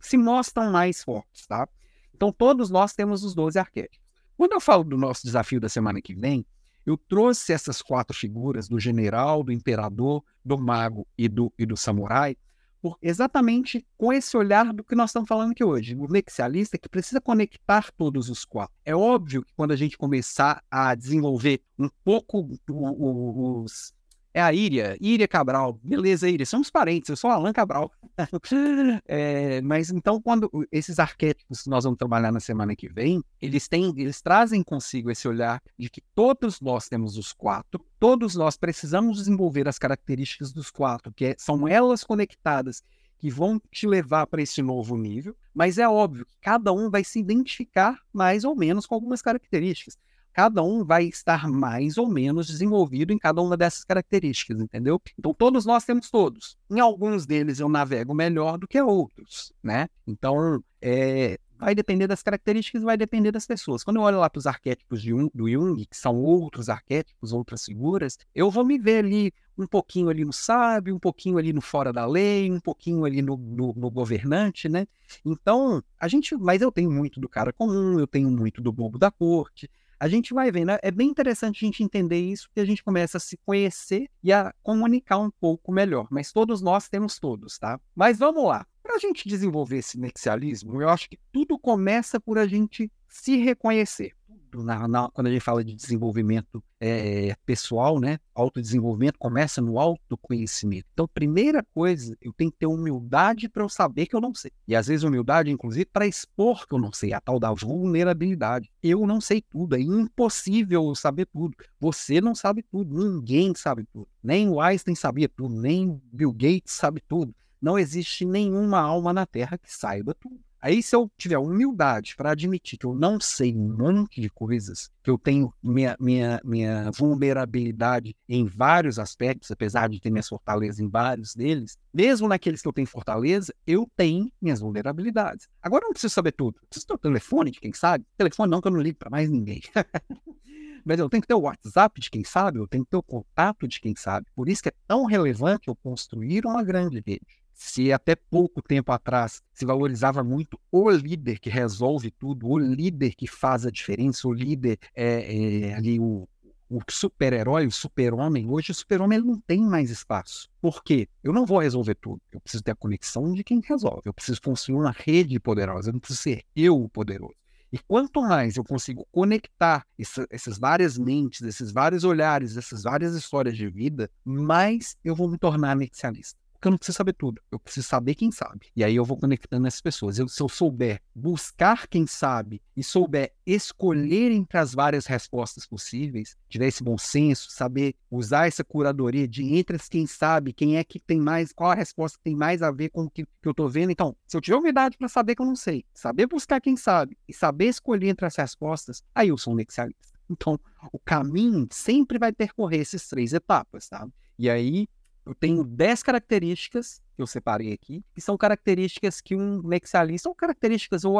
se 0.00 0.16
mostram 0.16 0.70
mais 0.70 1.02
fortes, 1.02 1.46
tá? 1.46 1.68
Então, 2.14 2.32
todos 2.32 2.70
nós 2.70 2.92
temos 2.92 3.24
os 3.24 3.34
12 3.34 3.58
arquétipos. 3.58 4.03
Quando 4.36 4.52
eu 4.52 4.60
falo 4.60 4.84
do 4.84 4.96
nosso 4.96 5.22
desafio 5.24 5.60
da 5.60 5.68
semana 5.68 6.00
que 6.00 6.14
vem, 6.14 6.44
eu 6.84 6.96
trouxe 6.96 7.52
essas 7.52 7.80
quatro 7.80 8.16
figuras, 8.16 8.68
do 8.68 8.78
general, 8.78 9.42
do 9.42 9.52
imperador, 9.52 10.22
do 10.44 10.58
mago 10.58 11.06
e 11.16 11.28
do, 11.28 11.52
e 11.58 11.64
do 11.64 11.76
samurai, 11.76 12.36
por, 12.82 12.98
exatamente 13.00 13.86
com 13.96 14.12
esse 14.12 14.36
olhar 14.36 14.70
do 14.72 14.84
que 14.84 14.94
nós 14.94 15.10
estamos 15.10 15.26
falando 15.26 15.52
aqui 15.52 15.64
hoje. 15.64 15.94
O 15.94 16.06
nexialista 16.06 16.76
que 16.76 16.88
precisa 16.88 17.20
conectar 17.20 17.90
todos 17.92 18.28
os 18.28 18.44
quatro. 18.44 18.76
É 18.84 18.94
óbvio 18.94 19.42
que 19.42 19.54
quando 19.54 19.70
a 19.70 19.76
gente 19.76 19.96
começar 19.96 20.62
a 20.70 20.94
desenvolver 20.94 21.62
um 21.78 21.88
pouco 22.04 22.46
os, 22.68 23.94
é 24.34 24.42
a 24.42 24.52
Íria, 24.52 24.98
Íria 25.00 25.28
Cabral. 25.28 25.78
Beleza, 25.80 26.28
Íria, 26.28 26.44
somos 26.44 26.68
parentes, 26.68 27.08
eu 27.08 27.16
sou 27.16 27.30
Alan 27.30 27.52
Cabral. 27.52 27.90
é, 29.06 29.62
mas 29.62 29.90
então, 29.90 30.20
quando 30.20 30.50
esses 30.72 30.98
arquétipos 30.98 31.62
que 31.62 31.70
nós 31.70 31.84
vamos 31.84 31.96
trabalhar 31.96 32.32
na 32.32 32.40
semana 32.40 32.74
que 32.74 32.88
vem, 32.88 33.22
eles 33.40 33.68
têm, 33.68 33.94
eles 33.96 34.20
trazem 34.20 34.60
consigo 34.64 35.08
esse 35.08 35.28
olhar 35.28 35.62
de 35.78 35.88
que 35.88 36.02
todos 36.16 36.60
nós 36.60 36.88
temos 36.88 37.16
os 37.16 37.32
quatro, 37.32 37.80
todos 38.00 38.34
nós 38.34 38.56
precisamos 38.56 39.18
desenvolver 39.18 39.68
as 39.68 39.78
características 39.78 40.52
dos 40.52 40.68
quatro, 40.68 41.12
que 41.12 41.26
é, 41.26 41.36
são 41.38 41.68
elas 41.68 42.02
conectadas 42.02 42.82
que 43.16 43.30
vão 43.30 43.60
te 43.70 43.86
levar 43.86 44.26
para 44.26 44.42
esse 44.42 44.60
novo 44.60 44.96
nível, 44.96 45.36
mas 45.54 45.78
é 45.78 45.88
óbvio 45.88 46.26
que 46.26 46.36
cada 46.40 46.72
um 46.72 46.90
vai 46.90 47.04
se 47.04 47.20
identificar 47.20 48.00
mais 48.12 48.42
ou 48.42 48.56
menos 48.56 48.84
com 48.84 48.96
algumas 48.96 49.22
características 49.22 49.96
cada 50.34 50.62
um 50.62 50.84
vai 50.84 51.04
estar 51.04 51.48
mais 51.48 51.96
ou 51.96 52.08
menos 52.08 52.48
desenvolvido 52.48 53.12
em 53.12 53.18
cada 53.18 53.40
uma 53.40 53.56
dessas 53.56 53.84
características, 53.84 54.60
entendeu? 54.60 55.00
Então 55.18 55.32
todos 55.32 55.64
nós 55.64 55.84
temos 55.84 56.10
todos. 56.10 56.58
Em 56.68 56.80
alguns 56.80 57.24
deles 57.24 57.60
eu 57.60 57.68
navego 57.68 58.12
melhor 58.12 58.58
do 58.58 58.66
que 58.66 58.80
outros, 58.80 59.52
né? 59.62 59.88
Então 60.06 60.62
é, 60.82 61.38
vai 61.56 61.74
depender 61.74 62.06
das 62.06 62.22
características, 62.22 62.82
vai 62.82 62.96
depender 62.96 63.30
das 63.30 63.46
pessoas. 63.46 63.84
Quando 63.84 63.96
eu 63.96 64.02
olho 64.02 64.18
lá 64.18 64.28
para 64.28 64.38
os 64.38 64.46
arquétipos 64.46 65.00
de, 65.00 65.12
do 65.32 65.48
Jung, 65.48 65.86
que 65.86 65.96
são 65.96 66.16
outros 66.16 66.68
arquétipos, 66.68 67.32
outras 67.32 67.64
figuras, 67.64 68.18
eu 68.34 68.50
vou 68.50 68.64
me 68.64 68.78
ver 68.78 69.04
ali 69.04 69.32
um 69.56 69.66
pouquinho 69.66 70.08
ali 70.08 70.24
no 70.24 70.32
sábio, 70.32 70.94
um 70.94 70.98
pouquinho 70.98 71.38
ali 71.38 71.52
no 71.52 71.60
fora 71.60 71.92
da 71.92 72.04
lei, 72.04 72.50
um 72.50 72.60
pouquinho 72.60 73.04
ali 73.04 73.22
no, 73.22 73.36
no, 73.36 73.72
no, 73.74 73.90
governante, 73.90 74.68
né? 74.68 74.86
Então, 75.24 75.82
a 75.98 76.08
gente, 76.08 76.36
mas 76.36 76.60
eu 76.60 76.72
tenho 76.72 76.90
muito 76.90 77.20
do 77.20 77.28
cara 77.28 77.52
comum, 77.52 77.98
eu 78.00 78.06
tenho 78.06 78.30
muito 78.30 78.60
do 78.60 78.72
bobo 78.72 78.98
da 78.98 79.10
corte. 79.10 79.70
A 79.98 80.08
gente 80.08 80.34
vai 80.34 80.50
vendo, 80.50 80.72
é 80.82 80.90
bem 80.90 81.08
interessante 81.08 81.64
a 81.64 81.66
gente 81.66 81.82
entender 81.82 82.18
isso, 82.18 82.48
que 82.54 82.60
a 82.60 82.64
gente 82.64 82.82
começa 82.82 83.18
a 83.18 83.20
se 83.20 83.36
conhecer 83.38 84.08
e 84.22 84.32
a 84.32 84.52
comunicar 84.62 85.18
um 85.18 85.30
pouco 85.30 85.72
melhor. 85.72 86.06
Mas 86.10 86.32
todos 86.32 86.60
nós 86.60 86.88
temos 86.88 87.18
todos, 87.18 87.58
tá? 87.58 87.80
Mas 87.94 88.18
vamos 88.18 88.44
lá. 88.44 88.66
Para 88.82 88.96
a 88.96 88.98
gente 88.98 89.28
desenvolver 89.28 89.78
esse 89.78 89.98
nexialismo, 89.98 90.82
eu 90.82 90.88
acho 90.88 91.08
que 91.08 91.18
tudo 91.32 91.58
começa 91.58 92.20
por 92.20 92.38
a 92.38 92.46
gente 92.46 92.90
se 93.08 93.36
reconhecer 93.36 94.12
na, 94.62 94.86
na, 94.86 95.10
quando 95.10 95.26
a 95.26 95.30
gente 95.30 95.42
fala 95.42 95.64
de 95.64 95.74
desenvolvimento 95.74 96.62
é, 96.80 97.34
pessoal, 97.46 97.98
né? 97.98 98.18
Autodesenvolvimento 98.34 99.18
começa 99.18 99.60
no 99.60 99.78
autoconhecimento. 99.78 100.86
Então, 100.92 101.08
primeira 101.08 101.64
coisa, 101.74 102.16
eu 102.20 102.32
tenho 102.32 102.50
que 102.50 102.58
ter 102.58 102.66
humildade 102.66 103.48
para 103.48 103.62
eu 103.62 103.68
saber 103.68 104.06
que 104.06 104.14
eu 104.14 104.20
não 104.20 104.34
sei. 104.34 104.52
E 104.68 104.76
às 104.76 104.86
vezes 104.86 105.02
humildade, 105.02 105.50
inclusive, 105.50 105.86
para 105.86 106.06
expor 106.06 106.66
que 106.66 106.74
eu 106.74 106.78
não 106.78 106.92
sei, 106.92 107.12
a 107.12 107.20
tal 107.20 107.40
da 107.40 107.52
vulnerabilidade. 107.52 108.70
Eu 108.82 109.06
não 109.06 109.20
sei 109.20 109.40
tudo, 109.40 109.76
é 109.76 109.80
impossível 109.80 110.94
saber 110.94 111.26
tudo. 111.26 111.56
Você 111.80 112.20
não 112.20 112.34
sabe 112.34 112.62
tudo, 112.62 112.94
ninguém 112.94 113.54
sabe 113.54 113.86
tudo. 113.92 114.06
Nem 114.22 114.48
o 114.48 114.60
Einstein 114.60 114.94
sabia 114.94 115.28
tudo, 115.28 115.54
nem 115.54 116.00
Bill 116.12 116.32
Gates 116.32 116.72
sabe 116.72 117.00
tudo. 117.08 117.34
Não 117.60 117.78
existe 117.78 118.26
nenhuma 118.26 118.78
alma 118.78 119.10
na 119.10 119.24
Terra 119.24 119.56
que 119.56 119.72
saiba 119.72 120.14
tudo. 120.14 120.38
Aí, 120.64 120.82
se 120.82 120.96
eu 120.96 121.12
tiver 121.18 121.36
humildade 121.36 122.16
para 122.16 122.30
admitir 122.30 122.78
que 122.78 122.86
eu 122.86 122.94
não 122.94 123.20
sei 123.20 123.54
um 123.54 123.76
monte 123.76 124.18
de 124.18 124.30
coisas, 124.30 124.90
que 125.02 125.10
eu 125.10 125.18
tenho 125.18 125.52
minha, 125.62 125.94
minha, 126.00 126.40
minha 126.42 126.90
vulnerabilidade 126.90 128.16
em 128.26 128.46
vários 128.46 128.98
aspectos, 128.98 129.50
apesar 129.50 129.90
de 129.90 130.00
ter 130.00 130.10
minhas 130.10 130.26
fortalezas 130.26 130.80
em 130.80 130.88
vários 130.88 131.34
deles, 131.34 131.76
mesmo 131.92 132.26
naqueles 132.26 132.62
que 132.62 132.68
eu 132.68 132.72
tenho 132.72 132.86
fortaleza, 132.86 133.54
eu 133.66 133.86
tenho 133.94 134.32
minhas 134.40 134.60
vulnerabilidades. 134.60 135.46
Agora 135.60 135.84
eu 135.84 135.88
não 135.88 135.92
preciso 135.92 136.14
saber 136.14 136.32
tudo. 136.32 136.56
Eu 136.62 136.66
preciso 136.66 136.86
ter 136.86 136.94
o 136.94 136.98
telefone 136.98 137.50
de 137.50 137.60
quem 137.60 137.74
sabe. 137.74 138.06
Telefone 138.16 138.50
não, 138.50 138.62
que 138.62 138.68
eu 138.68 138.72
não 138.72 138.80
ligo 138.80 138.96
para 138.96 139.10
mais 139.10 139.28
ninguém. 139.28 139.60
Mas 140.82 140.98
eu 140.98 141.10
tenho 141.10 141.20
que 141.20 141.28
ter 141.28 141.34
o 141.34 141.40
WhatsApp 141.40 142.00
de 142.00 142.10
quem 142.10 142.24
sabe, 142.24 142.58
eu 142.58 142.66
tenho 142.66 142.84
que 142.84 142.90
ter 142.90 142.96
o 142.96 143.02
contato 143.02 143.68
de 143.68 143.78
quem 143.78 143.94
sabe. 143.94 144.26
Por 144.34 144.48
isso 144.48 144.62
que 144.62 144.70
é 144.70 144.74
tão 144.88 145.04
relevante 145.04 145.68
eu 145.68 145.76
construir 145.76 146.46
uma 146.46 146.62
grande 146.62 147.02
rede 147.06 147.43
se 147.54 147.92
até 147.92 148.16
pouco 148.16 148.60
tempo 148.60 148.90
atrás 148.92 149.40
se 149.52 149.64
valorizava 149.64 150.22
muito 150.24 150.58
o 150.70 150.90
líder 150.90 151.38
que 151.38 151.48
resolve 151.48 152.10
tudo, 152.10 152.48
o 152.48 152.58
líder 152.58 153.14
que 153.14 153.26
faz 153.26 153.64
a 153.64 153.70
diferença, 153.70 154.26
o 154.26 154.32
líder 154.32 154.78
é, 154.94 155.68
é 155.68 155.74
ali 155.74 155.98
o, 155.98 156.28
o 156.68 156.80
super-herói, 156.90 157.66
o 157.66 157.70
super-homem, 157.70 158.50
hoje 158.50 158.72
o 158.72 158.74
super-homem 158.74 159.20
não 159.20 159.40
tem 159.40 159.62
mais 159.62 159.90
espaço. 159.90 160.48
Por 160.60 160.82
quê? 160.82 161.08
Eu 161.22 161.32
não 161.32 161.46
vou 161.46 161.60
resolver 161.60 161.94
tudo. 161.94 162.20
Eu 162.32 162.40
preciso 162.40 162.64
ter 162.64 162.72
a 162.72 162.76
conexão 162.76 163.32
de 163.32 163.44
quem 163.44 163.60
resolve. 163.60 164.02
Eu 164.04 164.14
preciso 164.14 164.40
construir 164.42 164.76
uma 164.76 164.90
rede 164.90 165.38
poderosa. 165.38 165.90
Eu 165.90 165.92
não 165.92 166.00
preciso 166.00 166.22
ser 166.22 166.44
eu 166.56 166.76
o 166.82 166.88
poderoso. 166.88 167.34
E 167.72 167.78
quanto 167.78 168.22
mais 168.22 168.56
eu 168.56 168.64
consigo 168.64 169.06
conectar 169.10 169.84
essa, 169.98 170.26
essas 170.30 170.58
várias 170.58 170.96
mentes, 170.96 171.42
esses 171.42 171.72
vários 171.72 172.04
olhares, 172.04 172.56
essas 172.56 172.84
várias 172.84 173.14
histórias 173.14 173.56
de 173.56 173.68
vida, 173.68 174.08
mais 174.24 174.96
eu 175.04 175.14
vou 175.14 175.28
me 175.28 175.36
tornar 175.38 175.74
nexialista 175.74 176.43
porque 176.64 176.68
eu 176.68 176.70
não 176.70 176.78
preciso 176.78 176.96
saber 176.96 177.12
tudo. 177.12 177.42
Eu 177.52 177.58
preciso 177.58 177.86
saber 177.86 178.14
quem 178.14 178.30
sabe. 178.30 178.68
E 178.74 178.82
aí 178.82 178.96
eu 178.96 179.04
vou 179.04 179.18
conectando 179.18 179.66
essas 179.66 179.82
pessoas. 179.82 180.18
Eu, 180.18 180.26
se 180.28 180.42
eu 180.42 180.48
souber 180.48 181.02
buscar 181.14 181.86
quem 181.86 182.06
sabe 182.06 182.62
e 182.74 182.82
souber 182.82 183.34
escolher 183.44 184.32
entre 184.32 184.56
as 184.56 184.72
várias 184.72 185.04
respostas 185.04 185.66
possíveis, 185.66 186.36
tiver 186.48 186.68
esse 186.68 186.82
bom 186.82 186.96
senso, 186.96 187.50
saber 187.50 187.94
usar 188.10 188.46
essa 188.46 188.64
curadoria 188.64 189.28
de 189.28 189.54
entre 189.54 189.76
as 189.76 189.88
quem 189.88 190.06
sabe, 190.06 190.54
quem 190.54 190.78
é 190.78 190.84
que 190.84 190.98
tem 190.98 191.20
mais, 191.20 191.52
qual 191.52 191.70
a 191.70 191.74
resposta 191.74 192.16
que 192.16 192.24
tem 192.24 192.34
mais 192.34 192.62
a 192.62 192.70
ver 192.70 192.88
com 192.88 193.02
o 193.02 193.10
que, 193.10 193.24
que 193.24 193.48
eu 193.48 193.50
estou 193.50 193.68
vendo. 193.68 193.90
Então, 193.90 194.16
se 194.26 194.34
eu 194.34 194.40
tiver 194.40 194.56
humildade 194.56 194.96
para 194.96 195.08
saber 195.08 195.34
que 195.34 195.42
eu 195.42 195.46
não 195.46 195.56
sei, 195.56 195.84
saber 195.92 196.26
buscar 196.26 196.62
quem 196.62 196.76
sabe 196.76 197.18
e 197.28 197.34
saber 197.34 197.66
escolher 197.66 198.08
entre 198.08 198.24
as 198.24 198.36
respostas, 198.36 199.02
aí 199.14 199.28
eu 199.28 199.36
sou 199.36 199.52
um 199.52 199.56
nexialista. 199.56 200.14
Então, 200.30 200.58
o 200.90 200.98
caminho 200.98 201.68
sempre 201.70 202.18
vai 202.18 202.32
percorrer 202.32 202.80
essas 202.80 203.06
três 203.06 203.34
etapas, 203.34 203.86
tá? 203.86 204.08
E 204.38 204.48
aí, 204.48 204.88
eu 205.26 205.34
tenho 205.34 205.64
10 205.64 206.02
características 206.02 207.00
que 207.16 207.22
eu 207.22 207.26
separei 207.26 207.72
aqui, 207.72 208.04
que 208.14 208.20
são 208.20 208.36
características 208.36 209.20
que 209.20 209.34
um 209.36 209.62
nexialista, 209.62 210.28
ou 210.28 210.34
características 210.34 211.04
ou, 211.04 211.18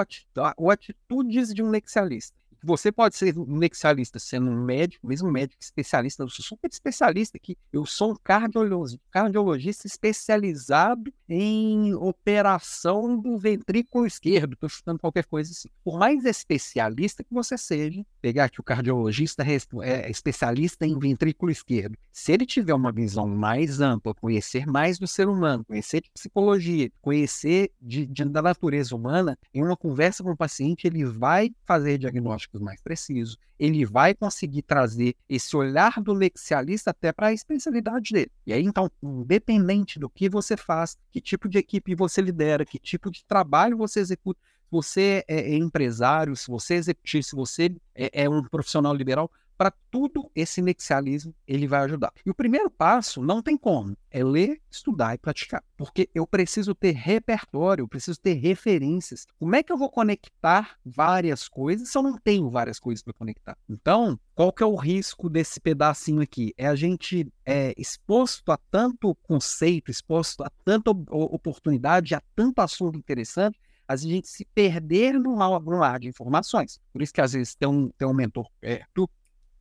atitudes 0.71 1.55
de 1.55 1.63
um 1.63 1.71
nexialista. 1.71 2.37
Você 2.67 2.91
pode 2.91 3.15
ser 3.15 3.37
um 3.39 3.59
nexialista 3.59 4.19
sendo 4.19 4.51
um 4.51 4.65
médico, 4.65 5.07
mesmo 5.07 5.31
médico 5.31 5.63
especialista, 5.63 6.23
eu 6.23 6.31
sou 6.31 6.43
super 6.43 6.71
especialista 6.71 7.37
aqui. 7.37 7.59
Eu 7.71 7.85
sou 7.85 8.13
um 8.13 8.17
cardiologista, 8.17 9.03
cardiologista 9.11 9.87
especializado 9.87 11.13
em 11.29 11.93
operação 11.95 13.21
do 13.21 13.39
ventrículo 13.39 14.07
esquerdo. 14.07 14.55
Estou 14.55 14.71
chutando 14.71 14.99
qualquer 14.99 15.27
coisa 15.27 15.53
assim. 15.53 15.69
Por 15.85 15.99
mais 15.99 16.25
especialista 16.25 17.23
que 17.23 17.35
você 17.35 17.59
seja, 17.59 18.03
pegar 18.25 18.49
que 18.49 18.59
o 18.59 18.65
cardiologista 18.65 19.43
é, 19.43 19.59
é 19.83 20.11
especialista 20.11 20.87
em 20.87 20.99
ventrículo 20.99 21.53
esquerdo. 21.53 21.95
Se 22.11 22.33
ele 22.33 22.47
tiver 22.47 22.73
uma 22.73 22.91
visão 22.91 23.29
mais 23.29 23.83
ampla, 23.83 24.15
conhecer 24.15 24.67
mais 24.67 24.99
do 24.99 25.07
ser 25.07 25.29
humano, 25.29 25.63
conhecer 25.63 26.01
de 26.01 26.11
psicologia, 26.11 26.91
conhecer 27.03 27.71
de, 27.79 28.07
de, 28.07 28.25
da 28.25 28.41
natureza 28.41 28.97
humana, 28.97 29.39
em 29.53 29.63
uma 29.63 29.77
conversa 29.77 30.25
com 30.25 30.31
o 30.31 30.37
paciente, 30.37 30.87
ele 30.87 31.05
vai 31.05 31.51
fazer 31.67 31.99
diagnóstico 31.99 32.59
mais 32.59 32.81
precisos, 32.81 33.37
ele 33.59 33.85
vai 33.85 34.15
conseguir 34.15 34.63
trazer 34.63 35.15
esse 35.29 35.55
olhar 35.55 36.01
do 36.01 36.15
lexialista 36.15 36.93
até 36.93 37.13
para 37.13 37.27
a 37.27 37.33
especialidade 37.35 38.11
dele. 38.11 38.33
E 38.47 38.55
aí, 38.55 38.65
então, 38.65 38.91
independente 39.03 39.99
do 39.99 40.09
que 40.09 40.31
você 40.31 40.57
faz, 40.57 40.97
que 41.13 41.21
tipo 41.21 41.47
de 41.47 41.59
equipe 41.59 41.95
você 41.95 42.23
lidera, 42.23 42.65
que 42.65 42.79
tipo 42.79 43.11
de 43.11 43.23
trabalho 43.27 43.77
você 43.77 44.01
executa, 44.01 44.41
você 44.75 45.25
é, 45.29 45.53
é 45.53 45.57
empresário, 45.57 46.35
se 46.35 46.49
você 46.49 46.75
é 46.75 46.79
executivo, 46.79 47.23
se 47.23 47.37
você 47.37 47.77
é, 47.95 48.25
é 48.25 48.29
um 48.29 48.43
profissional 48.43 48.93
liberal, 48.93 49.31
para 49.57 49.73
tudo 49.91 50.31
esse 50.35 50.61
nexialismo 50.61 51.35
ele 51.47 51.67
vai 51.67 51.81
ajudar. 51.85 52.13
E 52.25 52.31
o 52.31 52.35
primeiro 52.35 52.71
passo 52.71 53.23
não 53.23 53.41
tem 53.41 53.57
como, 53.57 53.97
é 54.11 54.23
ler, 54.25 54.61
estudar 54.71 55.15
e 55.15 55.19
praticar, 55.19 55.63
porque 55.77 56.09
eu 56.15 56.27
preciso 56.27 56.75
ter 56.75 56.93
repertório, 56.93 57.83
eu 57.83 57.89
preciso 57.89 58.21
ter 58.21 58.35
referências. 58.35 59.27
Como 59.39 59.55
é 59.55 59.63
que 59.63 59.73
eu 59.73 59.79
vou 59.79 59.91
conectar 59.91 60.77
várias 60.85 61.49
coisas 61.49 61.89
se 61.89 61.97
eu 61.97 62.03
não 62.03 62.19
tenho 62.19 62.51
várias 62.51 62.79
coisas 62.79 63.03
para 63.03 63.13
conectar? 63.13 63.57
Então, 63.69 64.19
qual 64.35 64.53
que 64.53 64.63
é 64.63 64.67
o 64.67 64.77
risco 64.77 65.29
desse 65.29 65.61
pedacinho 65.61 66.21
aqui? 66.21 66.53
É 66.57 66.67
a 66.67 66.75
gente 66.75 67.33
é, 67.47 67.73
exposto 67.79 68.51
a 68.51 68.59
tanto 68.71 69.15
conceito, 69.23 69.91
exposto 69.91 70.43
a 70.43 70.51
tanta 70.65 70.91
oportunidade, 70.91 72.15
a 72.15 72.23
tanto 72.35 72.61
assunto 72.61 72.99
interessante, 72.99 73.59
a 73.87 73.97
gente 73.97 74.29
se 74.29 74.45
perder 74.55 75.15
no 75.15 75.37
mar, 75.37 75.99
de 75.99 76.09
informações. 76.09 76.81
Por 76.93 77.03
isso 77.03 77.13
que 77.13 77.21
às 77.21 77.33
vezes 77.33 77.55
tem 77.55 77.69
um, 77.69 77.91
tem 77.91 78.07
um 78.09 78.15
mentor 78.15 78.49
perto 78.61 79.09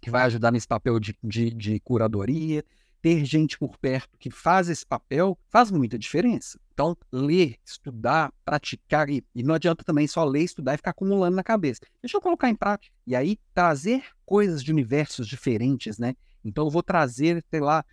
que 0.02 0.10
vai 0.10 0.24
ajudar 0.24 0.52
nesse 0.52 0.68
papel 0.68 1.00
de, 1.00 1.16
de, 1.24 1.50
de 1.50 1.80
curadoria, 1.80 2.64
ter 3.02 3.26
gente 3.26 3.58
por 3.58 3.78
perto 3.78 4.18
que 4.18 4.32
faz 4.32 4.70
esse 4.70 4.86
papel 4.86 5.38
faz 5.50 5.70
muita 5.70 6.00
diferença. 6.00 6.58
Então, 6.74 6.98
ler, 7.12 7.58
estudar, 7.64 8.34
praticar, 8.46 9.10
e, 9.10 9.24
e, 9.36 9.44
não 9.44 9.54
adianta 9.54 9.84
também 9.84 10.08
só 10.08 10.24
ler, 10.24 10.44
estudar 10.44 10.74
e 10.74 10.78
ficar 10.78 10.92
acumulando 10.92 11.36
na 11.36 11.44
cabeça. 11.44 11.82
Deixa 12.02 12.18
eu 12.18 12.22
colocar 12.22 12.50
em 12.50 12.56
prática. 12.56 12.96
E 13.06 13.14
aí, 13.14 13.38
trazer 13.54 14.06
coisas 14.26 14.64
de 14.64 14.72
universos 14.72 15.28
diferentes, 15.28 15.98
né? 15.98 16.16
Então, 16.44 16.66
eu 16.66 16.72
vou 16.72 16.82
trazer, 16.82 17.44
sei 17.50 17.60
lá, 17.60 17.86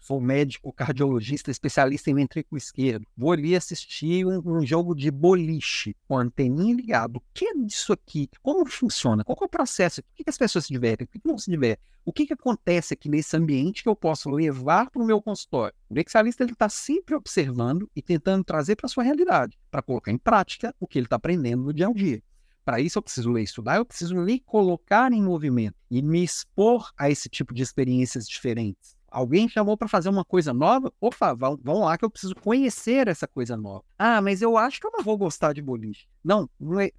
sou 0.00 0.20
médico 0.20 0.72
cardiologista 0.72 1.50
especialista 1.50 2.10
em 2.10 2.14
ventrículo 2.14 2.58
esquerdo. 2.58 3.06
Vou 3.16 3.32
ali 3.32 3.54
assistir 3.54 4.26
um, 4.26 4.40
um, 4.44 4.66
jogo 4.66 4.94
de 4.94 5.10
boliche 5.10 5.94
com 6.08 6.18
anteninha 6.18 6.74
ligada. 6.74 7.18
O 7.18 7.22
que 7.32 7.44
é 7.44 7.56
isso 7.58 7.92
aqui? 7.92 8.28
Como 8.42 8.66
funciona? 8.66 9.22
Qual 9.22 9.38
é 9.40 9.44
o 9.44 9.48
processo? 9.48 10.02
Por 10.02 10.16
que, 10.16 10.24
que 10.24 10.30
as 10.30 10.38
pessoas 10.38 10.66
se 10.66 10.72
divertem? 10.72 11.06
Por 11.06 11.12
que, 11.12 11.20
que 11.20 11.28
não 11.28 11.38
se 11.38 11.50
divertem? 11.50 11.84
O 12.04 12.12
que, 12.12 12.26
que 12.26 12.32
acontece 12.32 12.94
aqui 12.94 13.08
nesse 13.08 13.36
ambiente 13.36 13.82
que 13.82 13.88
eu 13.88 13.94
posso 13.94 14.30
levar 14.30 14.90
para 14.90 15.02
o 15.02 15.06
meu 15.06 15.20
consultório? 15.20 15.74
O 15.88 15.94
especialista 15.94 16.44
está 16.44 16.68
sempre 16.68 17.14
observando 17.14 17.90
e 17.94 18.00
tentando 18.00 18.42
trazer 18.42 18.76
para 18.76 18.86
a 18.86 18.88
sua 18.88 19.04
realidade, 19.04 19.58
para 19.70 19.82
colocar 19.82 20.10
em 20.10 20.18
prática 20.18 20.74
o 20.80 20.86
que 20.86 20.98
ele 20.98 21.06
está 21.06 21.16
aprendendo 21.16 21.62
no 21.62 21.74
dia 21.74 21.88
a 21.88 21.92
dia. 21.92 22.22
Para 22.64 22.80
isso, 22.80 22.98
eu 22.98 23.02
preciso 23.02 23.30
ler 23.30 23.42
estudar, 23.42 23.76
eu 23.76 23.84
preciso 23.84 24.14
me 24.14 24.38
colocar 24.40 25.12
em 25.12 25.22
movimento 25.22 25.76
e 25.90 26.00
me 26.02 26.22
expor 26.22 26.90
a 26.96 27.10
esse 27.10 27.28
tipo 27.28 27.52
de 27.52 27.62
experiências 27.62 28.28
diferentes. 28.28 28.96
Alguém 29.10 29.48
chamou 29.48 29.76
para 29.76 29.88
fazer 29.88 30.08
uma 30.08 30.24
coisa 30.24 30.54
nova? 30.54 30.92
Opa, 31.00 31.34
vão 31.34 31.80
lá 31.80 31.98
que 31.98 32.04
eu 32.04 32.10
preciso 32.10 32.34
conhecer 32.36 33.08
essa 33.08 33.26
coisa 33.26 33.56
nova. 33.56 33.84
Ah, 33.98 34.22
mas 34.22 34.40
eu 34.40 34.56
acho 34.56 34.80
que 34.80 34.86
eu 34.86 34.92
não 34.92 35.02
vou 35.02 35.18
gostar 35.18 35.52
de 35.52 35.60
boliche. 35.60 36.06
Não, 36.22 36.48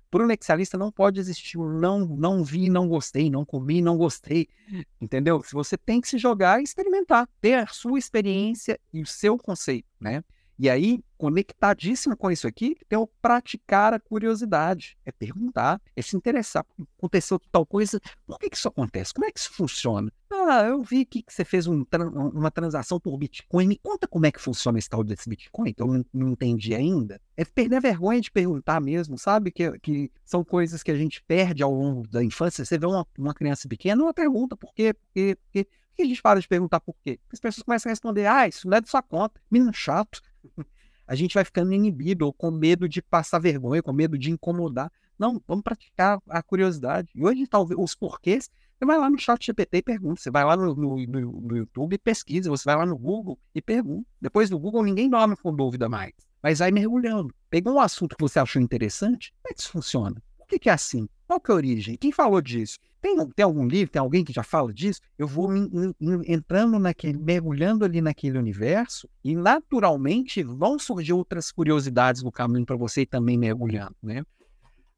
para 0.09 0.23
o 0.23 0.27
nexialista 0.27 0.77
não 0.77 0.91
pode 0.91 1.19
existir 1.19 1.57
um 1.57 1.69
não, 1.69 1.99
não 1.99 2.43
vi, 2.43 2.69
não 2.69 2.87
gostei, 2.87 3.29
não 3.29 3.45
comi, 3.45 3.81
não 3.81 3.97
gostei. 3.97 4.47
Entendeu? 4.99 5.41
Você 5.53 5.77
tem 5.77 6.01
que 6.01 6.09
se 6.09 6.17
jogar 6.17 6.59
e 6.59 6.63
experimentar, 6.63 7.29
ter 7.39 7.55
a 7.55 7.67
sua 7.67 7.97
experiência 7.97 8.79
e 8.91 9.01
o 9.01 9.05
seu 9.05 9.37
conceito, 9.37 9.87
né? 9.99 10.23
E 10.57 10.69
aí, 10.69 11.03
conectadíssimo 11.17 12.15
com 12.15 12.31
isso 12.31 12.47
aqui, 12.47 12.75
tem 12.87 12.97
o 12.97 13.07
praticar 13.07 13.93
a 13.93 13.99
curiosidade. 13.99 14.97
É 15.05 15.11
perguntar, 15.11 15.81
é 15.95 16.01
se 16.01 16.15
interessar. 16.15 16.65
Aconteceu 16.97 17.39
tal 17.51 17.65
coisa, 17.65 17.99
por 18.25 18.37
que, 18.39 18.49
que 18.49 18.57
isso 18.57 18.67
acontece? 18.67 19.13
Como 19.13 19.25
é 19.25 19.31
que 19.31 19.39
isso 19.39 19.53
funciona? 19.53 20.11
Ah, 20.31 20.63
eu 20.63 20.81
vi 20.81 21.05
que 21.05 21.23
você 21.27 21.43
fez 21.43 21.67
um, 21.67 21.85
uma 22.33 22.49
transação 22.49 22.99
por 22.99 23.17
Bitcoin. 23.17 23.67
Me 23.67 23.77
conta 23.77 24.07
como 24.07 24.25
é 24.25 24.31
que 24.31 24.41
funciona 24.41 24.79
esse 24.79 24.89
tal 24.89 25.03
desse 25.03 25.29
Bitcoin, 25.29 25.73
que 25.73 25.81
eu 25.81 25.87
não, 25.87 26.05
não 26.13 26.29
entendi 26.29 26.73
ainda. 26.73 27.19
É 27.35 27.43
perder 27.43 27.77
a 27.77 27.79
vergonha 27.81 28.21
de 28.21 28.31
perguntar 28.31 28.79
mesmo, 28.79 29.17
sabe? 29.17 29.51
Que, 29.51 29.77
que 29.79 30.11
são 30.23 30.43
coisas 30.43 30.81
que 30.81 30.91
a 30.91 30.95
gente 30.95 31.23
perde 31.23 31.61
ao 31.61 31.73
longo 31.73 32.07
da 32.07 32.23
infância. 32.23 32.63
Você 32.63 32.77
vê 32.77 32.85
uma, 32.85 33.05
uma 33.17 33.33
criança 33.33 33.67
pequena, 33.67 34.01
uma 34.01 34.13
pergunta 34.13 34.55
por 34.55 34.73
quê, 34.73 34.93
por 34.93 35.07
quê, 35.13 35.35
por 35.35 35.51
quê. 35.51 35.67
Que 35.95 36.03
a 36.03 36.05
gente 36.05 36.21
para 36.21 36.39
de 36.39 36.47
perguntar 36.47 36.79
por 36.79 36.95
quê? 37.03 37.19
As 37.31 37.39
pessoas 37.39 37.63
começam 37.63 37.89
a 37.89 37.91
responder, 37.91 38.25
ah, 38.25 38.47
isso 38.47 38.67
não 38.67 38.77
é 38.77 38.81
da 38.81 38.87
sua 38.87 39.01
conta. 39.01 39.41
Menino 39.51 39.73
chato 39.73 40.21
a 41.07 41.15
gente 41.15 41.33
vai 41.33 41.43
ficando 41.43 41.73
inibido 41.73 42.25
ou 42.25 42.33
com 42.33 42.51
medo 42.51 42.87
de 42.87 43.01
passar 43.01 43.39
vergonha, 43.39 43.83
com 43.83 43.91
medo 43.91 44.17
de 44.17 44.31
incomodar. 44.31 44.91
Não, 45.17 45.41
vamos 45.47 45.63
praticar 45.63 46.19
a 46.29 46.41
curiosidade. 46.41 47.09
E 47.13 47.23
hoje, 47.23 47.45
talvez, 47.47 47.79
os 47.79 47.93
porquês, 47.93 48.49
você 48.79 48.85
vai 48.85 48.97
lá 48.97 49.09
no 49.09 49.19
chat 49.19 49.45
GPT 49.45 49.77
e 49.77 49.81
pergunta. 49.83 50.19
Você 50.19 50.31
vai 50.31 50.43
lá 50.43 50.57
no, 50.57 50.73
no, 50.73 51.05
no, 51.05 51.41
no 51.41 51.57
YouTube 51.57 51.93
e 51.93 51.97
pesquisa. 51.99 52.49
Você 52.49 52.63
vai 52.65 52.75
lá 52.75 52.85
no 52.85 52.97
Google 52.97 53.37
e 53.53 53.61
pergunta. 53.61 54.07
Depois 54.19 54.49
do 54.49 54.57
Google, 54.57 54.83
ninguém 54.83 55.09
dorme 55.09 55.35
com 55.35 55.55
dúvida 55.55 55.87
mais. 55.87 56.13
Mas 56.41 56.57
vai 56.57 56.71
mergulhando. 56.71 57.31
Pegou 57.49 57.73
um 57.73 57.79
assunto 57.79 58.15
que 58.15 58.21
você 58.23 58.39
achou 58.39 58.59
interessante, 58.59 59.31
como 59.43 59.51
é 59.51 59.53
que 59.53 59.67
funciona? 59.67 60.23
Por 60.37 60.47
que, 60.47 60.57
que 60.57 60.69
é 60.69 60.73
assim? 60.73 61.07
Qual 61.31 61.39
que 61.39 61.49
é 61.49 61.53
a 61.53 61.55
origem? 61.55 61.95
Quem 61.95 62.11
falou 62.11 62.41
disso? 62.41 62.77
Tem, 63.01 63.15
tem 63.29 63.45
algum 63.45 63.65
livro, 63.65 63.89
tem 63.89 64.01
alguém 64.01 64.21
que 64.21 64.33
já 64.33 64.43
fala 64.43 64.73
disso? 64.73 64.99
Eu 65.17 65.25
vou 65.25 65.49
entrando 66.27 66.77
naquele, 66.77 67.17
mergulhando 67.17 67.85
ali 67.85 68.01
naquele 68.01 68.37
universo 68.37 69.07
e 69.23 69.33
naturalmente 69.33 70.43
vão 70.43 70.77
surgir 70.77 71.13
outras 71.13 71.49
curiosidades 71.49 72.21
no 72.21 72.33
caminho 72.33 72.65
para 72.65 72.75
você 72.75 73.05
também 73.05 73.37
mergulhando, 73.37 73.95
né? 74.03 74.25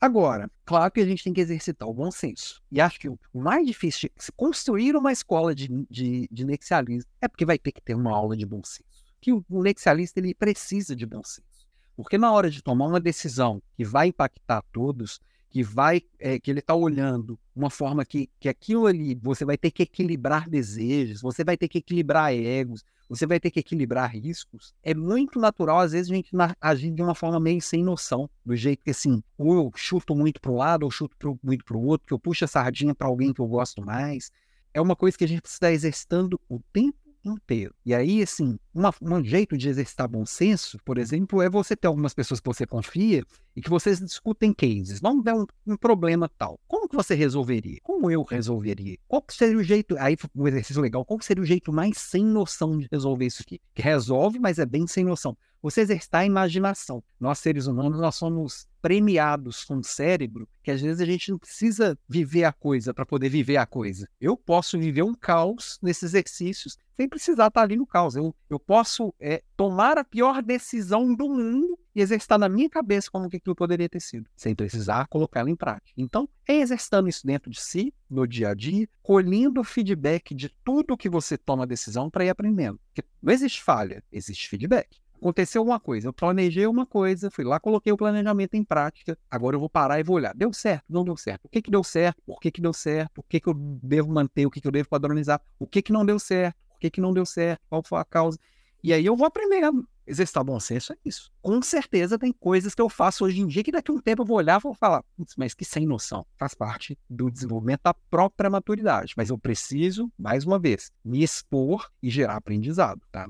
Agora, 0.02 0.50
claro 0.66 0.92
que 0.92 1.02
a 1.02 1.06
gente 1.06 1.24
tem 1.24 1.34
que 1.34 1.42
exercitar 1.42 1.88
o 1.88 1.94
bom 1.94 2.10
senso. 2.10 2.60
E 2.72 2.82
acho 2.82 3.00
que 3.00 3.10
o 3.10 3.20
mais 3.36 3.68
difícil 3.68 4.10
de 4.10 4.32
construir 4.32 4.96
uma 4.96 5.12
escola 5.12 5.54
de, 5.54 5.68
de, 5.88 6.28
de 6.32 6.46
nexialismo 6.46 7.12
é 7.22 7.28
porque 7.28 7.46
vai 7.46 7.60
ter 7.60 7.72
que 7.72 7.82
ter 7.82 7.94
uma 7.94 8.12
aula 8.12 8.36
de 8.36 8.46
bom 8.48 8.64
senso. 8.64 8.90
Que 9.22 9.32
o, 9.32 9.46
o 9.48 9.62
nexialista 9.62 10.20
ele 10.20 10.34
precisa 10.34 10.96
de 10.96 11.06
bom 11.06 11.22
senso. 11.24 11.68
Porque 11.96 12.18
na 12.18 12.32
hora 12.32 12.50
de 12.50 12.64
tomar 12.64 12.88
uma 12.88 13.00
decisão 13.00 13.62
que 13.78 13.86
vai 13.86 14.08
impactar 14.08 14.64
todos, 14.74 15.20
que 15.54 15.62
vai, 15.62 16.02
é, 16.18 16.40
que 16.40 16.50
ele 16.50 16.62
está 16.62 16.74
olhando 16.74 17.40
uma 17.56 17.70
forma 17.70 18.04
que, 18.04 18.28
que 18.40 18.50
aquilo 18.50 18.88
ali 18.88 19.14
você 19.14 19.46
vai 19.46 19.56
ter 19.56 19.70
que 19.70 19.84
equilibrar 19.84 20.50
desejos, 20.50 21.22
você 21.22 21.44
vai 21.44 21.56
ter 21.56 21.68
que 21.68 21.78
equilibrar 21.78 22.34
egos, 22.34 22.84
você 23.08 23.28
vai 23.28 23.40
ter 23.40 23.52
que 23.52 23.60
equilibrar 23.60 24.10
riscos. 24.10 24.74
É 24.82 24.96
muito 24.96 25.40
natural, 25.40 25.82
às 25.82 25.92
vezes, 25.92 26.12
a 26.12 26.16
gente 26.16 26.32
agir 26.60 26.90
de 26.90 27.04
uma 27.04 27.14
forma 27.14 27.40
meio 27.40 27.62
sem 27.62 27.84
noção, 27.84 28.28
do 28.44 28.56
jeito 28.56 28.84
que 28.84 28.90
assim, 28.90 29.22
ou 29.38 29.54
eu 29.54 29.72
chuto 29.76 30.16
muito 30.16 30.42
para 30.42 30.50
o 30.50 30.56
lado, 30.56 30.84
ou 30.86 30.90
chuto 30.90 31.16
pro, 31.18 31.40
muito 31.44 31.64
para 31.64 31.78
o 31.78 31.86
outro, 31.86 32.08
que 32.08 32.14
eu 32.16 32.20
puxo 32.20 32.46
a 32.46 32.48
sardinha 32.48 32.96
para 32.96 33.06
alguém 33.06 33.32
que 33.32 33.40
eu 33.40 33.46
gosto 33.46 33.86
mais. 33.86 34.32
É 34.74 34.82
uma 34.82 34.96
coisa 34.96 35.16
que 35.16 35.24
a 35.24 35.28
gente 35.28 35.42
precisa 35.42 35.58
estar 35.58 35.72
exercitando 35.72 36.42
o 36.50 36.60
tempo 36.74 36.98
inteiro. 37.24 37.76
E 37.86 37.94
aí, 37.94 38.24
assim, 38.24 38.58
uma, 38.74 38.94
um 39.02 39.24
jeito 39.24 39.58
de 39.58 39.70
exercitar 39.70 40.08
bom 40.08 40.26
senso, 40.26 40.78
por 40.84 40.98
exemplo, 40.98 41.42
é 41.42 41.50
você 41.50 41.76
ter 41.76 41.88
algumas 41.88 42.14
pessoas 42.14 42.40
que 42.40 42.48
você 42.48 42.66
confia 42.66 43.24
e 43.56 43.62
que 43.62 43.70
vocês 43.70 44.00
discutem 44.00 44.54
cases. 44.54 45.00
Vamos 45.00 45.24
ver 45.24 45.34
um, 45.34 45.46
um, 45.68 45.78
problema 45.78 46.28
tal. 46.28 46.60
Como 46.68 46.90
que 46.90 46.96
você 46.96 47.14
resolveria? 47.14 47.80
Como 47.84 48.10
eu 48.10 48.24
resolveria? 48.24 48.98
Qual 49.08 49.24
seria 49.30 49.58
o 49.58 49.64
jeito? 49.64 49.96
Aí, 50.00 50.18
um 50.36 50.48
exercício 50.48 50.82
legal. 50.82 51.06
Qual 51.06 51.22
seria 51.22 51.44
o 51.44 51.46
jeito 51.46 51.72
mais 51.72 51.98
sem 51.98 52.26
noção 52.26 52.78
de 52.78 52.88
resolver 52.92 53.26
isso 53.26 53.44
aqui? 53.44 53.62
Que 53.76 53.82
resolve, 53.82 54.40
mas 54.40 54.58
é 54.58 54.66
bem 54.66 54.88
sem 54.88 55.04
noção. 55.04 55.38
Você 55.62 55.82
exercitar 55.82 56.22
a 56.22 56.26
imaginação. 56.26 57.02
Nós, 57.20 57.40
seres 57.40 57.68
humanos, 57.68 58.00
nós 58.00 58.16
somos 58.16 58.68
premiados 58.82 59.64
com 59.64 59.78
um 59.78 59.84
cérebro 59.84 60.46
que 60.62 60.70
às 60.70 60.82
vezes 60.82 61.00
a 61.00 61.06
gente 61.06 61.32
não 61.32 61.38
precisa 61.38 61.98
viver 62.08 62.44
a 62.44 62.52
coisa 62.52 62.94
para 62.94 63.06
poder 63.06 63.30
viver 63.30 63.56
a 63.56 63.66
coisa. 63.66 64.10
Eu 64.20 64.36
posso 64.36 64.78
viver 64.78 65.04
um 65.04 65.14
caos 65.14 65.80
nesses 65.82 66.04
exercícios 66.04 66.78
sem 66.98 67.08
precisar 67.08 67.48
estar 67.48 67.62
ali 67.62 67.78
no 67.78 67.88
caos. 67.88 68.16
Eu, 68.16 68.36
eu 68.50 68.60
posso 68.66 69.14
é, 69.20 69.42
tomar 69.56 69.98
a 69.98 70.04
pior 70.04 70.42
decisão 70.42 71.14
do 71.14 71.30
mundo 71.30 71.78
e 71.96 72.02
exercitar 72.02 72.40
na 72.40 72.50
minha 72.50 72.70
cabeça 72.70 73.10
como 73.12 73.30
que 73.30 73.38
aquilo 73.38 73.56
poderia 73.56 73.88
ter 73.88 74.00
sido, 74.00 74.28
sem 74.36 74.56
precisar 74.56 75.08
colocá-lo 75.08 75.50
em 75.50 75.56
prática. 75.56 75.92
Então, 75.98 76.28
é 76.48 76.56
exercitando 76.56 77.08
isso 77.08 77.26
dentro 77.26 77.52
de 77.52 77.62
si, 77.62 77.94
no 78.10 78.28
dia 78.28 78.50
a 78.50 78.54
dia, 78.54 78.88
colhendo 79.02 79.62
o 79.62 79.64
feedback 79.64 80.34
de 80.34 80.50
tudo 80.64 80.98
que 80.98 81.10
você 81.10 81.38
toma 81.38 81.68
decisão 81.68 82.10
para 82.10 82.26
ir 82.26 82.30
aprendendo. 82.30 82.80
Porque 82.88 83.08
não 83.22 83.32
existe 83.32 83.62
falha, 83.62 84.04
existe 84.12 84.50
feedback 84.50 85.04
aconteceu 85.24 85.64
uma 85.64 85.80
coisa, 85.80 86.10
eu 86.10 86.14
planejei 86.14 86.68
uma 86.68 86.86
coisa, 86.86 87.32
fui 87.32 87.46
lá, 87.46 87.58
coloquei 87.58 87.94
o 87.94 87.98
planejamento 87.98 88.56
em 88.56 88.64
prática, 88.64 89.18
agora 89.32 89.56
eu 89.56 89.60
vou 89.60 89.70
parar 89.70 89.98
e 89.98 90.04
vou 90.04 90.18
olhar. 90.18 90.36
Deu 90.36 90.52
certo? 90.52 90.84
Não 90.90 91.06
deu 91.06 91.16
certo. 91.16 91.46
O 91.46 91.50
que 91.50 91.62
que 91.62 91.72
deu 91.72 91.84
certo? 91.84 92.22
Por 92.26 92.40
que 92.42 92.52
que 92.52 92.62
deu 92.62 92.74
certo? 92.74 93.20
O 93.20 93.24
que 93.24 93.40
que 93.40 93.48
eu 93.48 93.54
devo 93.54 94.12
manter? 94.12 94.46
O 94.46 94.52
que 94.52 94.60
que 94.60 94.68
eu 94.68 94.72
devo 94.72 94.90
padronizar? 94.90 95.42
O 95.58 95.66
que 95.66 95.82
que 95.82 95.94
não 95.94 96.06
deu 96.06 96.20
certo? 96.20 96.58
Por 96.68 96.80
que 96.80 96.90
que 96.92 97.00
não 97.00 97.14
deu 97.14 97.26
certo? 97.26 97.62
Qual 97.70 97.82
foi 97.82 98.00
a 98.00 98.04
causa? 98.04 98.38
E 98.84 98.92
aí 98.92 99.06
eu 99.06 99.16
vou 99.16 99.26
aprendendo. 99.26 99.88
Exercitar 100.06 100.44
bom 100.44 100.60
senso 100.60 100.92
é 100.92 100.98
isso. 101.06 101.32
Com 101.42 101.62
certeza 101.62 102.20
tem 102.20 102.34
coisas 102.34 102.76
que 102.76 102.82
eu 102.82 102.90
faço 102.90 103.24
hoje 103.24 103.40
em 103.40 103.48
dia 103.48 103.64
que 103.64 103.72
daqui 103.72 103.90
a 103.90 103.94
um 103.94 104.00
tempo 104.02 104.24
eu 104.24 104.26
vou 104.26 104.36
olhar 104.36 104.60
e 104.60 104.64
vou 104.64 104.74
falar, 104.74 105.02
mas 105.38 105.54
que 105.54 105.64
sem 105.64 105.86
noção. 105.86 106.26
Faz 106.38 106.54
parte 106.54 107.00
do 107.10 107.32
desenvolvimento 107.32 107.84
da 107.84 107.94
própria 107.94 108.50
maturidade. 108.50 109.14
Mas 109.16 109.30
eu 109.30 109.38
preciso, 109.38 110.12
mais 110.20 110.46
uma 110.46 110.60
vez, 110.60 110.92
me 111.04 111.24
expor 111.24 111.90
e 112.02 112.10
gerar 112.10 112.36
aprendizado, 112.36 113.02
tá? 113.10 113.30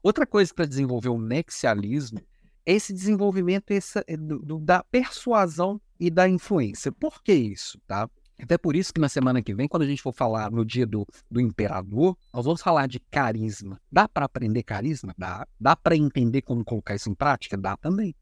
Outra 0.00 0.24
coisa 0.24 0.54
para 0.54 0.66
desenvolver 0.66 1.08
o 1.08 1.18
nexialismo 1.18 2.20
é 2.64 2.74
esse 2.74 2.92
desenvolvimento 2.92 3.72
essa, 3.72 4.04
é, 4.06 4.16
do, 4.16 4.38
do, 4.38 4.58
da 4.60 4.84
persuasão 4.84 5.80
e 5.98 6.08
da 6.08 6.28
influência. 6.28 6.92
Por 6.92 7.20
que 7.22 7.32
isso? 7.32 7.80
Tá? 7.88 8.08
Até 8.38 8.58
por 8.58 8.76
isso 8.76 8.92
que 8.92 9.00
na 9.00 9.08
semana 9.08 9.42
que 9.42 9.54
vem, 9.54 9.66
quando 9.66 9.84
a 9.84 9.86
gente 9.86 10.02
for 10.02 10.12
falar 10.12 10.50
no 10.50 10.64
dia 10.64 10.86
do, 10.86 11.06
do 11.30 11.40
imperador, 11.40 12.16
nós 12.32 12.44
vamos 12.44 12.60
falar 12.60 12.86
de 12.86 13.00
carisma. 13.00 13.80
Dá 13.90 14.06
para 14.06 14.26
aprender 14.26 14.62
carisma? 14.62 15.14
Dá. 15.16 15.46
Dá 15.58 15.74
para 15.74 15.96
entender 15.96 16.42
como 16.42 16.64
colocar 16.64 16.94
isso 16.94 17.08
em 17.08 17.14
prática? 17.14 17.56
Dá 17.56 17.76
também. 17.76 18.14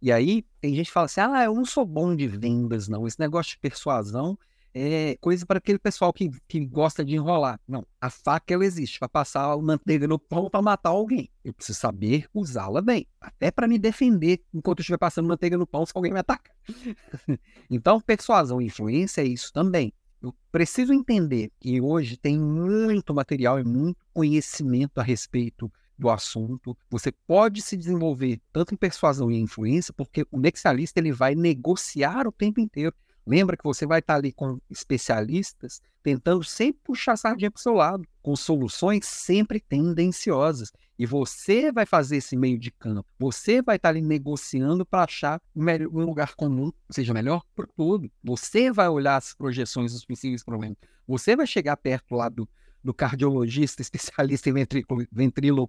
E 0.00 0.12
aí, 0.12 0.44
tem 0.60 0.74
gente 0.74 0.86
que 0.86 0.92
fala 0.92 1.06
assim: 1.06 1.20
ah, 1.20 1.44
eu 1.44 1.54
não 1.54 1.64
sou 1.64 1.84
bom 1.84 2.14
de 2.14 2.28
vendas, 2.28 2.86
não. 2.86 3.06
Esse 3.06 3.18
negócio 3.18 3.52
de 3.52 3.58
persuasão 3.58 4.38
é 4.78 5.16
coisa 5.22 5.46
para 5.46 5.56
aquele 5.56 5.78
pessoal 5.78 6.12
que, 6.12 6.30
que 6.46 6.66
gosta 6.66 7.02
de 7.02 7.14
enrolar. 7.14 7.58
Não, 7.66 7.86
a 7.98 8.10
faca 8.10 8.52
ela 8.52 8.64
existe 8.64 8.98
para 8.98 9.08
passar 9.08 9.56
manteiga 9.56 10.06
no 10.06 10.18
pão 10.18 10.50
para 10.50 10.60
matar 10.60 10.90
alguém. 10.90 11.30
Eu 11.42 11.54
preciso 11.54 11.78
saber 11.78 12.28
usá-la 12.34 12.82
bem, 12.82 13.06
até 13.18 13.50
para 13.50 13.66
me 13.66 13.78
defender 13.78 14.44
enquanto 14.52 14.80
eu 14.80 14.82
estiver 14.82 14.98
passando 14.98 15.28
manteiga 15.28 15.56
no 15.56 15.66
pão 15.66 15.86
se 15.86 15.92
alguém 15.94 16.12
me 16.12 16.18
ataca. 16.18 16.52
então, 17.70 17.98
persuasão 18.02 18.60
e 18.60 18.66
influência 18.66 19.22
é 19.22 19.24
isso 19.24 19.50
também. 19.50 19.94
Eu 20.22 20.34
preciso 20.52 20.92
entender 20.92 21.50
que 21.58 21.80
hoje 21.80 22.18
tem 22.18 22.38
muito 22.38 23.14
material 23.14 23.58
e 23.58 23.64
muito 23.64 24.04
conhecimento 24.12 24.98
a 24.98 25.02
respeito 25.02 25.72
do 25.98 26.10
assunto. 26.10 26.76
Você 26.90 27.10
pode 27.26 27.62
se 27.62 27.78
desenvolver 27.78 28.42
tanto 28.52 28.74
em 28.74 28.76
persuasão 28.76 29.30
e 29.30 29.38
influência, 29.38 29.94
porque 29.94 30.26
o 30.30 30.38
nexialista 30.38 31.00
ele 31.00 31.12
vai 31.12 31.34
negociar 31.34 32.26
o 32.26 32.32
tempo 32.32 32.60
inteiro. 32.60 32.94
Lembra 33.26 33.56
que 33.56 33.64
você 33.64 33.84
vai 33.84 33.98
estar 33.98 34.14
ali 34.14 34.32
com 34.32 34.60
especialistas 34.70 35.80
tentando 36.06 36.44
sempre 36.44 36.80
puxar 36.84 37.14
a 37.14 37.16
sardinha 37.16 37.50
para 37.50 37.58
o 37.58 37.62
seu 37.62 37.74
lado, 37.74 38.06
com 38.22 38.36
soluções 38.36 39.04
sempre 39.06 39.58
tendenciosas. 39.58 40.72
E 40.96 41.04
você 41.04 41.72
vai 41.72 41.84
fazer 41.84 42.18
esse 42.18 42.36
meio 42.36 42.56
de 42.56 42.70
campo. 42.70 43.04
Você 43.18 43.60
vai 43.60 43.74
estar 43.74 43.88
ali 43.88 44.00
negociando 44.00 44.86
para 44.86 45.02
achar 45.02 45.42
um 45.56 46.04
lugar 46.04 46.36
comum, 46.36 46.70
seja 46.88 47.12
melhor 47.12 47.42
para 47.56 47.66
tudo. 47.76 48.08
Você 48.22 48.70
vai 48.70 48.88
olhar 48.88 49.16
as 49.16 49.34
projeções 49.34 49.92
dos 49.92 50.04
possíveis 50.04 50.44
problemas. 50.44 50.78
Você 51.08 51.34
vai 51.34 51.46
chegar 51.46 51.76
perto 51.76 52.14
lá 52.14 52.28
do, 52.28 52.48
do 52.84 52.94
cardiologista 52.94 53.82
especialista 53.82 54.48
em 54.48 54.52
ventrículo, 54.52 55.04
ventrilo, 55.10 55.68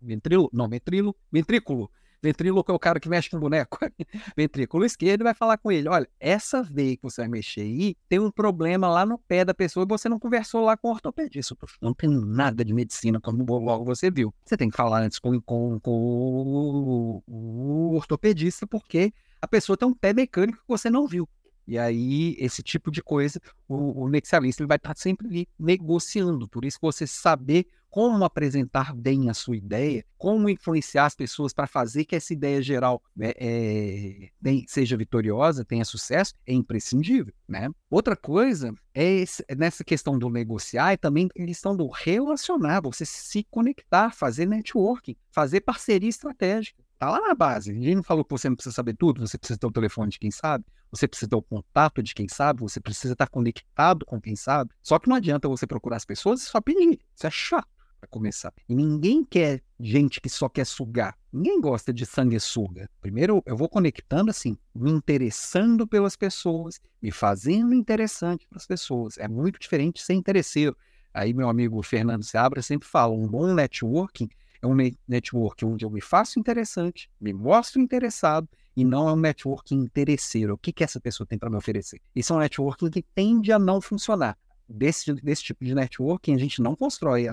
ventrilo, 0.00 0.48
não, 0.52 0.68
ventrilo, 0.68 1.16
ventrículo, 1.30 1.90
Ventríloco 2.22 2.70
é 2.70 2.74
o 2.74 2.78
cara 2.78 3.00
que 3.00 3.08
mexe 3.08 3.28
com 3.28 3.40
boneco. 3.40 3.78
Ventrículo 4.36 4.84
esquerdo 4.84 5.24
vai 5.24 5.34
falar 5.34 5.58
com 5.58 5.72
ele: 5.72 5.88
olha, 5.88 6.08
essa 6.20 6.62
veia 6.62 6.96
que 6.96 7.02
você 7.02 7.22
vai 7.22 7.28
mexer 7.28 7.62
aí 7.62 7.96
tem 8.08 8.20
um 8.20 8.30
problema 8.30 8.88
lá 8.88 9.04
no 9.04 9.18
pé 9.18 9.44
da 9.44 9.52
pessoa 9.52 9.84
e 9.84 9.88
você 9.88 10.08
não 10.08 10.18
conversou 10.18 10.64
lá 10.64 10.76
com 10.76 10.88
o 10.88 10.92
ortopedista. 10.92 11.56
Não 11.80 11.92
tem 11.92 12.08
nada 12.08 12.64
de 12.64 12.72
medicina, 12.72 13.20
como 13.20 13.44
logo 13.58 13.84
você 13.84 14.10
viu. 14.10 14.32
Você 14.44 14.56
tem 14.56 14.70
que 14.70 14.76
falar 14.76 15.02
antes 15.02 15.18
com, 15.18 15.40
com, 15.40 15.80
com 15.80 17.22
o 17.26 17.94
ortopedista, 17.94 18.66
porque 18.66 19.12
a 19.40 19.48
pessoa 19.48 19.76
tem 19.76 19.88
um 19.88 19.94
pé 19.94 20.12
mecânico 20.12 20.60
que 20.60 20.68
você 20.68 20.88
não 20.88 21.06
viu. 21.06 21.28
E 21.66 21.78
aí, 21.78 22.36
esse 22.38 22.62
tipo 22.62 22.90
de 22.90 23.02
coisa, 23.02 23.40
o, 23.68 24.04
o 24.04 24.08
ele 24.08 24.66
vai 24.66 24.76
estar 24.76 24.94
sempre 24.96 25.26
ali 25.26 25.48
negociando. 25.58 26.48
Por 26.48 26.64
isso, 26.64 26.78
você 26.80 27.06
saber 27.06 27.66
como 27.92 28.24
apresentar 28.24 28.94
bem 28.94 29.28
a 29.28 29.34
sua 29.34 29.54
ideia, 29.54 30.02
como 30.16 30.48
influenciar 30.48 31.04
as 31.04 31.14
pessoas 31.14 31.52
para 31.52 31.66
fazer 31.66 32.06
que 32.06 32.16
essa 32.16 32.32
ideia 32.32 32.62
geral 32.62 33.02
é, 33.20 34.30
é, 34.42 34.62
seja 34.66 34.96
vitoriosa, 34.96 35.62
tenha 35.62 35.84
sucesso, 35.84 36.34
é 36.46 36.54
imprescindível. 36.54 37.34
Né? 37.46 37.68
Outra 37.90 38.16
coisa 38.16 38.72
é 38.94 39.04
esse, 39.04 39.44
nessa 39.58 39.84
questão 39.84 40.18
do 40.18 40.30
negociar 40.30 40.94
e 40.94 40.96
também 40.96 41.28
a 41.38 41.44
questão 41.44 41.76
do 41.76 41.86
relacionar, 41.86 42.80
você 42.80 43.04
se 43.04 43.46
conectar, 43.50 44.10
fazer 44.10 44.46
networking, 44.46 45.14
fazer 45.30 45.60
parceria 45.60 46.08
estratégica. 46.08 46.81
Está 47.02 47.10
lá 47.10 47.20
na 47.20 47.34
base. 47.34 47.74
Gente 47.74 47.96
não 47.96 48.02
falou 48.04 48.24
que 48.24 48.30
você 48.30 48.48
não 48.48 48.54
precisa 48.54 48.72
saber 48.72 48.94
tudo, 48.94 49.26
você 49.26 49.36
precisa 49.36 49.58
ter 49.58 49.66
o 49.66 49.72
telefone 49.72 50.08
de 50.08 50.20
quem 50.20 50.30
sabe, 50.30 50.64
você 50.88 51.08
precisa 51.08 51.28
ter 51.28 51.34
o 51.34 51.42
contato 51.42 52.00
de 52.00 52.14
quem 52.14 52.28
sabe, 52.28 52.60
você 52.60 52.78
precisa 52.78 53.14
estar 53.14 53.26
conectado 53.26 54.06
com 54.06 54.20
quem 54.20 54.36
sabe. 54.36 54.70
Só 54.80 55.00
que 55.00 55.08
não 55.08 55.16
adianta 55.16 55.48
você 55.48 55.66
procurar 55.66 55.96
as 55.96 56.04
pessoas 56.04 56.42
e 56.42 56.44
só 56.44 56.60
pedir. 56.60 57.00
Isso 57.12 57.26
é 57.26 57.30
chato 57.30 57.66
para 57.98 58.08
começar. 58.08 58.54
E 58.68 58.74
ninguém 58.76 59.24
quer 59.24 59.60
gente 59.80 60.20
que 60.20 60.28
só 60.28 60.48
quer 60.48 60.64
sugar. 60.64 61.18
Ninguém 61.32 61.60
gosta 61.60 61.92
de 61.92 62.06
sanguessuga. 62.06 62.88
Primeiro, 63.00 63.42
eu 63.44 63.56
vou 63.56 63.68
conectando 63.68 64.30
assim, 64.30 64.56
me 64.72 64.92
interessando 64.92 65.88
pelas 65.88 66.14
pessoas, 66.14 66.80
me 67.02 67.10
fazendo 67.10 67.74
interessante 67.74 68.46
para 68.46 68.58
as 68.58 68.66
pessoas. 68.66 69.18
É 69.18 69.26
muito 69.26 69.58
diferente 69.58 70.00
ser 70.00 70.14
interesseiro. 70.14 70.76
Aí 71.12 71.34
meu 71.34 71.48
amigo 71.48 71.82
Fernando 71.82 72.22
Seabra 72.22 72.62
sempre 72.62 72.86
fala, 72.86 73.12
um 73.12 73.26
bom 73.26 73.52
networking 73.52 74.28
é 74.62 74.66
um 74.66 74.76
network 75.08 75.64
onde 75.64 75.84
eu 75.84 75.90
me 75.90 76.00
faço 76.00 76.38
interessante, 76.38 77.10
me 77.20 77.32
mostro 77.32 77.80
interessado 77.80 78.48
e 78.76 78.84
não 78.84 79.08
é 79.08 79.12
um 79.12 79.16
networking 79.16 79.74
interesseiro. 79.74 80.54
O 80.54 80.58
que, 80.58 80.72
que 80.72 80.84
essa 80.84 81.00
pessoa 81.00 81.26
tem 81.26 81.36
para 81.36 81.50
me 81.50 81.56
oferecer? 81.56 82.00
Isso 82.14 82.32
é 82.32 82.36
um 82.36 82.38
networking 82.38 82.90
que 82.90 83.02
tende 83.02 83.52
a 83.52 83.58
não 83.58 83.80
funcionar. 83.80 84.38
Desse, 84.68 85.12
desse 85.14 85.42
tipo 85.42 85.64
de 85.64 85.74
networking, 85.74 86.34
a 86.34 86.38
gente 86.38 86.62
não 86.62 86.76
constrói 86.76 87.26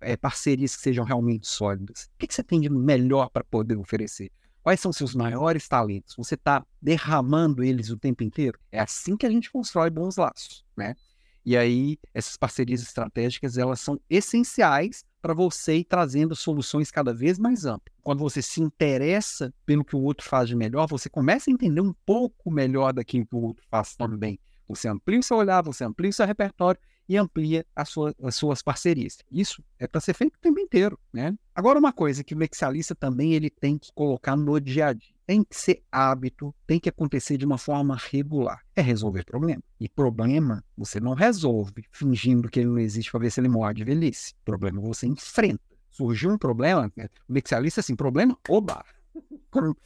é, 0.00 0.16
parcerias 0.16 0.76
que 0.76 0.82
sejam 0.82 1.04
realmente 1.04 1.46
sólidas. 1.46 2.10
O 2.14 2.18
que, 2.18 2.26
que 2.26 2.34
você 2.34 2.42
tem 2.42 2.60
de 2.60 2.68
melhor 2.68 3.30
para 3.30 3.44
poder 3.44 3.78
oferecer? 3.78 4.30
Quais 4.62 4.80
são 4.80 4.92
seus 4.92 5.14
maiores 5.14 5.66
talentos? 5.68 6.14
Você 6.16 6.34
está 6.34 6.66
derramando 6.80 7.64
eles 7.64 7.90
o 7.90 7.96
tempo 7.96 8.22
inteiro? 8.22 8.58
É 8.70 8.80
assim 8.80 9.16
que 9.16 9.24
a 9.24 9.30
gente 9.30 9.50
constrói 9.50 9.88
bons 9.88 10.16
laços, 10.16 10.64
né? 10.76 10.94
E 11.44 11.56
aí, 11.56 11.98
essas 12.12 12.36
parcerias 12.36 12.82
estratégicas, 12.82 13.56
elas 13.56 13.80
são 13.80 14.00
essenciais 14.10 15.04
para 15.22 15.32
você 15.32 15.76
ir 15.76 15.84
trazendo 15.84 16.34
soluções 16.34 16.90
cada 16.90 17.14
vez 17.14 17.38
mais 17.38 17.64
amplas. 17.64 17.96
Quando 18.02 18.18
você 18.18 18.42
se 18.42 18.60
interessa 18.60 19.54
pelo 19.64 19.84
que 19.84 19.94
o 19.94 20.02
outro 20.02 20.28
faz 20.28 20.48
de 20.48 20.56
melhor, 20.56 20.88
você 20.88 21.08
começa 21.08 21.48
a 21.48 21.52
entender 21.52 21.80
um 21.80 21.94
pouco 22.04 22.50
melhor 22.50 22.92
daquilo 22.92 23.24
que 23.24 23.36
o 23.36 23.40
outro 23.40 23.64
faz 23.70 23.94
também. 23.94 24.38
Você 24.68 24.88
amplia 24.88 25.20
o 25.20 25.22
seu 25.22 25.36
olhar, 25.36 25.62
você 25.62 25.84
amplia 25.84 26.10
o 26.10 26.12
seu 26.12 26.26
repertório 26.26 26.80
e 27.08 27.16
amplia 27.16 27.64
sua, 27.86 28.14
as 28.22 28.34
suas 28.34 28.62
parcerias. 28.62 29.18
Isso 29.30 29.62
é 29.78 29.86
para 29.86 30.00
ser 30.00 30.14
feito 30.14 30.36
o 30.36 30.40
tempo 30.40 30.58
inteiro, 30.58 30.98
né? 31.12 31.34
Agora, 31.54 31.78
uma 31.78 31.92
coisa 31.92 32.24
que 32.24 32.34
o 32.34 32.36
mexialista 32.36 32.94
também 32.94 33.34
ele 33.34 33.50
tem 33.50 33.78
que 33.78 33.92
colocar 33.94 34.36
no 34.36 34.60
dia 34.60 34.86
a 34.86 34.92
dia. 34.92 35.12
Tem 35.26 35.44
que 35.44 35.56
ser 35.56 35.82
hábito, 35.90 36.54
tem 36.66 36.80
que 36.80 36.88
acontecer 36.88 37.36
de 37.36 37.46
uma 37.46 37.58
forma 37.58 37.96
regular. 38.10 38.60
É 38.74 38.82
resolver 38.82 39.24
problema. 39.24 39.62
E 39.78 39.88
problema 39.88 40.64
você 40.76 40.98
não 40.98 41.14
resolve 41.14 41.84
fingindo 41.90 42.48
que 42.48 42.60
ele 42.60 42.68
não 42.68 42.78
existe 42.78 43.10
para 43.10 43.20
ver 43.20 43.30
se 43.30 43.40
ele 43.40 43.48
morre 43.48 43.74
de 43.74 43.84
velhice. 43.84 44.34
Problema 44.44 44.80
você 44.80 45.06
enfrenta. 45.06 45.62
Surgiu 45.90 46.30
um 46.30 46.38
problema, 46.38 46.90
né? 46.96 47.08
o 47.28 47.32
mexialista 47.32 47.80
assim, 47.80 47.94
problema, 47.94 48.36
oba! 48.48 48.82
Como, 49.50 49.76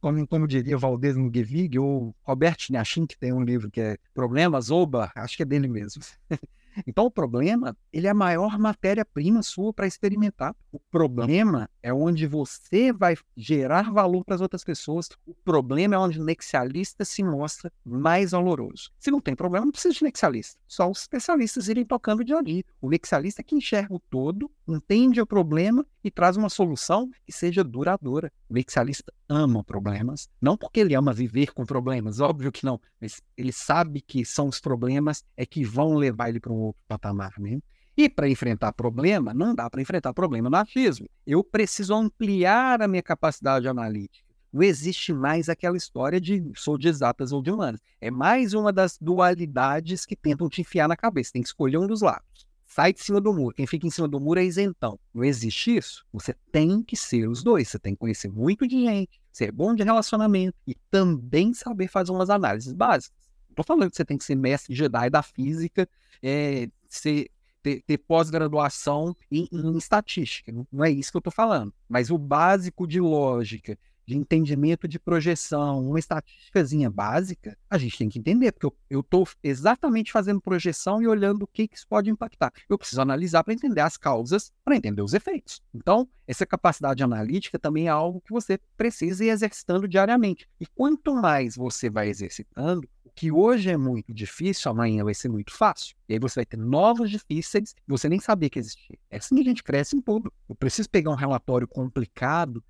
como, 0.00 0.28
como 0.28 0.46
diria 0.46 0.76
Valdez 0.76 1.16
Muguevig 1.16 1.78
ou 1.78 2.14
Roberto 2.22 2.70
Niachin, 2.70 3.06
que 3.06 3.16
tem 3.16 3.32
um 3.32 3.42
livro 3.42 3.70
que 3.70 3.80
é 3.80 3.96
Problemas, 4.12 4.70
Oba, 4.70 5.10
acho 5.14 5.36
que 5.36 5.42
é 5.42 5.46
dele 5.46 5.68
mesmo. 5.68 6.02
Então, 6.86 7.04
o 7.04 7.10
problema, 7.10 7.76
ele 7.92 8.06
é 8.06 8.10
a 8.10 8.14
maior 8.14 8.58
matéria-prima 8.58 9.42
sua 9.42 9.74
para 9.74 9.86
experimentar. 9.86 10.56
O 10.72 10.80
problema 10.80 11.68
é 11.82 11.92
onde 11.92 12.26
você 12.26 12.94
vai 12.94 13.14
gerar 13.36 13.92
valor 13.92 14.24
para 14.24 14.36
as 14.36 14.40
outras 14.40 14.64
pessoas. 14.64 15.06
O 15.26 15.34
problema 15.34 15.94
é 15.94 15.98
onde 15.98 16.18
o 16.18 16.24
nexialista 16.24 17.04
se 17.04 17.22
mostra 17.22 17.70
mais 17.84 18.30
valoroso. 18.30 18.90
Se 18.98 19.10
não 19.10 19.20
tem 19.20 19.36
problema, 19.36 19.66
não 19.66 19.72
precisa 19.72 19.92
de 19.92 20.02
nexialista. 20.02 20.58
Só 20.66 20.90
os 20.90 21.02
especialistas 21.02 21.68
irem 21.68 21.84
tocando 21.84 22.24
de 22.24 22.32
ali. 22.32 22.64
O 22.80 22.88
nexialista 22.88 23.42
é 23.42 23.44
que 23.44 23.54
enxerga 23.54 23.94
o 23.94 24.00
todo, 24.00 24.50
entende 24.66 25.20
o 25.20 25.26
problema 25.26 25.84
e 26.02 26.10
traz 26.10 26.38
uma 26.38 26.48
solução 26.48 27.10
que 27.26 27.32
seja 27.32 27.62
duradoura. 27.62 28.32
O 28.48 28.54
nexialista 28.54 29.12
ama 29.28 29.62
problemas, 29.62 30.30
não 30.40 30.56
porque 30.56 30.80
ele 30.80 30.94
ama 30.94 31.12
viver 31.12 31.52
com 31.52 31.66
problemas, 31.66 32.18
óbvio 32.18 32.50
que 32.50 32.64
não, 32.64 32.80
mas 32.98 33.20
ele 33.36 33.52
sabe 33.52 34.00
que 34.00 34.24
são 34.24 34.48
os 34.48 34.58
problemas 34.58 35.22
é 35.36 35.44
que 35.44 35.64
vão 35.64 35.94
levar 35.94 36.30
ele 36.30 36.40
para 36.40 36.52
um 36.52 36.60
outro 36.60 36.82
patamar, 36.88 37.32
né? 37.38 37.60
E 37.96 38.08
para 38.08 38.28
enfrentar 38.28 38.72
problema, 38.72 39.34
não 39.34 39.54
dá 39.54 39.68
para 39.68 39.82
enfrentar 39.82 40.14
problema 40.14 40.48
no 40.48 40.56
achismo. 40.56 41.06
Eu 41.26 41.44
preciso 41.44 41.94
ampliar 41.94 42.80
a 42.80 42.88
minha 42.88 43.02
capacidade 43.02 43.68
analítica. 43.68 44.32
Não 44.52 44.62
existe 44.62 45.12
mais 45.12 45.48
aquela 45.48 45.76
história 45.76 46.20
de 46.20 46.42
sou 46.54 46.76
de 46.76 46.88
exatas 46.88 47.32
ou 47.32 47.42
de 47.42 47.50
humanas. 47.50 47.80
É 48.00 48.10
mais 48.10 48.52
uma 48.52 48.72
das 48.72 48.98
dualidades 48.98 50.04
que 50.04 50.14
tentam 50.14 50.48
te 50.48 50.60
enfiar 50.60 50.88
na 50.88 50.96
cabeça. 50.96 51.32
Tem 51.32 51.42
que 51.42 51.48
escolher 51.48 51.78
um 51.78 51.86
dos 51.86 52.02
lados. 52.02 52.46
Sai 52.64 52.92
de 52.92 53.02
cima 53.02 53.20
do 53.20 53.32
muro. 53.32 53.54
Quem 53.54 53.66
fica 53.66 53.86
em 53.86 53.90
cima 53.90 54.08
do 54.08 54.20
muro 54.20 54.40
é 54.40 54.44
isentão. 54.44 54.98
Não 55.12 55.24
existe 55.24 55.76
isso. 55.76 56.04
Você 56.12 56.34
tem 56.50 56.82
que 56.82 56.96
ser 56.96 57.28
os 57.28 57.42
dois. 57.42 57.68
Você 57.68 57.78
tem 57.78 57.94
que 57.94 58.00
conhecer 58.00 58.30
muito 58.30 58.66
de 58.66 58.82
gente, 58.82 59.20
ser 59.30 59.52
bom 59.52 59.74
de 59.74 59.82
relacionamento 59.82 60.56
e 60.66 60.74
também 60.90 61.52
saber 61.54 61.88
fazer 61.88 62.12
umas 62.12 62.30
análises 62.30 62.72
básicas. 62.72 63.16
Estou 63.50 63.64
falando 63.64 63.90
que 63.90 63.96
você 63.96 64.04
tem 64.04 64.16
que 64.16 64.24
ser 64.24 64.34
mestre 64.34 64.74
Jedi 64.74 65.10
da 65.10 65.22
física, 65.22 65.88
é, 66.22 66.68
ser, 66.88 67.30
ter, 67.62 67.82
ter 67.82 67.98
pós-graduação 67.98 69.16
em, 69.30 69.48
em, 69.52 69.76
estatística. 69.76 70.52
Não 70.70 70.84
é 70.84 70.90
isso 70.90 71.10
que 71.10 71.16
eu 71.16 71.20
estou 71.20 71.32
falando. 71.32 71.72
Mas 71.88 72.10
o 72.10 72.18
básico 72.18 72.86
de 72.86 73.00
lógica, 73.00 73.78
de 74.06 74.16
entendimento 74.16 74.88
de 74.88 74.98
projeção, 74.98 75.88
uma 75.88 75.98
estatísticazinha 75.98 76.90
básica, 76.90 77.56
a 77.70 77.78
gente 77.78 77.98
tem 77.98 78.08
que 78.08 78.18
entender, 78.18 78.52
porque 78.52 78.74
eu 78.90 79.00
estou 79.00 79.26
exatamente 79.42 80.12
fazendo 80.12 80.40
projeção 80.40 81.02
e 81.02 81.06
olhando 81.06 81.42
o 81.42 81.46
que, 81.46 81.68
que 81.68 81.76
isso 81.76 81.86
pode 81.88 82.10
impactar. 82.10 82.52
Eu 82.68 82.78
preciso 82.78 83.00
analisar 83.00 83.44
para 83.44 83.54
entender 83.54 83.80
as 83.80 83.96
causas, 83.96 84.52
para 84.64 84.76
entender 84.76 85.02
os 85.02 85.14
efeitos. 85.14 85.62
Então, 85.72 86.08
essa 86.26 86.46
capacidade 86.46 87.02
analítica 87.02 87.58
também 87.58 87.86
é 87.86 87.90
algo 87.90 88.20
que 88.20 88.32
você 88.32 88.58
precisa 88.76 89.24
ir 89.24 89.28
exercitando 89.28 89.88
diariamente. 89.88 90.48
E 90.60 90.66
quanto 90.66 91.14
mais 91.14 91.56
você 91.56 91.90
vai 91.90 92.08
exercitando, 92.08 92.88
o 93.04 93.10
que 93.14 93.30
hoje 93.30 93.70
é 93.70 93.76
muito 93.76 94.12
difícil, 94.12 94.70
amanhã 94.70 95.04
vai 95.04 95.14
ser 95.14 95.28
muito 95.28 95.52
fácil. 95.52 95.94
E 96.08 96.14
aí 96.14 96.18
você 96.18 96.40
vai 96.40 96.46
ter 96.46 96.56
novos 96.56 97.10
difíceis 97.10 97.74
e 97.76 97.90
você 97.90 98.08
nem 98.08 98.20
sabia 98.20 98.48
que 98.48 98.58
existia. 98.58 98.98
É 99.10 99.18
assim 99.18 99.34
que 99.34 99.42
a 99.42 99.44
gente 99.44 99.62
cresce 99.62 99.96
em 99.96 100.00
tudo. 100.00 100.32
Eu 100.48 100.54
preciso 100.54 100.88
pegar 100.88 101.10
um 101.10 101.16
relatório 101.16 101.68
complicado 101.68 102.62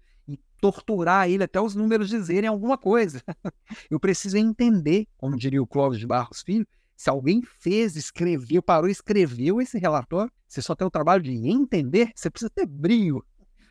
torturar 0.63 1.29
ele 1.29 1.43
até 1.43 1.61
os 1.61 1.75
números 1.75 2.09
dizerem 2.09 2.49
alguma 2.49 2.79
coisa. 2.79 3.21
Eu 3.91 3.99
preciso 3.99 4.39
entender, 4.39 5.09
como 5.19 5.37
diria 5.37 5.61
o 5.61 5.67
Clóvis 5.67 5.99
de 5.99 6.07
Barros 6.07 6.41
Filho, 6.41 6.65
se 6.97 7.11
alguém 7.11 7.43
fez, 7.43 7.97
escreveu, 7.97 8.63
parou 8.63 8.89
escreveu 8.89 9.61
esse 9.61 9.77
relatório, 9.77 10.31
você 10.47 10.63
só 10.63 10.77
tem 10.77 10.87
o 10.87 10.91
trabalho 10.91 11.21
de 11.21 11.33
entender, 11.33 12.13
você 12.15 12.31
precisa 12.31 12.49
ter 12.49 12.65
brilho. 12.65 13.25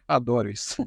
Adoro 0.05 0.49
isso. 0.49 0.85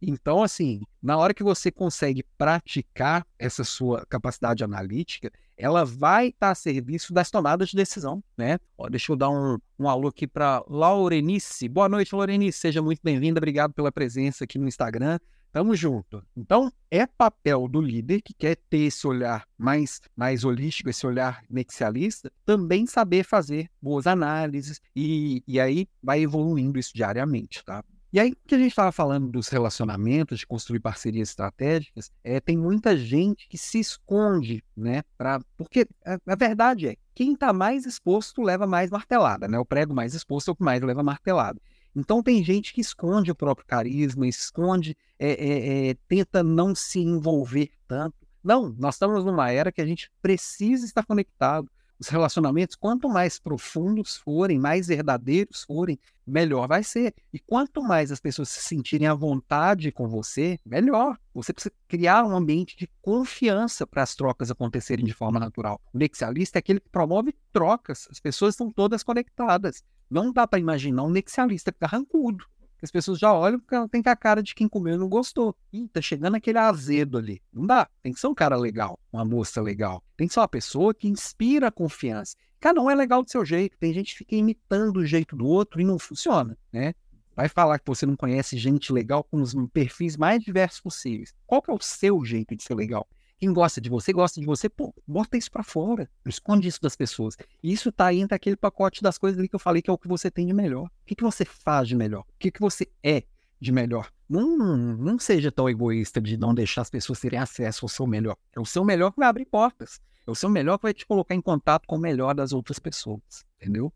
Então, 0.00 0.42
assim, 0.42 0.80
na 1.02 1.16
hora 1.16 1.34
que 1.34 1.42
você 1.42 1.70
consegue 1.70 2.24
praticar 2.36 3.26
essa 3.38 3.64
sua 3.64 4.04
capacidade 4.06 4.64
analítica, 4.64 5.30
ela 5.56 5.84
vai 5.84 6.28
estar 6.28 6.50
a 6.50 6.54
serviço 6.54 7.12
das 7.12 7.30
tomadas 7.30 7.68
de 7.68 7.76
decisão, 7.76 8.22
né? 8.36 8.58
Ó, 8.76 8.88
deixa 8.88 9.10
eu 9.10 9.16
dar 9.16 9.30
um, 9.30 9.58
um 9.78 9.88
alô 9.88 10.08
aqui 10.08 10.26
para 10.26 10.62
Laurenice. 10.68 11.68
Boa 11.68 11.88
noite, 11.88 12.14
Laurenice. 12.14 12.58
Seja 12.58 12.80
muito 12.80 13.00
bem-vinda. 13.02 13.38
Obrigado 13.38 13.72
pela 13.72 13.90
presença 13.90 14.44
aqui 14.44 14.58
no 14.58 14.68
Instagram. 14.68 15.18
Tamo 15.50 15.74
junto. 15.74 16.22
Então, 16.36 16.70
é 16.90 17.06
papel 17.06 17.66
do 17.66 17.80
líder 17.80 18.20
que 18.20 18.34
quer 18.34 18.56
ter 18.68 18.80
esse 18.80 19.06
olhar 19.06 19.44
mais, 19.56 20.00
mais 20.14 20.44
holístico, 20.44 20.90
esse 20.90 21.06
olhar 21.06 21.42
nexialista, 21.48 22.30
também 22.44 22.86
saber 22.86 23.24
fazer 23.24 23.68
boas 23.80 24.06
análises 24.06 24.80
e, 24.94 25.42
e 25.46 25.58
aí 25.58 25.88
vai 26.02 26.20
evoluindo 26.20 26.78
isso 26.78 26.92
diariamente, 26.94 27.64
tá? 27.64 27.82
E 28.10 28.18
aí, 28.18 28.34
que 28.46 28.54
a 28.54 28.58
gente 28.58 28.70
estava 28.70 28.90
falando 28.90 29.30
dos 29.30 29.48
relacionamentos, 29.48 30.38
de 30.38 30.46
construir 30.46 30.80
parcerias 30.80 31.28
estratégicas, 31.28 32.10
é, 32.24 32.40
tem 32.40 32.56
muita 32.56 32.96
gente 32.96 33.46
que 33.48 33.58
se 33.58 33.78
esconde, 33.78 34.64
né? 34.74 35.02
Pra, 35.16 35.40
porque 35.58 35.86
a, 36.04 36.18
a 36.26 36.34
verdade 36.34 36.88
é, 36.88 36.96
quem 37.14 37.34
está 37.34 37.52
mais 37.52 37.84
exposto 37.84 38.42
leva 38.42 38.66
mais 38.66 38.90
martelada, 38.90 39.46
né? 39.46 39.58
O 39.58 39.64
prego 39.64 39.94
mais 39.94 40.14
exposto 40.14 40.48
é 40.48 40.52
o 40.52 40.56
que 40.56 40.64
mais 40.64 40.80
leva 40.80 41.02
martelada. 41.02 41.60
Então 41.94 42.22
tem 42.22 42.42
gente 42.42 42.72
que 42.72 42.80
esconde 42.80 43.30
o 43.30 43.34
próprio 43.34 43.66
carisma, 43.66 44.26
esconde, 44.26 44.96
é, 45.18 45.32
é, 45.32 45.88
é, 45.88 45.94
tenta 46.06 46.42
não 46.42 46.74
se 46.74 47.00
envolver 47.00 47.70
tanto. 47.86 48.14
Não, 48.42 48.74
nós 48.78 48.94
estamos 48.94 49.22
numa 49.22 49.50
era 49.50 49.70
que 49.70 49.82
a 49.82 49.86
gente 49.86 50.10
precisa 50.22 50.86
estar 50.86 51.04
conectado 51.04 51.68
Os 52.00 52.08
relacionamentos, 52.08 52.76
quanto 52.76 53.08
mais 53.08 53.40
profundos 53.40 54.16
forem, 54.16 54.58
mais 54.58 54.86
verdadeiros 54.86 55.64
forem, 55.64 55.98
melhor 56.24 56.68
vai 56.68 56.84
ser. 56.84 57.12
E 57.32 57.40
quanto 57.40 57.82
mais 57.82 58.12
as 58.12 58.20
pessoas 58.20 58.50
se 58.50 58.60
sentirem 58.60 59.08
à 59.08 59.14
vontade 59.14 59.90
com 59.90 60.06
você, 60.06 60.60
melhor. 60.64 61.18
Você 61.34 61.52
precisa 61.52 61.74
criar 61.88 62.24
um 62.24 62.36
ambiente 62.36 62.76
de 62.76 62.88
confiança 63.02 63.84
para 63.84 64.02
as 64.02 64.14
trocas 64.14 64.50
acontecerem 64.50 65.04
de 65.04 65.12
forma 65.12 65.40
natural. 65.40 65.80
O 65.92 65.98
nexialista 65.98 66.58
é 66.58 66.60
aquele 66.60 66.78
que 66.78 66.88
promove 66.88 67.34
trocas. 67.52 68.06
As 68.10 68.20
pessoas 68.20 68.54
estão 68.54 68.70
todas 68.70 69.02
conectadas. 69.02 69.82
Não 70.08 70.32
dá 70.32 70.46
para 70.46 70.60
imaginar 70.60 71.02
um 71.02 71.10
nexialista 71.10 71.72
carrancudo 71.72 72.44
que 72.78 72.84
as 72.84 72.90
pessoas 72.90 73.18
já 73.18 73.32
olham 73.32 73.58
porque 73.58 73.74
ela 73.74 73.88
tem 73.88 74.02
com 74.02 74.08
a 74.08 74.16
cara 74.16 74.42
de 74.42 74.54
quem 74.54 74.68
comeu 74.68 74.94
e 74.94 74.98
não 74.98 75.08
gostou. 75.08 75.54
Ih, 75.72 75.88
tá 75.88 76.00
chegando 76.00 76.36
aquele 76.36 76.58
azedo 76.58 77.18
ali. 77.18 77.42
Não 77.52 77.66
dá. 77.66 77.88
Tem 78.02 78.12
que 78.12 78.20
ser 78.20 78.28
um 78.28 78.34
cara 78.34 78.56
legal, 78.56 78.98
uma 79.12 79.24
moça 79.24 79.60
legal. 79.60 80.02
Tem 80.16 80.28
que 80.28 80.34
ser 80.34 80.40
uma 80.40 80.48
pessoa 80.48 80.94
que 80.94 81.08
inspira 81.08 81.72
confiança. 81.72 82.36
Cada 82.60 82.80
um 82.80 82.88
é 82.88 82.94
legal 82.94 83.22
do 83.22 83.30
seu 83.30 83.44
jeito. 83.44 83.76
Tem 83.78 83.92
gente 83.92 84.12
que 84.12 84.18
fica 84.18 84.36
imitando 84.36 84.98
o 84.98 85.06
jeito 85.06 85.36
do 85.36 85.46
outro 85.46 85.80
e 85.80 85.84
não 85.84 85.98
funciona, 85.98 86.56
né? 86.72 86.94
Vai 87.34 87.48
falar 87.48 87.78
que 87.78 87.86
você 87.86 88.04
não 88.04 88.16
conhece 88.16 88.56
gente 88.56 88.92
legal 88.92 89.22
com 89.22 89.40
os 89.40 89.54
perfis 89.72 90.16
mais 90.16 90.42
diversos 90.42 90.80
possíveis. 90.80 91.32
Qual 91.46 91.62
que 91.62 91.70
é 91.70 91.74
o 91.74 91.80
seu 91.80 92.24
jeito 92.24 92.56
de 92.56 92.62
ser 92.62 92.74
legal? 92.74 93.08
Quem 93.38 93.52
gosta 93.52 93.80
de 93.80 93.88
você, 93.88 94.12
gosta 94.12 94.40
de 94.40 94.46
você, 94.46 94.68
pô, 94.68 94.92
bota 95.06 95.36
isso 95.36 95.50
para 95.50 95.62
fora. 95.62 96.10
Esconde 96.26 96.66
isso 96.66 96.82
das 96.82 96.96
pessoas. 96.96 97.36
E 97.62 97.72
isso 97.72 97.92
tá 97.92 98.06
aí 98.06 98.18
entre 98.18 98.34
aquele 98.34 98.56
pacote 98.56 99.00
das 99.00 99.16
coisas 99.16 99.38
ali 99.38 99.48
que 99.48 99.54
eu 99.54 99.60
falei 99.60 99.80
que 99.80 99.88
é 99.88 99.92
o 99.92 99.98
que 99.98 100.08
você 100.08 100.28
tem 100.28 100.44
de 100.44 100.52
melhor. 100.52 100.86
O 100.86 100.90
que, 101.06 101.14
que 101.14 101.22
você 101.22 101.44
faz 101.44 101.86
de 101.86 101.94
melhor? 101.94 102.22
O 102.22 102.26
que, 102.36 102.50
que 102.50 102.60
você 102.60 102.88
é 103.00 103.22
de 103.60 103.70
melhor? 103.70 104.12
Não, 104.28 104.56
não 104.56 105.18
seja 105.20 105.52
tão 105.52 105.68
egoísta 105.70 106.20
de 106.20 106.36
não 106.36 106.52
deixar 106.52 106.82
as 106.82 106.90
pessoas 106.90 107.20
terem 107.20 107.38
acesso 107.38 107.84
ao 107.84 107.88
seu 107.88 108.08
melhor. 108.08 108.36
É 108.52 108.58
o 108.58 108.66
seu 108.66 108.84
melhor 108.84 109.12
que 109.12 109.18
vai 109.18 109.28
abrir 109.28 109.46
portas. 109.46 110.00
É 110.26 110.30
o 110.30 110.34
seu 110.34 110.50
melhor 110.50 110.76
que 110.76 110.82
vai 110.82 110.94
te 110.94 111.06
colocar 111.06 111.36
em 111.36 111.40
contato 111.40 111.86
com 111.86 111.94
o 111.94 112.00
melhor 112.00 112.34
das 112.34 112.52
outras 112.52 112.80
pessoas. 112.80 113.46
Entendeu? 113.56 113.92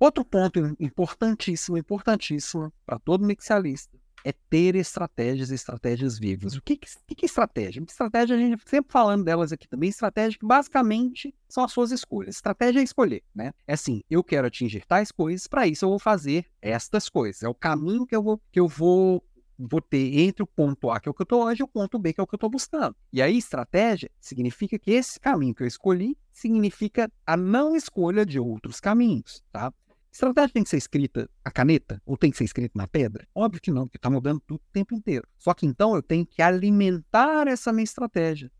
Outro 0.00 0.24
ponto 0.24 0.58
importantíssimo, 0.80 1.76
importantíssimo 1.76 2.72
para 2.86 2.98
todo 2.98 3.24
mixialista 3.24 3.96
é 4.26 4.32
ter 4.50 4.74
estratégias, 4.74 5.52
estratégias 5.52 6.18
vivas. 6.18 6.56
O 6.56 6.60
que, 6.60 6.76
que, 6.76 7.14
que 7.14 7.24
é 7.24 7.26
estratégia? 7.26 7.80
Estratégia, 7.88 8.34
a 8.34 8.38
gente 8.38 8.60
sempre 8.68 8.90
falando 8.90 9.22
delas 9.22 9.52
aqui 9.52 9.68
também, 9.68 9.88
estratégia 9.88 10.36
que 10.36 10.44
basicamente 10.44 11.32
são 11.48 11.62
as 11.62 11.70
suas 11.70 11.92
escolhas. 11.92 12.34
Estratégia 12.34 12.80
é 12.80 12.82
escolher, 12.82 13.22
né? 13.32 13.52
É 13.68 13.74
assim, 13.74 14.02
eu 14.10 14.24
quero 14.24 14.48
atingir 14.48 14.84
tais 14.84 15.12
coisas, 15.12 15.46
para 15.46 15.68
isso 15.68 15.84
eu 15.84 15.90
vou 15.90 16.00
fazer 16.00 16.44
estas 16.60 17.08
coisas. 17.08 17.44
É 17.44 17.48
o 17.48 17.54
caminho 17.54 18.04
que 18.04 18.16
eu 18.16 18.22
vou, 18.22 18.42
que 18.50 18.58
eu 18.58 18.66
vou 18.66 19.22
vou 19.56 19.80
ter 19.80 20.18
entre 20.18 20.42
o 20.42 20.46
ponto 20.46 20.90
A, 20.90 21.00
que 21.00 21.08
é 21.08 21.10
o 21.10 21.14
que 21.14 21.22
eu 21.22 21.24
estou 21.24 21.44
hoje, 21.44 21.62
e 21.62 21.64
o 21.64 21.68
ponto 21.68 21.98
B, 21.98 22.12
que 22.12 22.20
é 22.20 22.22
o 22.22 22.26
que 22.26 22.34
eu 22.34 22.36
estou 22.36 22.50
buscando. 22.50 22.94
E 23.12 23.22
aí, 23.22 23.38
estratégia 23.38 24.10
significa 24.20 24.76
que 24.76 24.90
esse 24.90 25.18
caminho 25.20 25.54
que 25.54 25.62
eu 25.62 25.66
escolhi 25.66 26.18
significa 26.32 27.10
a 27.24 27.36
não 27.36 27.74
escolha 27.74 28.26
de 28.26 28.38
outros 28.38 28.80
caminhos, 28.80 29.42
tá? 29.50 29.72
Estratégia 30.16 30.48
tem 30.54 30.64
que 30.64 30.70
ser 30.70 30.78
escrita 30.78 31.28
a 31.44 31.50
caneta 31.50 32.00
ou 32.06 32.16
tem 32.16 32.30
que 32.30 32.38
ser 32.38 32.44
escrita 32.44 32.72
na 32.74 32.88
pedra? 32.88 33.28
Óbvio 33.34 33.60
que 33.60 33.70
não, 33.70 33.86
porque 33.86 33.98
está 33.98 34.08
mudando 34.08 34.40
tudo 34.46 34.60
o 34.60 34.72
tempo 34.72 34.94
inteiro. 34.94 35.28
Só 35.36 35.52
que 35.52 35.66
então 35.66 35.94
eu 35.94 36.02
tenho 36.02 36.24
que 36.24 36.40
alimentar 36.40 37.46
essa 37.46 37.70
minha 37.70 37.84
estratégia. 37.84 38.50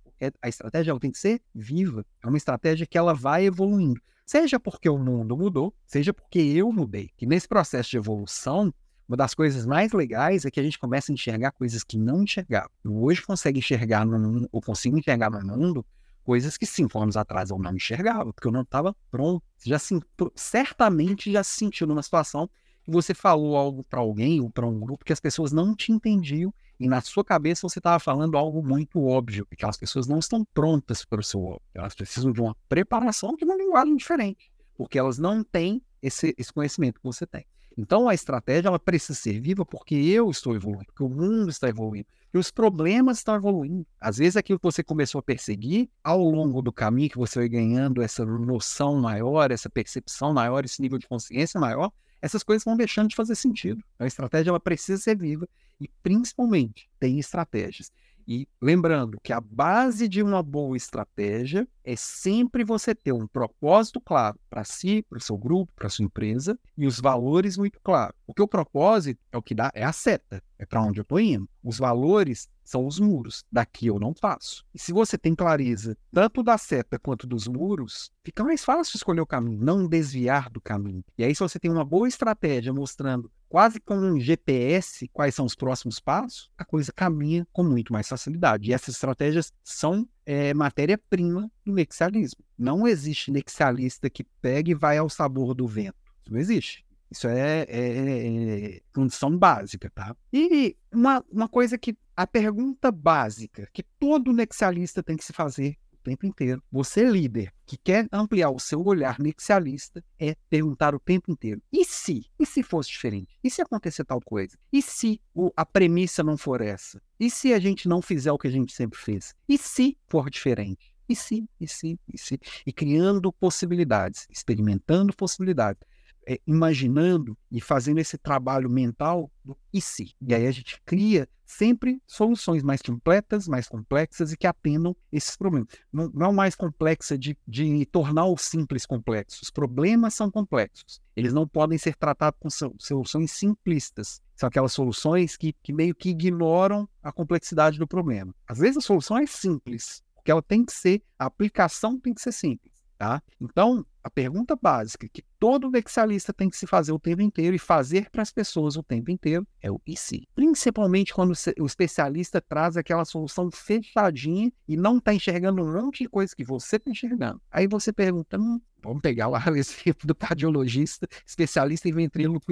A 0.43 0.51
estratégia 0.51 0.91
ela 0.91 1.01
tem 1.01 1.11
que 1.11 1.19
ser 1.19 1.41
viva. 1.55 2.05
É 2.23 2.29
uma 2.29 2.37
estratégia 2.37 2.85
que 2.87 2.99
ela 2.99 3.15
vai 3.15 3.47
evoluindo. 3.47 3.99
Seja 4.27 4.61
porque 4.61 4.87
o 4.87 4.99
mundo 4.99 5.35
mudou, 5.35 5.75
seja 5.87 6.13
porque 6.13 6.39
eu 6.39 6.71
mudei. 6.71 7.09
Que 7.17 7.25
nesse 7.25 7.49
processo 7.49 7.89
de 7.89 7.97
evolução, 7.97 8.71
uma 9.09 9.17
das 9.17 9.35
coisas 9.35 9.65
mais 9.65 9.93
legais 9.93 10.45
é 10.45 10.51
que 10.51 10.61
a 10.61 10.63
gente 10.63 10.79
começa 10.79 11.11
a 11.11 11.15
enxergar 11.15 11.53
coisas 11.53 11.83
que 11.83 11.97
não 11.97 12.23
enxergava. 12.23 12.71
Eu 12.85 13.03
hoje 13.03 13.23
consigo 13.23 13.57
enxergar 13.57 14.05
no 14.05 14.19
mundo, 14.19 14.49
ou 14.53 14.61
consigo 14.61 14.99
enxergar 14.99 15.31
no 15.31 15.41
mundo 15.41 15.87
coisas 16.27 16.57
que 16.57 16.67
cinco 16.67 17.01
anos 17.01 17.17
atrás 17.17 17.51
eu 17.51 17.59
não 17.59 17.73
enxergava, 17.73 18.33
porque 18.33 18.49
eu 18.49 18.53
não 18.53 18.63
estava 18.63 18.95
pronto. 19.13 19.45
Já 19.65 19.79
se, 19.79 19.99
certamente 20.35 21.31
já 21.31 21.45
se 21.45 21.55
sentiu 21.55 21.87
numa 21.87 22.03
situação 22.03 22.51
que 22.83 22.91
você 22.91 23.15
falou 23.15 23.57
algo 23.57 23.85
para 23.85 24.01
alguém 24.01 24.41
ou 24.41 24.51
para 24.51 24.67
um 24.67 24.79
grupo 24.79 25.05
que 25.05 25.13
as 25.13 25.21
pessoas 25.21 25.53
não 25.53 25.75
te 25.75 25.93
entendiam 25.93 26.53
e 26.81 26.89
na 26.89 27.01
sua 27.01 27.25
cabeça 27.25 27.67
você 27.67 27.79
estava 27.79 28.01
falando 28.01 28.37
algo 28.37 28.61
muito 28.61 29.03
óbvio, 29.07 29.47
que 29.57 29.65
as 29.65 29.77
pessoas 29.77 30.09
não 30.09 30.19
estão 30.19 30.45
prontas 30.53 31.05
para 31.05 31.21
o 31.21 31.25
seu 31.25 31.41
óbvio. 31.41 31.63
Elas 31.73 31.95
precisam 31.95 32.33
de 32.33 32.41
uma 32.41 32.57
preparação 32.69 33.35
de 33.37 33.45
uma 33.45 33.55
linguagem 33.55 33.97
diferente, 33.97 34.51
porque 34.77 34.99
elas 34.99 35.19
não 35.19 35.45
têm 35.45 35.81
esse, 36.03 36.35
esse 36.37 36.53
conhecimento 36.53 37.01
que 37.01 37.07
você 37.07 37.25
tem. 37.25 37.47
Então 37.77 38.09
a 38.09 38.15
estratégia 38.15 38.69
ela 38.69 38.79
precisa 38.79 39.19
ser 39.19 39.39
viva 39.41 39.65
porque 39.65 39.95
eu 39.95 40.31
estou 40.31 40.55
evoluindo, 40.55 40.87
porque 40.87 41.03
o 41.03 41.09
mundo 41.09 41.51
está 41.51 41.69
evoluindo, 41.69 42.07
porque 42.25 42.39
os 42.39 42.51
problemas 42.51 43.19
estão 43.19 43.35
evoluindo. 43.35 43.87
Às 44.01 44.17
vezes 44.17 44.37
aquilo 44.37 44.59
que 44.59 44.65
você 44.65 44.83
começou 44.83 45.19
a 45.19 45.23
perseguir, 45.23 45.91
ao 46.03 46.23
longo 46.23 46.63
do 46.63 46.73
caminho 46.73 47.11
que 47.11 47.19
você 47.19 47.41
vai 47.41 47.49
ganhando 47.49 48.01
essa 48.01 48.25
noção 48.25 48.99
maior, 48.99 49.51
essa 49.51 49.69
percepção 49.69 50.33
maior, 50.33 50.65
esse 50.65 50.81
nível 50.81 50.99
de 50.99 51.07
consciência 51.07 51.61
maior, 51.61 51.93
essas 52.23 52.43
coisas 52.43 52.65
vão 52.65 52.77
deixando 52.77 53.09
de 53.09 53.17
fazer 53.17 53.35
sentido. 53.35 53.85
A 53.99 54.07
estratégia 54.07 54.51
ela 54.51 54.61
precisa 54.61 55.01
ser 55.01 55.17
viva 55.17 55.47
e 55.79 55.89
principalmente 56.03 56.89
tem 56.99 57.19
estratégias. 57.19 57.93
E 58.27 58.49
lembrando 58.61 59.19
que 59.23 59.33
a 59.33 59.41
base 59.41 60.09
de 60.09 60.21
uma 60.21 60.43
boa 60.43 60.77
estratégia 60.77 61.67
é 61.85 61.95
sempre 61.95 62.65
você 62.65 62.93
ter 62.93 63.13
um 63.13 63.27
propósito 63.27 64.01
claro 64.01 64.39
para 64.51 64.65
si, 64.65 65.05
para 65.09 65.19
o 65.19 65.21
seu 65.21 65.39
grupo, 65.39 65.73
para 65.77 65.89
sua 65.89 66.05
empresa 66.05 66.59
e 66.77 66.87
os 66.87 66.99
valores 66.99 67.57
muito 67.57 67.81
claros. 67.81 68.17
Porque 68.27 68.43
o 68.43 68.49
propósito 68.49 69.21
é 69.31 69.39
o 69.39 69.43
que 69.43 69.55
dá, 69.55 69.71
é 69.73 69.85
a 69.85 69.93
seta, 69.93 70.43
é 70.59 70.67
para 70.67 70.83
onde 70.83 71.01
eu 71.01 71.03
estou 71.03 71.21
indo. 71.21 71.49
Os 71.63 71.79
valores 71.79 72.49
são 72.65 72.87
os 72.87 72.99
muros, 72.99 73.45
daqui 73.51 73.87
eu 73.87 73.99
não 73.99 74.13
passo. 74.13 74.65
E 74.75 74.79
se 74.79 74.93
você 74.93 75.17
tem 75.17 75.35
clareza 75.35 75.97
tanto 76.13 76.43
da 76.43 76.59
seta 76.59 76.99
quanto 76.99 77.27
dos 77.27 77.47
muros, 77.47 78.11
fica 78.25 78.43
mais 78.43 78.65
fácil 78.65 78.97
escolher 78.97 79.21
o 79.21 79.27
caminho, 79.27 79.63
não 79.63 79.87
desviar 79.87 80.51
do 80.51 80.61
caminho. 80.61 81.05
E 81.17 81.25
aí, 81.25 81.35
se 81.35 81.41
você 81.41 81.59
tem 81.59 81.71
uma 81.71 81.85
boa 81.85 82.09
estratégia 82.09 82.73
mostrando 82.73 83.31
quase 83.49 83.81
como 83.81 84.03
um 84.03 84.19
GPS 84.19 85.09
quais 85.13 85.35
são 85.35 85.47
os 85.47 85.55
próximos 85.55 86.01
passos, 86.01 86.51
a 86.59 86.65
coisa 86.65 86.93
caminha 86.93 87.47
com 87.53 87.63
muito 87.63 87.93
mais 87.93 88.09
facilidade. 88.09 88.69
E 88.69 88.75
essas 88.75 88.95
estratégias 88.95 89.53
são 89.63 90.09
é, 90.25 90.53
matéria-prima 90.53 91.51
do 91.65 91.73
nexialismo. 91.73 92.45
Não 92.59 92.87
existe 92.87 93.31
nexialista 93.31 94.11
que 94.11 94.25
pegue 94.41 94.73
e 94.73 94.75
vai 94.75 94.99
ao 94.99 95.09
sabor 95.09 95.55
do 95.55 95.67
vento. 95.67 95.97
Isso 96.23 96.33
não 96.33 96.41
existe. 96.41 96.86
Isso 97.11 97.29
é, 97.29 97.63
é, 97.69 98.77
é, 98.77 98.81
condição 98.93 99.37
básica, 99.37 99.91
tá? 99.95 100.17
E 100.33 100.77
uma, 100.93 101.25
uma 101.31 101.49
coisa 101.49 101.79
que 101.79 101.97
a 102.17 102.27
pergunta 102.27 102.91
básica 102.91 103.69
que 103.73 103.83
todo 103.99 104.33
nexialista 104.33 105.03
tem 105.03 105.17
que 105.17 105.25
se 105.25 105.33
fazer 105.33 105.77
tempo 106.07 106.25
inteiro. 106.25 106.63
Você, 106.71 107.05
líder, 107.05 107.53
que 107.67 107.77
quer 107.77 108.07
ampliar 108.13 108.51
o 108.51 108.61
seu 108.61 108.81
olhar 108.85 109.19
nexialista, 109.19 110.05
é 110.21 110.37
perguntar 110.49 110.95
o 110.95 111.01
tempo 111.01 111.33
inteiro: 111.33 111.61
e 111.73 111.85
se? 111.85 112.25
E 112.39 112.47
se 112.47 112.63
fosse 112.63 112.91
diferente? 112.91 113.37
E 113.43 113.51
se 113.51 113.61
acontecer 113.61 114.05
tal 114.05 114.21
coisa? 114.21 114.57
E 114.73 114.81
se 114.81 115.21
o, 115.35 115.51
a 115.57 115.67
premissa 115.67 116.23
não 116.23 116.37
for 116.37 116.61
essa? 116.61 117.03
E 117.19 117.29
se 117.29 117.53
a 117.53 117.59
gente 117.59 117.89
não 117.89 118.01
fizer 118.01 118.31
o 118.31 118.39
que 118.39 118.47
a 118.47 118.51
gente 118.51 118.73
sempre 118.73 118.99
fez? 118.99 119.35
E 119.49 119.59
se 119.59 119.99
for 120.09 120.31
diferente? 120.31 120.95
E 121.09 121.15
se, 121.15 121.49
e 121.61 121.69
se, 121.69 121.99
e 122.13 122.19
se? 122.19 122.39
E 122.65 122.73
criando 122.73 123.33
possibilidades, 123.33 124.27
experimentando 124.31 125.15
possibilidades 125.15 125.81
é, 126.27 126.41
imaginando 126.47 127.37
e 127.51 127.61
fazendo 127.61 127.99
esse 127.99 128.19
trabalho 128.19 128.69
mental 128.69 129.31
do 129.45 129.57
e 129.73 129.81
se. 129.81 130.15
E 130.21 130.35
aí 130.35 130.47
a 130.47 130.51
gente 130.51 130.81
cria 130.85 131.29
sempre 131.47 132.03
soluções 132.07 132.63
mais 132.63 132.83
completas, 132.83 133.47
mais 133.47 133.69
complexas 133.69 134.33
e 134.33 134.37
que 134.37 134.47
atendam 134.47 134.95
esses 135.13 135.37
problemas. 135.37 135.69
Não, 135.93 136.11
não 136.13 136.31
é 136.31 136.33
mais 136.33 136.57
complexa 136.57 137.17
de, 137.17 137.39
de 137.47 137.87
tornar 137.87 138.27
o 138.27 138.37
simples 138.37 138.85
complexo. 138.85 139.39
Os 139.43 139.51
problemas 139.51 140.15
são 140.15 140.31
complexos. 140.31 141.01
Eles 141.15 141.33
não 141.33 141.47
podem 141.47 141.79
ser 141.79 141.95
tratados 141.95 142.39
com 142.41 142.51
soluções 142.79 143.31
simplistas. 143.31 144.21
São 144.35 144.49
aquelas 144.49 144.73
soluções 144.73 145.37
que, 145.37 145.55
que 145.63 145.73
meio 145.73 145.95
que 145.95 146.11
ignoram 146.11 146.89
a 147.03 147.13
complexidade 147.13 147.79
do 147.79 147.87
problema. 147.87 148.35
Às 148.47 148.59
vezes 148.59 148.79
a 148.79 148.81
solução 148.81 149.17
é 149.17 149.27
simples, 149.27 150.03
porque 150.17 150.31
ela 150.31 150.43
tem 150.43 150.65
que 150.65 150.73
ser, 150.73 151.03
a 151.19 151.27
aplicação 151.27 151.99
tem 151.99 152.13
que 152.13 152.21
ser 152.21 152.33
simples. 152.33 152.76
Tá? 152.99 153.23
Então, 153.39 153.85
a 154.03 154.09
pergunta 154.09 154.57
básica 154.57 155.07
que 155.07 155.23
todo 155.39 155.71
vexialista 155.71 156.33
tem 156.33 156.49
que 156.49 156.57
se 156.57 156.67
fazer 156.67 156.93
o 156.93 156.99
tempo 156.99 157.21
inteiro 157.21 157.55
e 157.55 157.59
fazer 157.59 158.09
para 158.09 158.23
as 158.23 158.33
pessoas 158.33 158.75
o 158.77 158.83
tempo 158.83 159.11
inteiro 159.11 159.47
é 159.61 159.71
o 159.71 159.79
e 159.87 159.95
se. 159.95 160.27
Principalmente 160.35 161.13
quando 161.13 161.35
o 161.61 161.67
especialista 161.67 162.41
traz 162.41 162.77
aquela 162.77 163.05
solução 163.05 163.51
fechadinha 163.51 164.51
e 164.67 164.77
não 164.79 164.97
está 164.97 165.13
enxergando 165.13 165.63
um 165.63 165.71
monte 165.71 166.05
de 166.05 166.09
coisa 166.09 166.35
que 166.35 166.45
você 166.45 166.77
está 166.77 166.91
enxergando. 166.91 167.39
Aí 167.51 167.67
você 167.67 167.93
pergunta, 167.93 168.39
hum, 168.39 168.59
vamos 168.83 169.03
pegar 169.03 169.29
lá 169.29 169.45
o 169.51 169.57
exemplo 169.57 170.07
do 170.07 170.15
cardiologista, 170.15 171.07
especialista 171.27 171.87
em 171.89 171.93
ventríloco, 171.93 172.51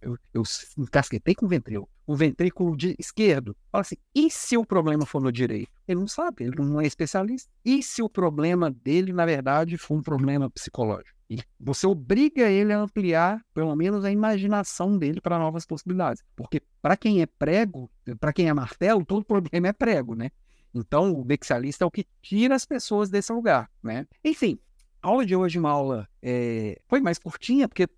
eu, 0.00 0.16
eu 0.32 0.42
encasquetei 0.78 1.34
com 1.34 1.46
o 1.46 1.48
ventrículo, 1.48 1.88
o 2.06 2.14
ventrículo 2.14 2.76
de 2.76 2.94
esquerdo. 2.98 3.56
Fala 3.70 3.82
assim, 3.82 3.96
e 4.14 4.30
se 4.30 4.56
o 4.56 4.64
problema 4.64 5.04
for 5.04 5.20
no 5.20 5.32
direito? 5.32 5.70
Ele 5.88 6.00
não 6.00 6.06
sabe, 6.06 6.44
ele 6.44 6.56
não 6.56 6.80
é 6.80 6.86
especialista. 6.86 7.50
E 7.64 7.82
se 7.82 8.02
o 8.02 8.08
problema 8.08 8.70
dele, 8.70 9.12
na 9.12 9.26
verdade, 9.26 9.76
for 9.76 9.96
um 9.96 10.02
problema 10.02 10.48
psicológico? 10.48 11.16
E 11.28 11.40
você 11.58 11.86
obriga 11.86 12.48
ele 12.48 12.72
a 12.72 12.78
ampliar, 12.78 13.44
pelo 13.52 13.74
menos, 13.74 14.04
a 14.04 14.12
imaginação 14.12 14.96
dele 14.96 15.20
para 15.20 15.38
novas 15.38 15.66
possibilidades. 15.66 16.22
Porque 16.36 16.62
para 16.80 16.96
quem 16.96 17.20
é 17.20 17.26
prego, 17.26 17.90
para 18.20 18.32
quem 18.32 18.48
é 18.48 18.54
martelo, 18.54 19.04
todo 19.04 19.24
problema 19.26 19.66
é 19.66 19.72
prego, 19.72 20.14
né? 20.14 20.30
Então, 20.72 21.12
o 21.12 21.24
vexialista 21.24 21.84
é 21.84 21.86
o 21.86 21.90
que 21.90 22.06
tira 22.22 22.54
as 22.54 22.64
pessoas 22.64 23.10
desse 23.10 23.32
lugar, 23.32 23.68
né? 23.82 24.06
Enfim, 24.24 24.58
A 25.02 25.08
aula 25.08 25.24
de 25.24 25.34
hoje 25.34 25.56
é 25.56 25.60
uma 25.60 25.70
aula 25.70 26.08
é, 26.22 26.80
foi 26.88 27.00
mais 27.00 27.18
curtinha, 27.18 27.68
porque 27.68 27.88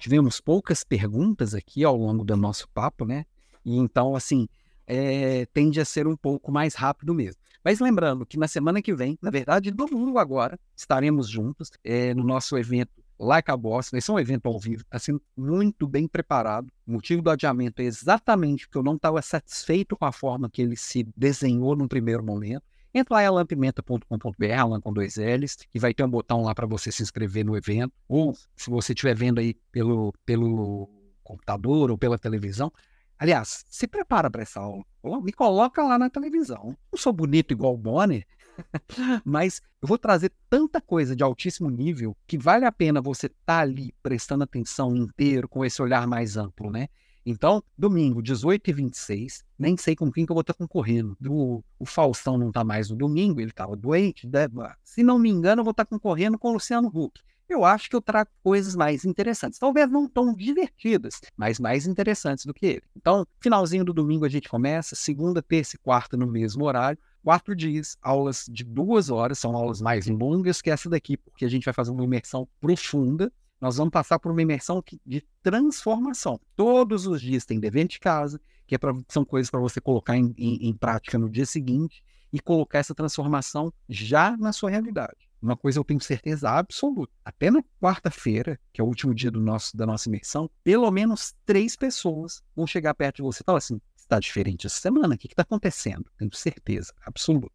tivemos 0.00 0.40
poucas 0.40 0.82
perguntas 0.82 1.54
aqui 1.54 1.84
ao 1.84 1.96
longo 1.96 2.24
do 2.24 2.36
nosso 2.36 2.68
papo, 2.70 3.04
né? 3.04 3.24
E 3.64 3.76
então, 3.76 4.16
assim, 4.16 4.48
é, 4.86 5.46
tende 5.46 5.80
a 5.80 5.84
ser 5.84 6.06
um 6.06 6.16
pouco 6.16 6.50
mais 6.50 6.74
rápido 6.74 7.14
mesmo. 7.14 7.40
Mas 7.62 7.78
lembrando 7.78 8.24
que 8.24 8.38
na 8.38 8.48
semana 8.48 8.80
que 8.80 8.94
vem, 8.94 9.18
na 9.20 9.30
verdade, 9.30 9.70
domingo 9.70 10.18
agora, 10.18 10.58
estaremos 10.74 11.28
juntos 11.28 11.70
é, 11.84 12.14
no 12.14 12.24
nosso 12.24 12.56
evento 12.56 12.90
Like 13.18 13.50
a 13.50 13.56
Boss. 13.56 13.90
Vai 13.90 14.00
ser 14.00 14.12
um 14.12 14.18
evento 14.18 14.46
ao 14.46 14.58
vivo, 14.58 14.82
está 14.82 14.98
sendo 14.98 15.22
muito 15.36 15.86
bem 15.86 16.08
preparado. 16.08 16.68
O 16.86 16.92
motivo 16.92 17.20
do 17.20 17.30
adiamento 17.30 17.82
é 17.82 17.84
exatamente 17.84 18.66
porque 18.66 18.78
eu 18.78 18.82
não 18.82 18.96
estava 18.96 19.20
satisfeito 19.20 19.94
com 19.94 20.06
a 20.06 20.12
forma 20.12 20.48
que 20.48 20.62
ele 20.62 20.76
se 20.76 21.06
desenhou 21.14 21.76
no 21.76 21.86
primeiro 21.86 22.24
momento. 22.24 22.64
Entra 22.92 23.16
lá 23.16 23.22
em 23.22 23.26
alampimenta.com.br, 23.26 24.52
Alan 24.56 24.80
com 24.80 24.92
dois 24.92 25.16
L's, 25.16 25.58
e 25.74 25.78
vai 25.78 25.94
ter 25.94 26.04
um 26.04 26.10
botão 26.10 26.42
lá 26.42 26.54
para 26.54 26.66
você 26.66 26.90
se 26.90 27.02
inscrever 27.02 27.44
no 27.44 27.56
evento. 27.56 27.92
Ou 28.08 28.34
se 28.56 28.68
você 28.68 28.92
estiver 28.92 29.14
vendo 29.14 29.38
aí 29.38 29.54
pelo, 29.70 30.12
pelo 30.26 30.88
computador 31.22 31.90
ou 31.90 31.98
pela 31.98 32.18
televisão, 32.18 32.72
Aliás, 33.20 33.66
se 33.68 33.86
prepara 33.86 34.30
para 34.30 34.40
essa 34.40 34.60
aula. 34.60 34.82
Me 35.22 35.30
coloca 35.30 35.82
lá 35.82 35.98
na 35.98 36.08
televisão. 36.08 36.74
Não 36.90 36.98
sou 36.98 37.12
bonito 37.12 37.52
igual 37.52 37.74
o 37.74 37.76
Bonner, 37.76 38.26
mas 39.26 39.60
eu 39.82 39.86
vou 39.86 39.98
trazer 39.98 40.32
tanta 40.48 40.80
coisa 40.80 41.14
de 41.14 41.22
altíssimo 41.22 41.68
nível 41.68 42.16
que 42.26 42.38
vale 42.38 42.64
a 42.64 42.72
pena 42.72 42.98
você 42.98 43.26
estar 43.26 43.40
tá 43.44 43.58
ali 43.58 43.94
prestando 44.02 44.44
atenção 44.44 44.96
inteiro, 44.96 45.46
com 45.46 45.62
esse 45.62 45.82
olhar 45.82 46.06
mais 46.06 46.38
amplo, 46.38 46.70
né? 46.70 46.88
Então, 47.24 47.62
domingo, 47.76 48.22
18 48.22 48.70
e 48.70 48.72
26, 48.72 49.44
nem 49.58 49.76
sei 49.76 49.94
com 49.94 50.10
quem 50.10 50.24
que 50.24 50.32
eu 50.32 50.34
vou 50.34 50.40
estar 50.40 50.54
concorrendo. 50.54 51.16
O, 51.26 51.62
o 51.78 51.86
Faustão 51.86 52.38
não 52.38 52.48
está 52.48 52.64
mais 52.64 52.90
no 52.90 52.96
domingo, 52.96 53.40
ele 53.40 53.50
estava 53.50 53.76
doente. 53.76 54.26
Né? 54.26 54.48
Se 54.82 55.02
não 55.02 55.18
me 55.18 55.28
engano, 55.28 55.60
eu 55.60 55.64
vou 55.64 55.72
estar 55.72 55.84
concorrendo 55.84 56.38
com 56.38 56.50
o 56.50 56.52
Luciano 56.54 56.88
Huck 56.88 57.20
eu 57.52 57.64
acho 57.64 57.90
que 57.90 57.96
eu 57.96 58.00
trago 58.00 58.30
coisas 58.42 58.74
mais 58.74 59.04
interessantes. 59.04 59.58
Talvez 59.58 59.90
não 59.90 60.08
tão 60.08 60.34
divertidas, 60.34 61.20
mas 61.36 61.58
mais 61.58 61.86
interessantes 61.86 62.44
do 62.46 62.54
que 62.54 62.66
ele. 62.66 62.82
Então, 62.96 63.26
finalzinho 63.40 63.84
do 63.84 63.92
domingo 63.92 64.24
a 64.24 64.28
gente 64.28 64.48
começa, 64.48 64.94
segunda, 64.94 65.42
terça 65.42 65.76
e 65.76 65.78
quarta 65.78 66.16
no 66.16 66.26
mesmo 66.26 66.64
horário. 66.64 66.98
Quatro 67.22 67.54
dias, 67.54 67.96
aulas 68.00 68.46
de 68.48 68.64
duas 68.64 69.10
horas, 69.10 69.38
são 69.38 69.54
aulas 69.54 69.80
mais 69.80 70.06
longas 70.06 70.62
que 70.62 70.70
essa 70.70 70.88
daqui, 70.88 71.18
porque 71.18 71.44
a 71.44 71.48
gente 71.48 71.64
vai 71.64 71.74
fazer 71.74 71.90
uma 71.90 72.04
imersão 72.04 72.48
profunda. 72.60 73.30
Nós 73.60 73.76
vamos 73.76 73.92
passar 73.92 74.18
por 74.18 74.32
uma 74.32 74.42
imersão 74.42 74.82
de 75.04 75.22
transformação. 75.42 76.40
Todos 76.56 77.06
os 77.06 77.20
dias 77.20 77.44
tem 77.44 77.60
dever 77.60 77.86
de 77.86 77.98
casa, 77.98 78.40
que 78.66 78.74
é 78.74 78.78
pra, 78.78 78.96
são 79.08 79.24
coisas 79.24 79.50
para 79.50 79.60
você 79.60 79.80
colocar 79.80 80.16
em, 80.16 80.34
em, 80.38 80.68
em 80.68 80.74
prática 80.74 81.18
no 81.18 81.28
dia 81.28 81.44
seguinte 81.44 82.02
e 82.32 82.40
colocar 82.40 82.78
essa 82.78 82.94
transformação 82.94 83.72
já 83.88 84.36
na 84.36 84.52
sua 84.52 84.70
realidade. 84.70 85.28
Uma 85.42 85.56
coisa 85.56 85.78
eu 85.78 85.84
tenho 85.84 86.00
certeza 86.00 86.50
absoluta. 86.50 87.12
Até 87.24 87.50
na 87.50 87.62
quarta-feira, 87.80 88.60
que 88.72 88.80
é 88.80 88.84
o 88.84 88.86
último 88.86 89.14
dia 89.14 89.30
do 89.30 89.40
nosso, 89.40 89.76
da 89.76 89.86
nossa 89.86 90.08
imersão, 90.08 90.50
pelo 90.62 90.90
menos 90.90 91.34
três 91.46 91.76
pessoas 91.76 92.42
vão 92.54 92.66
chegar 92.66 92.94
perto 92.94 93.16
de 93.16 93.22
você 93.22 93.42
e 93.42 93.44
falar 93.44 93.58
assim: 93.58 93.80
está 93.96 94.20
diferente 94.20 94.66
essa 94.66 94.80
semana, 94.80 95.14
o 95.14 95.18
que 95.18 95.28
está 95.28 95.42
acontecendo? 95.42 96.04
Tenho 96.18 96.34
certeza 96.34 96.92
absoluta. 97.06 97.54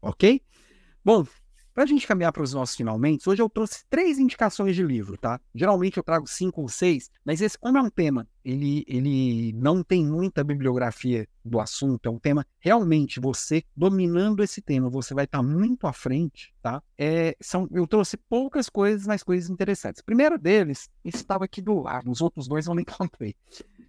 Ok? 0.00 0.40
Bom, 1.04 1.26
para 1.76 1.84
a 1.84 1.86
gente 1.86 2.06
caminhar 2.06 2.32
para 2.32 2.42
os 2.42 2.54
nossos 2.54 2.74
finalmente, 2.74 3.28
hoje 3.28 3.42
eu 3.42 3.50
trouxe 3.50 3.84
três 3.90 4.18
indicações 4.18 4.74
de 4.74 4.82
livro, 4.82 5.18
tá? 5.18 5.38
Geralmente 5.54 5.98
eu 5.98 6.02
trago 6.02 6.26
cinco 6.26 6.62
ou 6.62 6.68
seis, 6.70 7.10
mas 7.22 7.42
esse, 7.42 7.58
como 7.58 7.76
é 7.76 7.82
um 7.82 7.90
tema, 7.90 8.26
ele, 8.42 8.82
ele 8.88 9.52
não 9.52 9.82
tem 9.82 10.06
muita 10.06 10.42
bibliografia 10.42 11.28
do 11.44 11.60
assunto, 11.60 12.06
é 12.06 12.10
um 12.10 12.18
tema 12.18 12.46
realmente 12.58 13.20
você 13.20 13.62
dominando 13.76 14.42
esse 14.42 14.62
tema, 14.62 14.88
você 14.88 15.12
vai 15.12 15.26
estar 15.26 15.36
tá 15.36 15.44
muito 15.44 15.86
à 15.86 15.92
frente, 15.92 16.54
tá? 16.62 16.82
É, 16.96 17.36
são, 17.42 17.68
eu 17.70 17.86
trouxe 17.86 18.16
poucas 18.16 18.70
coisas, 18.70 19.06
mas 19.06 19.22
coisas 19.22 19.50
interessantes. 19.50 20.00
Primeiro 20.00 20.38
deles 20.38 20.88
estava 21.04 21.44
aqui 21.44 21.60
do 21.60 21.78
lado, 21.82 22.10
os 22.10 22.22
outros 22.22 22.48
dois 22.48 22.66
eu 22.66 22.74
não 22.74 22.80
encontrei. 22.80 23.36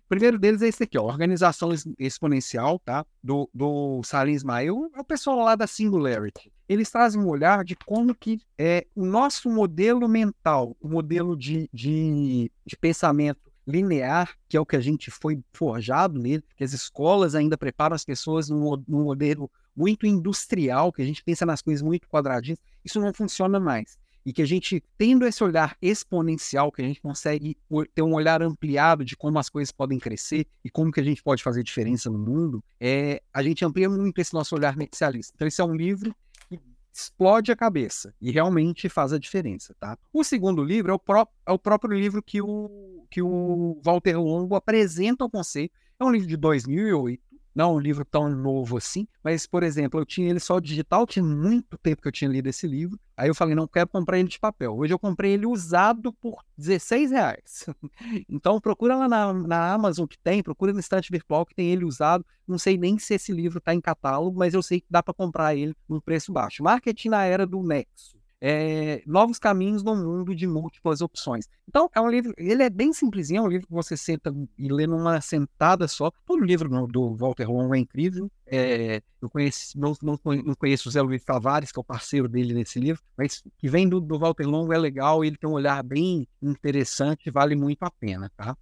O 0.08 0.16
primeiro 0.16 0.40
deles 0.40 0.62
é 0.62 0.70
esse 0.70 0.84
aqui, 0.84 0.98
ó, 0.98 1.04
Organização 1.04 1.70
Exponencial, 2.00 2.80
tá? 2.80 3.06
Do, 3.22 3.50
do 3.54 4.02
Salim 4.04 4.32
Ismail, 4.32 4.90
é 4.96 5.02
o 5.02 5.04
pessoal 5.04 5.44
lá 5.44 5.54
da 5.54 5.68
Singularity. 5.68 6.50
Eles 6.70 6.90
trazem 6.90 7.22
um 7.22 7.28
olhar 7.28 7.66
de 7.66 7.76
como 7.76 8.16
que 8.16 8.40
é 8.58 8.88
o 8.96 9.06
nosso 9.06 9.50
modelo 9.50 10.08
mental, 10.08 10.78
o 10.80 10.88
modelo 10.88 11.36
de, 11.36 11.70
de, 11.74 12.50
de 12.66 12.78
pensamento 12.78 13.52
linear, 13.68 14.34
que 14.48 14.56
é 14.56 14.62
o 14.62 14.66
que 14.66 14.78
a 14.78 14.80
gente 14.80 15.12
foi 15.12 15.42
forjado 15.52 16.18
nele, 16.18 16.44
que 16.56 16.64
as 16.64 16.72
escolas 16.72 17.36
ainda 17.36 17.58
preparam 17.58 17.94
as 17.94 18.06
pessoas 18.06 18.48
num, 18.48 18.82
num 18.88 19.04
modelo 19.04 19.52
muito 19.76 20.08
industrial, 20.08 20.94
que 20.94 21.02
a 21.02 21.06
gente 21.06 21.22
pensa 21.22 21.46
nas 21.46 21.62
coisas 21.62 21.82
muito 21.82 22.08
quadradinhas, 22.08 22.60
isso 22.82 23.02
não 23.02 23.14
funciona 23.14 23.60
mais 23.60 23.98
e 24.28 24.34
que 24.34 24.42
a 24.42 24.46
gente, 24.46 24.84
tendo 24.98 25.26
esse 25.26 25.42
olhar 25.42 25.78
exponencial, 25.82 26.70
que 26.70 26.82
a 26.82 26.86
gente 26.86 27.00
consegue 27.00 27.56
ter 27.96 28.02
um 28.02 28.14
olhar 28.14 28.42
ampliado 28.42 29.06
de 29.06 29.16
como 29.16 29.40
as 29.40 29.48
coisas 29.48 29.72
podem 29.72 29.98
crescer 29.98 30.46
e 30.66 30.70
como 30.70 30.92
que 30.92 31.00
a 31.00 31.04
gente 31.04 31.24
pode 31.24 31.42
fazer 31.42 31.64
diferença 31.64 32.10
no 32.10 32.20
mundo, 32.20 32.62
é, 32.78 33.22
a 33.34 33.42
gente 33.42 33.64
amplia 33.64 33.90
muito 33.90 34.20
esse 34.20 34.34
nosso 34.34 34.54
olhar 34.54 34.76
mercialista. 34.76 35.32
Então, 35.34 35.48
esse 35.48 35.62
é 35.62 35.64
um 35.64 35.74
livro 35.74 36.14
que 36.50 36.60
explode 36.94 37.54
a 37.54 37.56
cabeça 37.56 38.14
e 38.20 38.30
realmente 38.30 38.90
faz 38.90 39.14
a 39.14 39.18
diferença, 39.18 39.74
tá? 39.80 39.98
O 40.12 40.26
segundo 40.26 40.62
livro 40.62 40.92
é 40.92 40.94
o, 40.94 41.00
pró 41.00 41.26
é 41.46 41.52
o 41.54 41.58
próprio 41.58 41.98
livro 41.98 42.22
que 42.22 42.42
o, 42.42 43.06
que 43.10 43.22
o 43.22 43.80
Walter 43.82 44.20
Longo 44.20 44.56
apresenta 44.56 45.24
ao 45.24 45.30
conceito. 45.30 45.74
É 45.98 46.04
um 46.04 46.12
livro 46.12 46.28
de 46.28 46.36
2008, 46.36 47.24
não 47.58 47.72
é 47.72 47.74
um 47.74 47.80
livro 47.80 48.06
tão 48.06 48.30
novo 48.30 48.78
assim, 48.78 49.08
mas, 49.24 49.48
por 49.48 49.64
exemplo, 49.64 50.00
eu 50.00 50.06
tinha 50.06 50.30
ele 50.30 50.40
só 50.40 50.60
digital, 50.60 51.08
tinha 51.08 51.26
muito 51.26 51.76
tempo 51.80 52.04
que 52.04 52.08
eu 52.08 52.12
tinha 52.12 52.30
lido 52.30 52.46
esse 52.46 52.68
livro. 52.68 53.00
Aí 53.18 53.28
eu 53.28 53.34
falei, 53.34 53.56
não 53.56 53.68
quero 53.68 53.90
comprar 53.90 54.20
ele 54.20 54.30
de 54.30 54.40
papel. 54.40 54.78
Hoje 54.78 54.94
eu 54.94 55.00
comprei 55.00 55.32
ele 55.32 55.48
usado 55.48 56.14
por 56.14 56.44
16 56.56 57.10
reais. 57.10 57.66
então 58.30 58.62
procura 58.62 58.96
lá 58.96 59.10
na, 59.10 59.34
na 59.34 59.74
Amazon 59.74 60.06
que 60.06 60.20
tem, 60.20 60.44
procura 60.44 60.72
no 60.72 60.80
estante 60.80 61.12
virtual 61.12 61.48
que 61.48 61.56
tem 61.56 61.72
ele 61.72 61.84
usado. 61.84 62.24
Não 62.48 62.60
sei 62.60 62.78
nem 62.78 63.00
se 63.00 63.16
esse 63.16 63.32
livro 63.32 63.58
está 63.58 63.74
em 63.74 63.82
catálogo, 63.82 64.38
mas 64.38 64.54
eu 64.54 64.62
sei 64.62 64.80
que 64.80 64.88
dá 64.88 65.02
para 65.02 65.16
comprar 65.16 65.56
ele 65.56 65.74
num 65.90 66.00
preço 66.00 66.32
baixo. 66.32 66.62
Marketing 66.62 67.10
na 67.10 67.24
era 67.24 67.48
do 67.48 67.64
Nexo 67.64 68.17
é, 68.40 69.02
novos 69.06 69.40
caminhos 69.40 69.84
no 69.84 69.96
mundo 69.96 70.36
de 70.36 70.46
múltiplas 70.46 71.02
opções. 71.02 71.48
Então, 71.68 71.90
é 71.94 72.00
um 72.00 72.10
livro, 72.10 72.34
ele 72.38 72.64
é 72.64 72.70
bem 72.70 72.94
simplesinho, 72.94 73.40
é 73.40 73.42
um 73.42 73.48
livro 73.48 73.68
que 73.68 73.74
você 73.74 73.98
senta 73.98 74.34
e 74.58 74.72
lê 74.72 74.86
numa 74.86 75.20
sentada 75.22 75.88
só. 75.88 76.12
Todo 76.26 76.44
livro 76.44 76.70
do 76.88 77.16
Walter 77.16 77.50
Longo 77.50 77.76
é 77.76 77.80
incrível. 77.80 78.32
É, 78.46 79.02
eu 79.22 79.30
conheço, 79.30 79.80
não, 79.80 79.94
não, 80.02 80.20
não, 80.24 80.56
conheço 80.56 80.88
o 80.88 80.92
Zé 80.92 81.02
Luiz 81.02 81.24
Tavares, 81.24 81.72
que 81.72 81.80
é 81.80 81.82
o 81.82 81.84
parceiro 81.84 82.28
dele 82.28 82.54
nesse 82.54 82.80
livro, 82.80 83.02
mas 83.18 83.44
que 83.58 83.68
vem 83.68 83.90
do, 83.90 84.00
do 84.00 84.20
Walter 84.20 84.48
Longo 84.48 84.72
é 84.72 84.78
legal, 84.78 85.26
ele 85.26 85.38
tem 85.38 85.50
um 85.50 85.54
olhar 85.54 85.84
bem 85.84 86.28
interessante, 86.42 87.32
vale 87.32 87.56
muito 87.56 87.84
a 87.84 87.92
pena, 87.92 88.32
tá? 88.38 88.56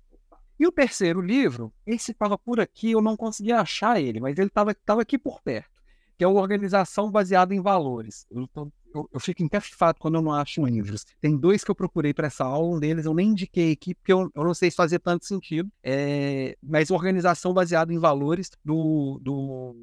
E 0.57 0.65
o 0.65 0.71
terceiro 0.71 1.19
livro, 1.19 1.73
esse 1.85 2.11
estava 2.11 2.37
por 2.37 2.61
aqui, 2.61 2.91
eu 2.91 3.01
não 3.01 3.17
conseguia 3.17 3.59
achar 3.59 4.01
ele, 4.01 4.21
mas 4.21 4.37
ele 4.37 4.47
estava 4.47 5.01
aqui 5.01 5.17
por 5.17 5.41
perto, 5.41 5.69
que 6.17 6.23
é 6.23 6.27
uma 6.27 6.39
organização 6.39 7.11
baseada 7.11 7.53
em 7.53 7.61
valores. 7.61 8.25
Eu 8.31 8.47
tô, 8.47 8.71
eu, 8.95 9.09
eu 9.13 9.19
fico 9.19 9.43
encafifado 9.43 9.99
quando 9.99 10.15
eu 10.15 10.21
não 10.21 10.31
acho 10.31 10.65
livros. 10.65 11.05
Tem 11.19 11.37
dois 11.37 11.63
que 11.63 11.71
eu 11.71 11.75
procurei 11.75 12.13
para 12.13 12.27
essa 12.27 12.43
aula, 12.43 12.75
um 12.75 12.79
deles 12.79 13.05
eu 13.05 13.13
nem 13.13 13.29
indiquei 13.29 13.71
aqui, 13.73 13.93
porque 13.93 14.13
eu, 14.13 14.31
eu 14.33 14.43
não 14.43 14.53
sei 14.53 14.71
se 14.71 14.77
fazia 14.77 14.99
tanto 14.99 15.25
sentido, 15.25 15.69
é, 15.83 16.57
mas 16.61 16.89
organização 16.89 17.53
baseada 17.53 17.93
em 17.93 17.99
valores 17.99 18.49
do, 18.63 19.19
do 19.21 19.75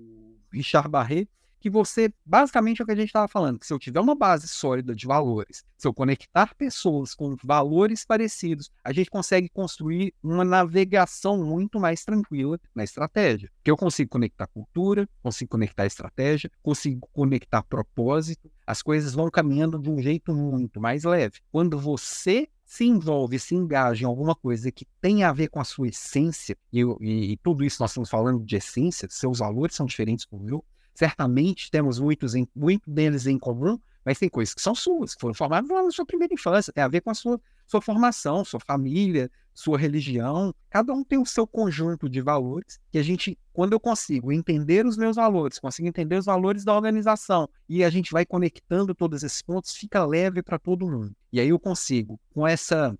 Richard 0.52 0.88
Barret, 0.88 1.28
que 1.62 1.70
você, 1.70 2.12
basicamente 2.26 2.80
é 2.80 2.82
o 2.82 2.86
que 2.86 2.92
a 2.92 2.96
gente 2.96 3.06
estava 3.06 3.28
falando, 3.28 3.58
que 3.58 3.66
se 3.66 3.72
eu 3.72 3.78
tiver 3.78 4.00
uma 4.00 4.16
base 4.16 4.48
sólida 4.48 4.94
de 4.94 5.06
valores, 5.06 5.64
se 5.78 5.86
eu 5.86 5.94
conectar 5.94 6.54
pessoas 6.56 7.14
com 7.14 7.36
valores 7.42 8.04
parecidos, 8.04 8.70
a 8.84 8.92
gente 8.92 9.08
consegue 9.08 9.48
construir 9.48 10.12
uma 10.22 10.44
navegação 10.44 11.42
muito 11.44 11.78
mais 11.78 12.04
tranquila 12.04 12.58
na 12.74 12.82
estratégia. 12.82 13.50
Que 13.62 13.70
eu 13.70 13.76
consigo 13.76 14.10
conectar 14.10 14.48
cultura, 14.48 15.08
consigo 15.22 15.50
conectar 15.50 15.86
estratégia, 15.86 16.50
consigo 16.62 17.08
conectar 17.12 17.62
propósito, 17.62 18.50
as 18.66 18.82
coisas 18.82 19.14
vão 19.14 19.30
caminhando 19.30 19.78
de 19.78 19.88
um 19.88 20.00
jeito 20.00 20.34
muito 20.34 20.80
mais 20.80 21.04
leve. 21.04 21.38
Quando 21.50 21.78
você 21.78 22.48
se 22.64 22.84
envolve, 22.84 23.38
se 23.38 23.54
engaja 23.54 24.04
em 24.04 24.06
alguma 24.06 24.34
coisa 24.34 24.72
que 24.72 24.86
tem 24.98 25.24
a 25.24 25.32
ver 25.32 25.48
com 25.48 25.60
a 25.60 25.64
sua 25.64 25.88
essência, 25.88 26.56
e, 26.72 26.80
e, 26.80 27.32
e 27.32 27.36
tudo 27.36 27.62
isso 27.64 27.82
nós 27.82 27.90
estamos 27.90 28.08
falando 28.08 28.42
de 28.42 28.56
essência, 28.56 29.06
seus 29.10 29.40
valores 29.40 29.76
são 29.76 29.84
diferentes 29.84 30.26
do 30.26 30.38
meu, 30.38 30.64
Certamente 30.94 31.70
temos 31.70 31.98
muitos 31.98 32.34
em, 32.34 32.46
muito 32.54 32.90
deles 32.90 33.26
em 33.26 33.38
comum, 33.38 33.78
mas 34.04 34.18
tem 34.18 34.28
coisas 34.28 34.54
que 34.54 34.60
são 34.60 34.74
suas, 34.74 35.14
que 35.14 35.20
foram 35.20 35.34
formadas 35.34 35.70
lá 35.70 35.82
na 35.82 35.90
sua 35.90 36.04
primeira 36.04 36.34
infância, 36.34 36.72
tem 36.72 36.82
a 36.82 36.88
ver 36.88 37.00
com 37.00 37.10
a 37.10 37.14
sua, 37.14 37.40
sua 37.66 37.80
formação, 37.80 38.44
sua 38.44 38.60
família, 38.60 39.30
sua 39.54 39.78
religião. 39.78 40.54
Cada 40.68 40.92
um 40.92 41.04
tem 41.04 41.18
o 41.18 41.26
seu 41.26 41.46
conjunto 41.46 42.08
de 42.08 42.20
valores 42.20 42.80
que 42.90 42.98
a 42.98 43.02
gente, 43.02 43.38
quando 43.52 43.72
eu 43.72 43.80
consigo 43.80 44.32
entender 44.32 44.86
os 44.86 44.96
meus 44.96 45.16
valores, 45.16 45.58
consigo 45.58 45.86
entender 45.88 46.16
os 46.16 46.26
valores 46.26 46.64
da 46.64 46.74
organização 46.74 47.48
e 47.68 47.84
a 47.84 47.90
gente 47.90 48.10
vai 48.10 48.26
conectando 48.26 48.94
todos 48.94 49.22
esses 49.22 49.42
pontos, 49.42 49.74
fica 49.74 50.04
leve 50.04 50.42
para 50.42 50.58
todo 50.58 50.88
mundo. 50.88 51.14
E 51.32 51.40
aí 51.40 51.48
eu 51.48 51.58
consigo, 51.58 52.18
com 52.34 52.46
essa 52.46 52.96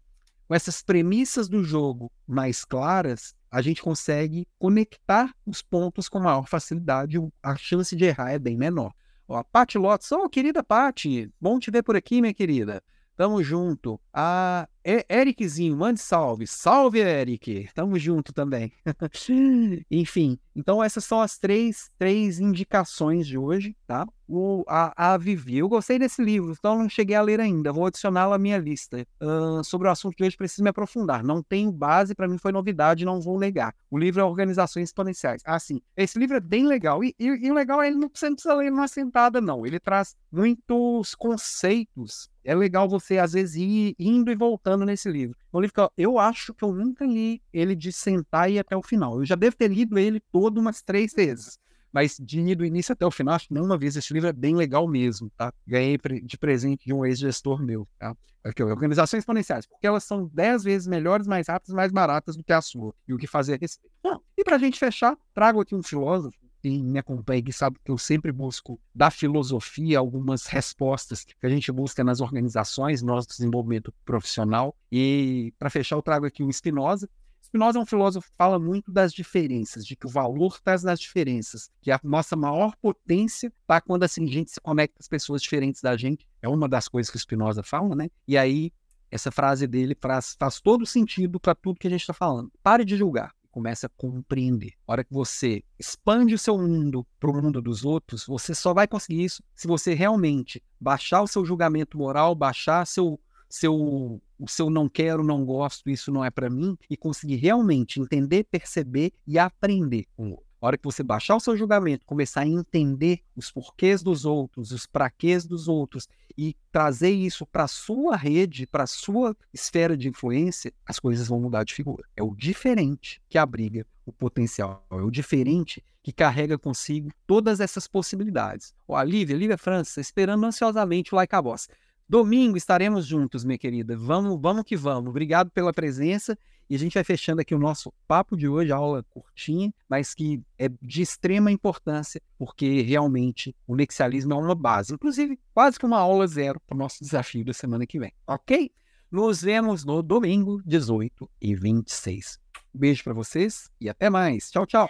com 0.49 0.55
essas 0.55 0.82
premissas 0.82 1.49
do 1.49 1.64
jogo 1.64 2.12
mais 2.26 2.62
claras, 2.62 3.34
a 3.53 3.61
gente 3.61 3.83
consegue 3.83 4.49
conectar 4.59 5.35
os 5.45 5.61
pontos 5.61 6.09
com 6.09 6.19
maior 6.19 6.49
facilidade, 6.49 7.19
a 7.43 7.55
chance 7.55 7.95
de 7.95 8.07
errar 8.07 8.33
é 8.33 8.39
bem 8.39 8.57
menor. 8.57 8.95
Ó, 9.29 9.37
a 9.37 9.45
Paty 9.45 9.77
Lotus, 9.77 10.11
ô, 10.11 10.25
oh, 10.25 10.29
querida 10.29 10.65
Paty, 10.65 11.31
bom 11.39 11.59
te 11.59 11.71
ver 11.71 11.83
por 11.83 11.95
aqui, 11.95 12.23
minha 12.23 12.33
querida. 12.33 12.83
Tamo 13.15 13.43
junto. 13.43 14.01
A 14.11 14.67
Ericzinho, 14.85 15.76
mande 15.76 16.01
salve. 16.01 16.47
Salve, 16.47 16.99
Eric. 16.99 17.68
Tamo 17.74 17.99
junto 17.99 18.33
também. 18.33 18.72
Enfim, 19.91 20.39
então 20.55 20.83
essas 20.83 21.05
são 21.05 21.20
as 21.20 21.39
três, 21.39 21.91
três 21.99 22.41
indicações 22.41 23.26
de 23.26 23.39
hoje, 23.39 23.76
tá? 23.87 24.07
O, 24.28 24.64
a, 24.66 25.12
a 25.12 25.16
Vivi. 25.18 25.59
Eu 25.59 25.68
gostei 25.68 25.99
desse 25.99 26.22
livro, 26.22 26.53
então 26.53 26.78
não 26.78 26.89
cheguei 26.89 27.14
a 27.14 27.22
ler 27.22 27.41
ainda. 27.41 27.72
Vou 27.72 27.87
adicioná-lo 27.87 28.33
à 28.33 28.39
minha 28.39 28.59
lista. 28.59 29.07
Uh, 29.20 29.62
sobre 29.62 29.89
o 29.89 29.91
assunto 29.91 30.16
de 30.16 30.24
hoje, 30.24 30.37
preciso 30.37 30.62
me 30.62 30.70
aprofundar. 30.70 31.22
Não 31.22 31.43
tenho 31.43 31.70
base, 31.70 32.14
para 32.14 32.26
mim 32.26 32.39
foi 32.39 32.51
novidade, 32.51 33.05
não 33.05 33.20
vou 33.20 33.39
negar. 33.39 33.74
O 33.91 33.99
livro 33.99 34.20
é 34.20 34.24
Organizações 34.24 34.89
Exponenciais. 34.89 35.43
Ah, 35.45 35.59
sim. 35.59 35.80
Esse 35.97 36.18
livro 36.18 36.37
é 36.37 36.41
bem 36.41 36.66
legal. 36.66 37.05
E, 37.05 37.14
e, 37.18 37.26
e 37.26 37.51
o 37.51 37.55
legal 37.55 37.83
é 37.83 37.89
ele 37.89 37.97
não 37.97 38.09
precisa 38.09 38.55
ler 38.55 38.70
numa 38.70 38.89
sentada, 38.89 39.41
não. 39.41 39.66
Ele 39.66 39.78
traz 39.78 40.16
muitos 40.30 41.14
conceitos. 41.14 42.30
É 42.45 42.55
legal 42.55 42.89
você, 42.89 43.18
às 43.18 43.35
vezes, 43.35 43.57
ir 43.57 43.95
indo 43.99 44.30
e 44.30 44.35
voltando 44.35 44.72
nesse 44.79 45.11
livro. 45.11 45.37
É 45.53 45.57
um 45.57 45.61
livro 45.61 45.75
que 45.75 46.03
eu 46.03 46.18
acho 46.18 46.55
que 46.55 46.64
eu 46.64 46.73
nunca 46.73 47.05
li 47.05 47.43
ele 47.53 47.75
de 47.75 47.93
sentar 47.93 48.51
e 48.51 48.55
ir 48.55 48.59
até 48.59 48.77
o 48.77 48.83
final. 48.83 49.20
Eu 49.20 49.25
já 49.25 49.35
devo 49.35 49.57
ter 49.57 49.68
lido 49.68 49.99
ele 49.99 50.20
todo 50.33 50.59
umas 50.59 50.83
três 50.83 51.12
vezes. 51.12 51.59
Mas 51.93 52.16
de 52.18 52.41
ir 52.41 52.55
do 52.55 52.64
início 52.64 52.93
até 52.95 53.05
o 53.05 53.11
final, 53.11 53.35
acho 53.35 53.49
que 53.49 53.55
nenhuma 53.55 53.77
vez 53.77 53.97
esse 53.97 54.12
livro 54.14 54.29
é 54.29 54.33
bem 54.33 54.57
legal 54.57 54.89
mesmo, 54.89 55.31
tá? 55.37 55.53
Ganhei 55.66 55.99
de 56.25 56.39
presente 56.39 56.87
de 56.87 56.93
um 56.93 57.05
ex-gestor 57.05 57.62
meu, 57.62 57.87
tá? 57.99 58.16
Aqui, 58.43 58.62
organizações 58.62 59.20
exponenciais, 59.20 59.66
porque 59.66 59.87
elas 59.87 60.03
são 60.03 60.29
dez 60.33 60.64
vezes 60.64 60.89
melhores, 60.89 61.27
mais 61.27 61.47
rápidas, 61.49 61.75
mais 61.75 61.93
baratas 61.93 62.35
do 62.35 62.43
que 62.43 62.53
a 62.53 62.62
sua. 62.62 62.95
E 63.07 63.12
o 63.12 63.18
que 63.18 63.27
fazer 63.27 63.55
a 63.55 63.59
respeito. 63.59 63.95
E 64.37 64.43
para 64.43 64.57
a 64.57 64.59
gente 64.59 64.79
fechar, 64.79 65.16
trago 65.35 65.61
aqui 65.61 65.75
um 65.75 65.83
filósofo 65.83 66.41
quem 66.63 66.81
me 66.81 66.99
acompanha 66.99 67.43
que 67.43 67.53
sabe 67.53 67.77
que 67.85 67.91
eu 67.91 67.99
sempre 67.99 68.31
busco 68.31 68.81
da 68.95 69.11
filosofia 69.11 69.99
algumas 69.99 70.47
respostas 70.47 71.25
que 71.25 71.35
a 71.43 71.49
gente 71.49 71.73
busca 71.73 72.05
nas 72.05 72.21
organizações, 72.21 73.03
nosso 73.03 73.29
desenvolvimento 73.29 73.93
profissional. 74.05 74.77
E 74.91 75.53
para 75.59 75.69
fechar, 75.69 75.97
eu 75.97 76.03
trago 76.03 76.25
aqui 76.25 76.45
o 76.45 76.53
Spinoza. 76.53 77.11
Spinoza 77.43 77.81
é 77.81 77.83
um 77.83 77.87
filósofo 77.87 78.29
que 78.29 78.37
fala 78.39 78.61
muito 78.61 78.93
das 78.93 79.13
diferenças, 79.13 79.85
de 79.85 79.97
que 79.97 80.07
o 80.07 80.09
valor 80.09 80.55
está 80.55 80.77
nas 80.87 81.01
diferenças, 81.01 81.69
que 81.83 81.91
a 81.91 81.99
nossa 82.03 82.37
maior 82.37 82.77
potência 82.77 83.53
está 83.61 83.81
quando 83.81 84.05
assim, 84.05 84.25
a 84.25 84.33
gente 84.33 84.53
se 84.53 84.61
conecta 84.61 84.95
com 84.95 85.03
as 85.03 85.09
pessoas 85.09 85.43
diferentes 85.43 85.83
da 85.83 85.97
gente. 85.97 86.27
É 86.41 86.49
uma 86.49 86.69
das 86.69 86.87
coisas 86.87 87.11
que 87.11 87.17
o 87.17 87.21
Spinoza 87.21 87.65
fala, 87.65 87.97
né? 87.97 88.09
E 88.27 88.39
aí, 88.39 88.73
essa 89.11 89.33
frase 89.33 89.67
dele 89.67 89.97
faz, 90.01 90.37
faz 90.39 90.61
todo 90.61 90.87
sentido 90.87 91.41
para 91.41 91.57
tudo 91.57 91.81
que 91.81 91.89
a 91.89 91.91
gente 91.91 92.03
está 92.03 92.15
falando. 92.15 92.53
Pare 92.63 92.85
de 92.85 92.97
julgar 92.97 93.35
começa 93.53 93.87
a 93.87 93.91
compreender. 93.91 94.73
A 94.89 94.93
hora 94.93 95.05
que 95.05 95.13
você 95.13 95.63
expande 95.79 96.35
o 96.35 96.39
seu 96.39 96.59
mundo 96.59 97.07
para 97.21 97.31
o 97.31 97.35
mundo 97.41 97.61
dos 97.63 97.85
outros, 97.85 98.27
você 98.27 98.55
só 98.55 98.75
vai 98.75 98.89
conseguir 98.89 99.25
isso 99.25 99.43
se 99.55 99.69
você 99.69 99.95
realmente 99.95 100.61
baixar 100.81 101.23
o 101.23 101.29
seu 101.29 101.45
julgamento 101.45 101.97
moral, 101.97 102.35
baixar 102.35 102.85
seu 102.87 103.21
seu 103.49 104.21
o 104.39 104.49
seu 104.49 104.71
não 104.71 104.89
quero, 104.89 105.23
não 105.23 105.45
gosto, 105.45 105.89
isso 105.89 106.11
não 106.11 106.25
é 106.25 106.31
para 106.31 106.51
mim 106.51 106.77
e 106.91 106.97
conseguir 106.97 107.37
realmente 107.37 108.01
entender, 108.01 108.45
perceber 108.45 109.13
e 109.25 109.39
aprender 109.39 110.07
com 110.17 110.29
o 110.29 110.31
outro. 110.31 110.52
A 110.63 110.67
hora 110.69 110.79
que 110.79 110.85
você 110.85 111.03
baixar 111.03 111.35
o 111.35 111.41
seu 111.41 111.57
julgamento, 111.57 112.07
começar 112.07 112.43
a 112.43 112.47
entender 112.47 113.19
os 113.35 113.51
porquês 113.51 114.01
dos 114.01 114.25
outros, 114.25 114.71
os 114.71 114.87
praquês 114.87 115.45
dos 115.45 115.67
outros 115.67 116.07
e 116.39 116.55
trazer 116.71 117.11
isso 117.11 117.45
para 117.45 117.67
sua 117.67 118.15
rede, 118.15 118.65
para 118.65 118.87
sua 118.87 119.37
esfera 119.53 119.97
de 119.97 120.09
influência, 120.09 120.73
as 120.87 121.01
coisas 121.01 121.27
vão 121.27 121.41
mudar 121.41 121.65
de 121.65 121.75
figura. 121.75 122.05
É 122.17 122.23
o 122.23 122.33
diferente 122.33 123.21
que 123.29 123.39
abriga 123.39 123.85
o 124.07 124.13
potencial, 124.13 124.87
é 124.89 124.95
o 124.95 125.11
diferente 125.11 125.83
que 126.01 126.13
carrega 126.13 126.57
consigo 126.57 127.11
todas 127.27 127.59
essas 127.59 127.89
possibilidades. 127.89 128.73
Ó, 128.87 128.95
a 128.95 129.03
Lívia, 129.03 129.37
Lívia 129.37 129.59
França, 129.59 130.01
esperando 130.01 130.47
ansiosamente 130.47 131.13
o 131.13 131.17
Like 131.17 131.35
a 131.35 131.43
Boss. 131.43 131.69
Domingo 132.09 132.57
estaremos 132.57 133.05
juntos, 133.05 133.45
minha 133.45 133.59
querida. 133.59 133.97
Vamos, 133.97 134.41
vamos 134.41 134.63
que 134.63 134.77
vamos. 134.77 135.11
Obrigado 135.11 135.51
pela 135.51 135.73
presença 135.73 136.39
e 136.69 136.75
a 136.75 136.79
gente 136.79 136.95
vai 136.95 137.05
fechando 137.05 137.41
aqui 137.41 137.55
o 137.55 137.59
nosso 137.59 137.93
papo 138.07 138.37
de 138.37 138.49
hoje, 138.49 138.73
aula 138.73 139.05
curtinha, 139.11 139.73
mas 139.89 140.15
que 140.15 140.43
é 140.59 140.69
de 140.81 141.03
extrema 141.03 141.51
importância, 141.51 142.21
porque 142.39 142.83
realmente 142.83 143.55
o 143.67 143.77
nexialismo 143.77 144.33
é 144.33 144.37
uma 144.37 144.55
base, 144.55 144.95
inclusive 144.95 145.39
quase 145.55 145.79
que 145.79 145.87
uma 145.87 145.99
aula 145.99 146.27
zero 146.27 146.61
para 146.67 146.75
o 146.75 146.79
nosso 146.79 147.03
desafio 147.03 147.45
da 147.45 147.53
semana 147.53 147.87
que 147.87 147.99
vem, 147.99 148.13
ok? 148.27 148.71
Nos 149.11 149.43
vemos 149.43 149.85
no 149.85 150.03
domingo, 150.03 150.63
18 150.65 151.29
e 151.41 151.55
26. 151.55 152.39
Um 152.75 152.79
beijo 152.79 153.05
para 153.05 153.13
vocês 153.13 153.71
e 153.79 153.89
até 153.89 154.09
mais. 154.09 154.51
Tchau, 154.51 154.67
tchau. 154.67 154.89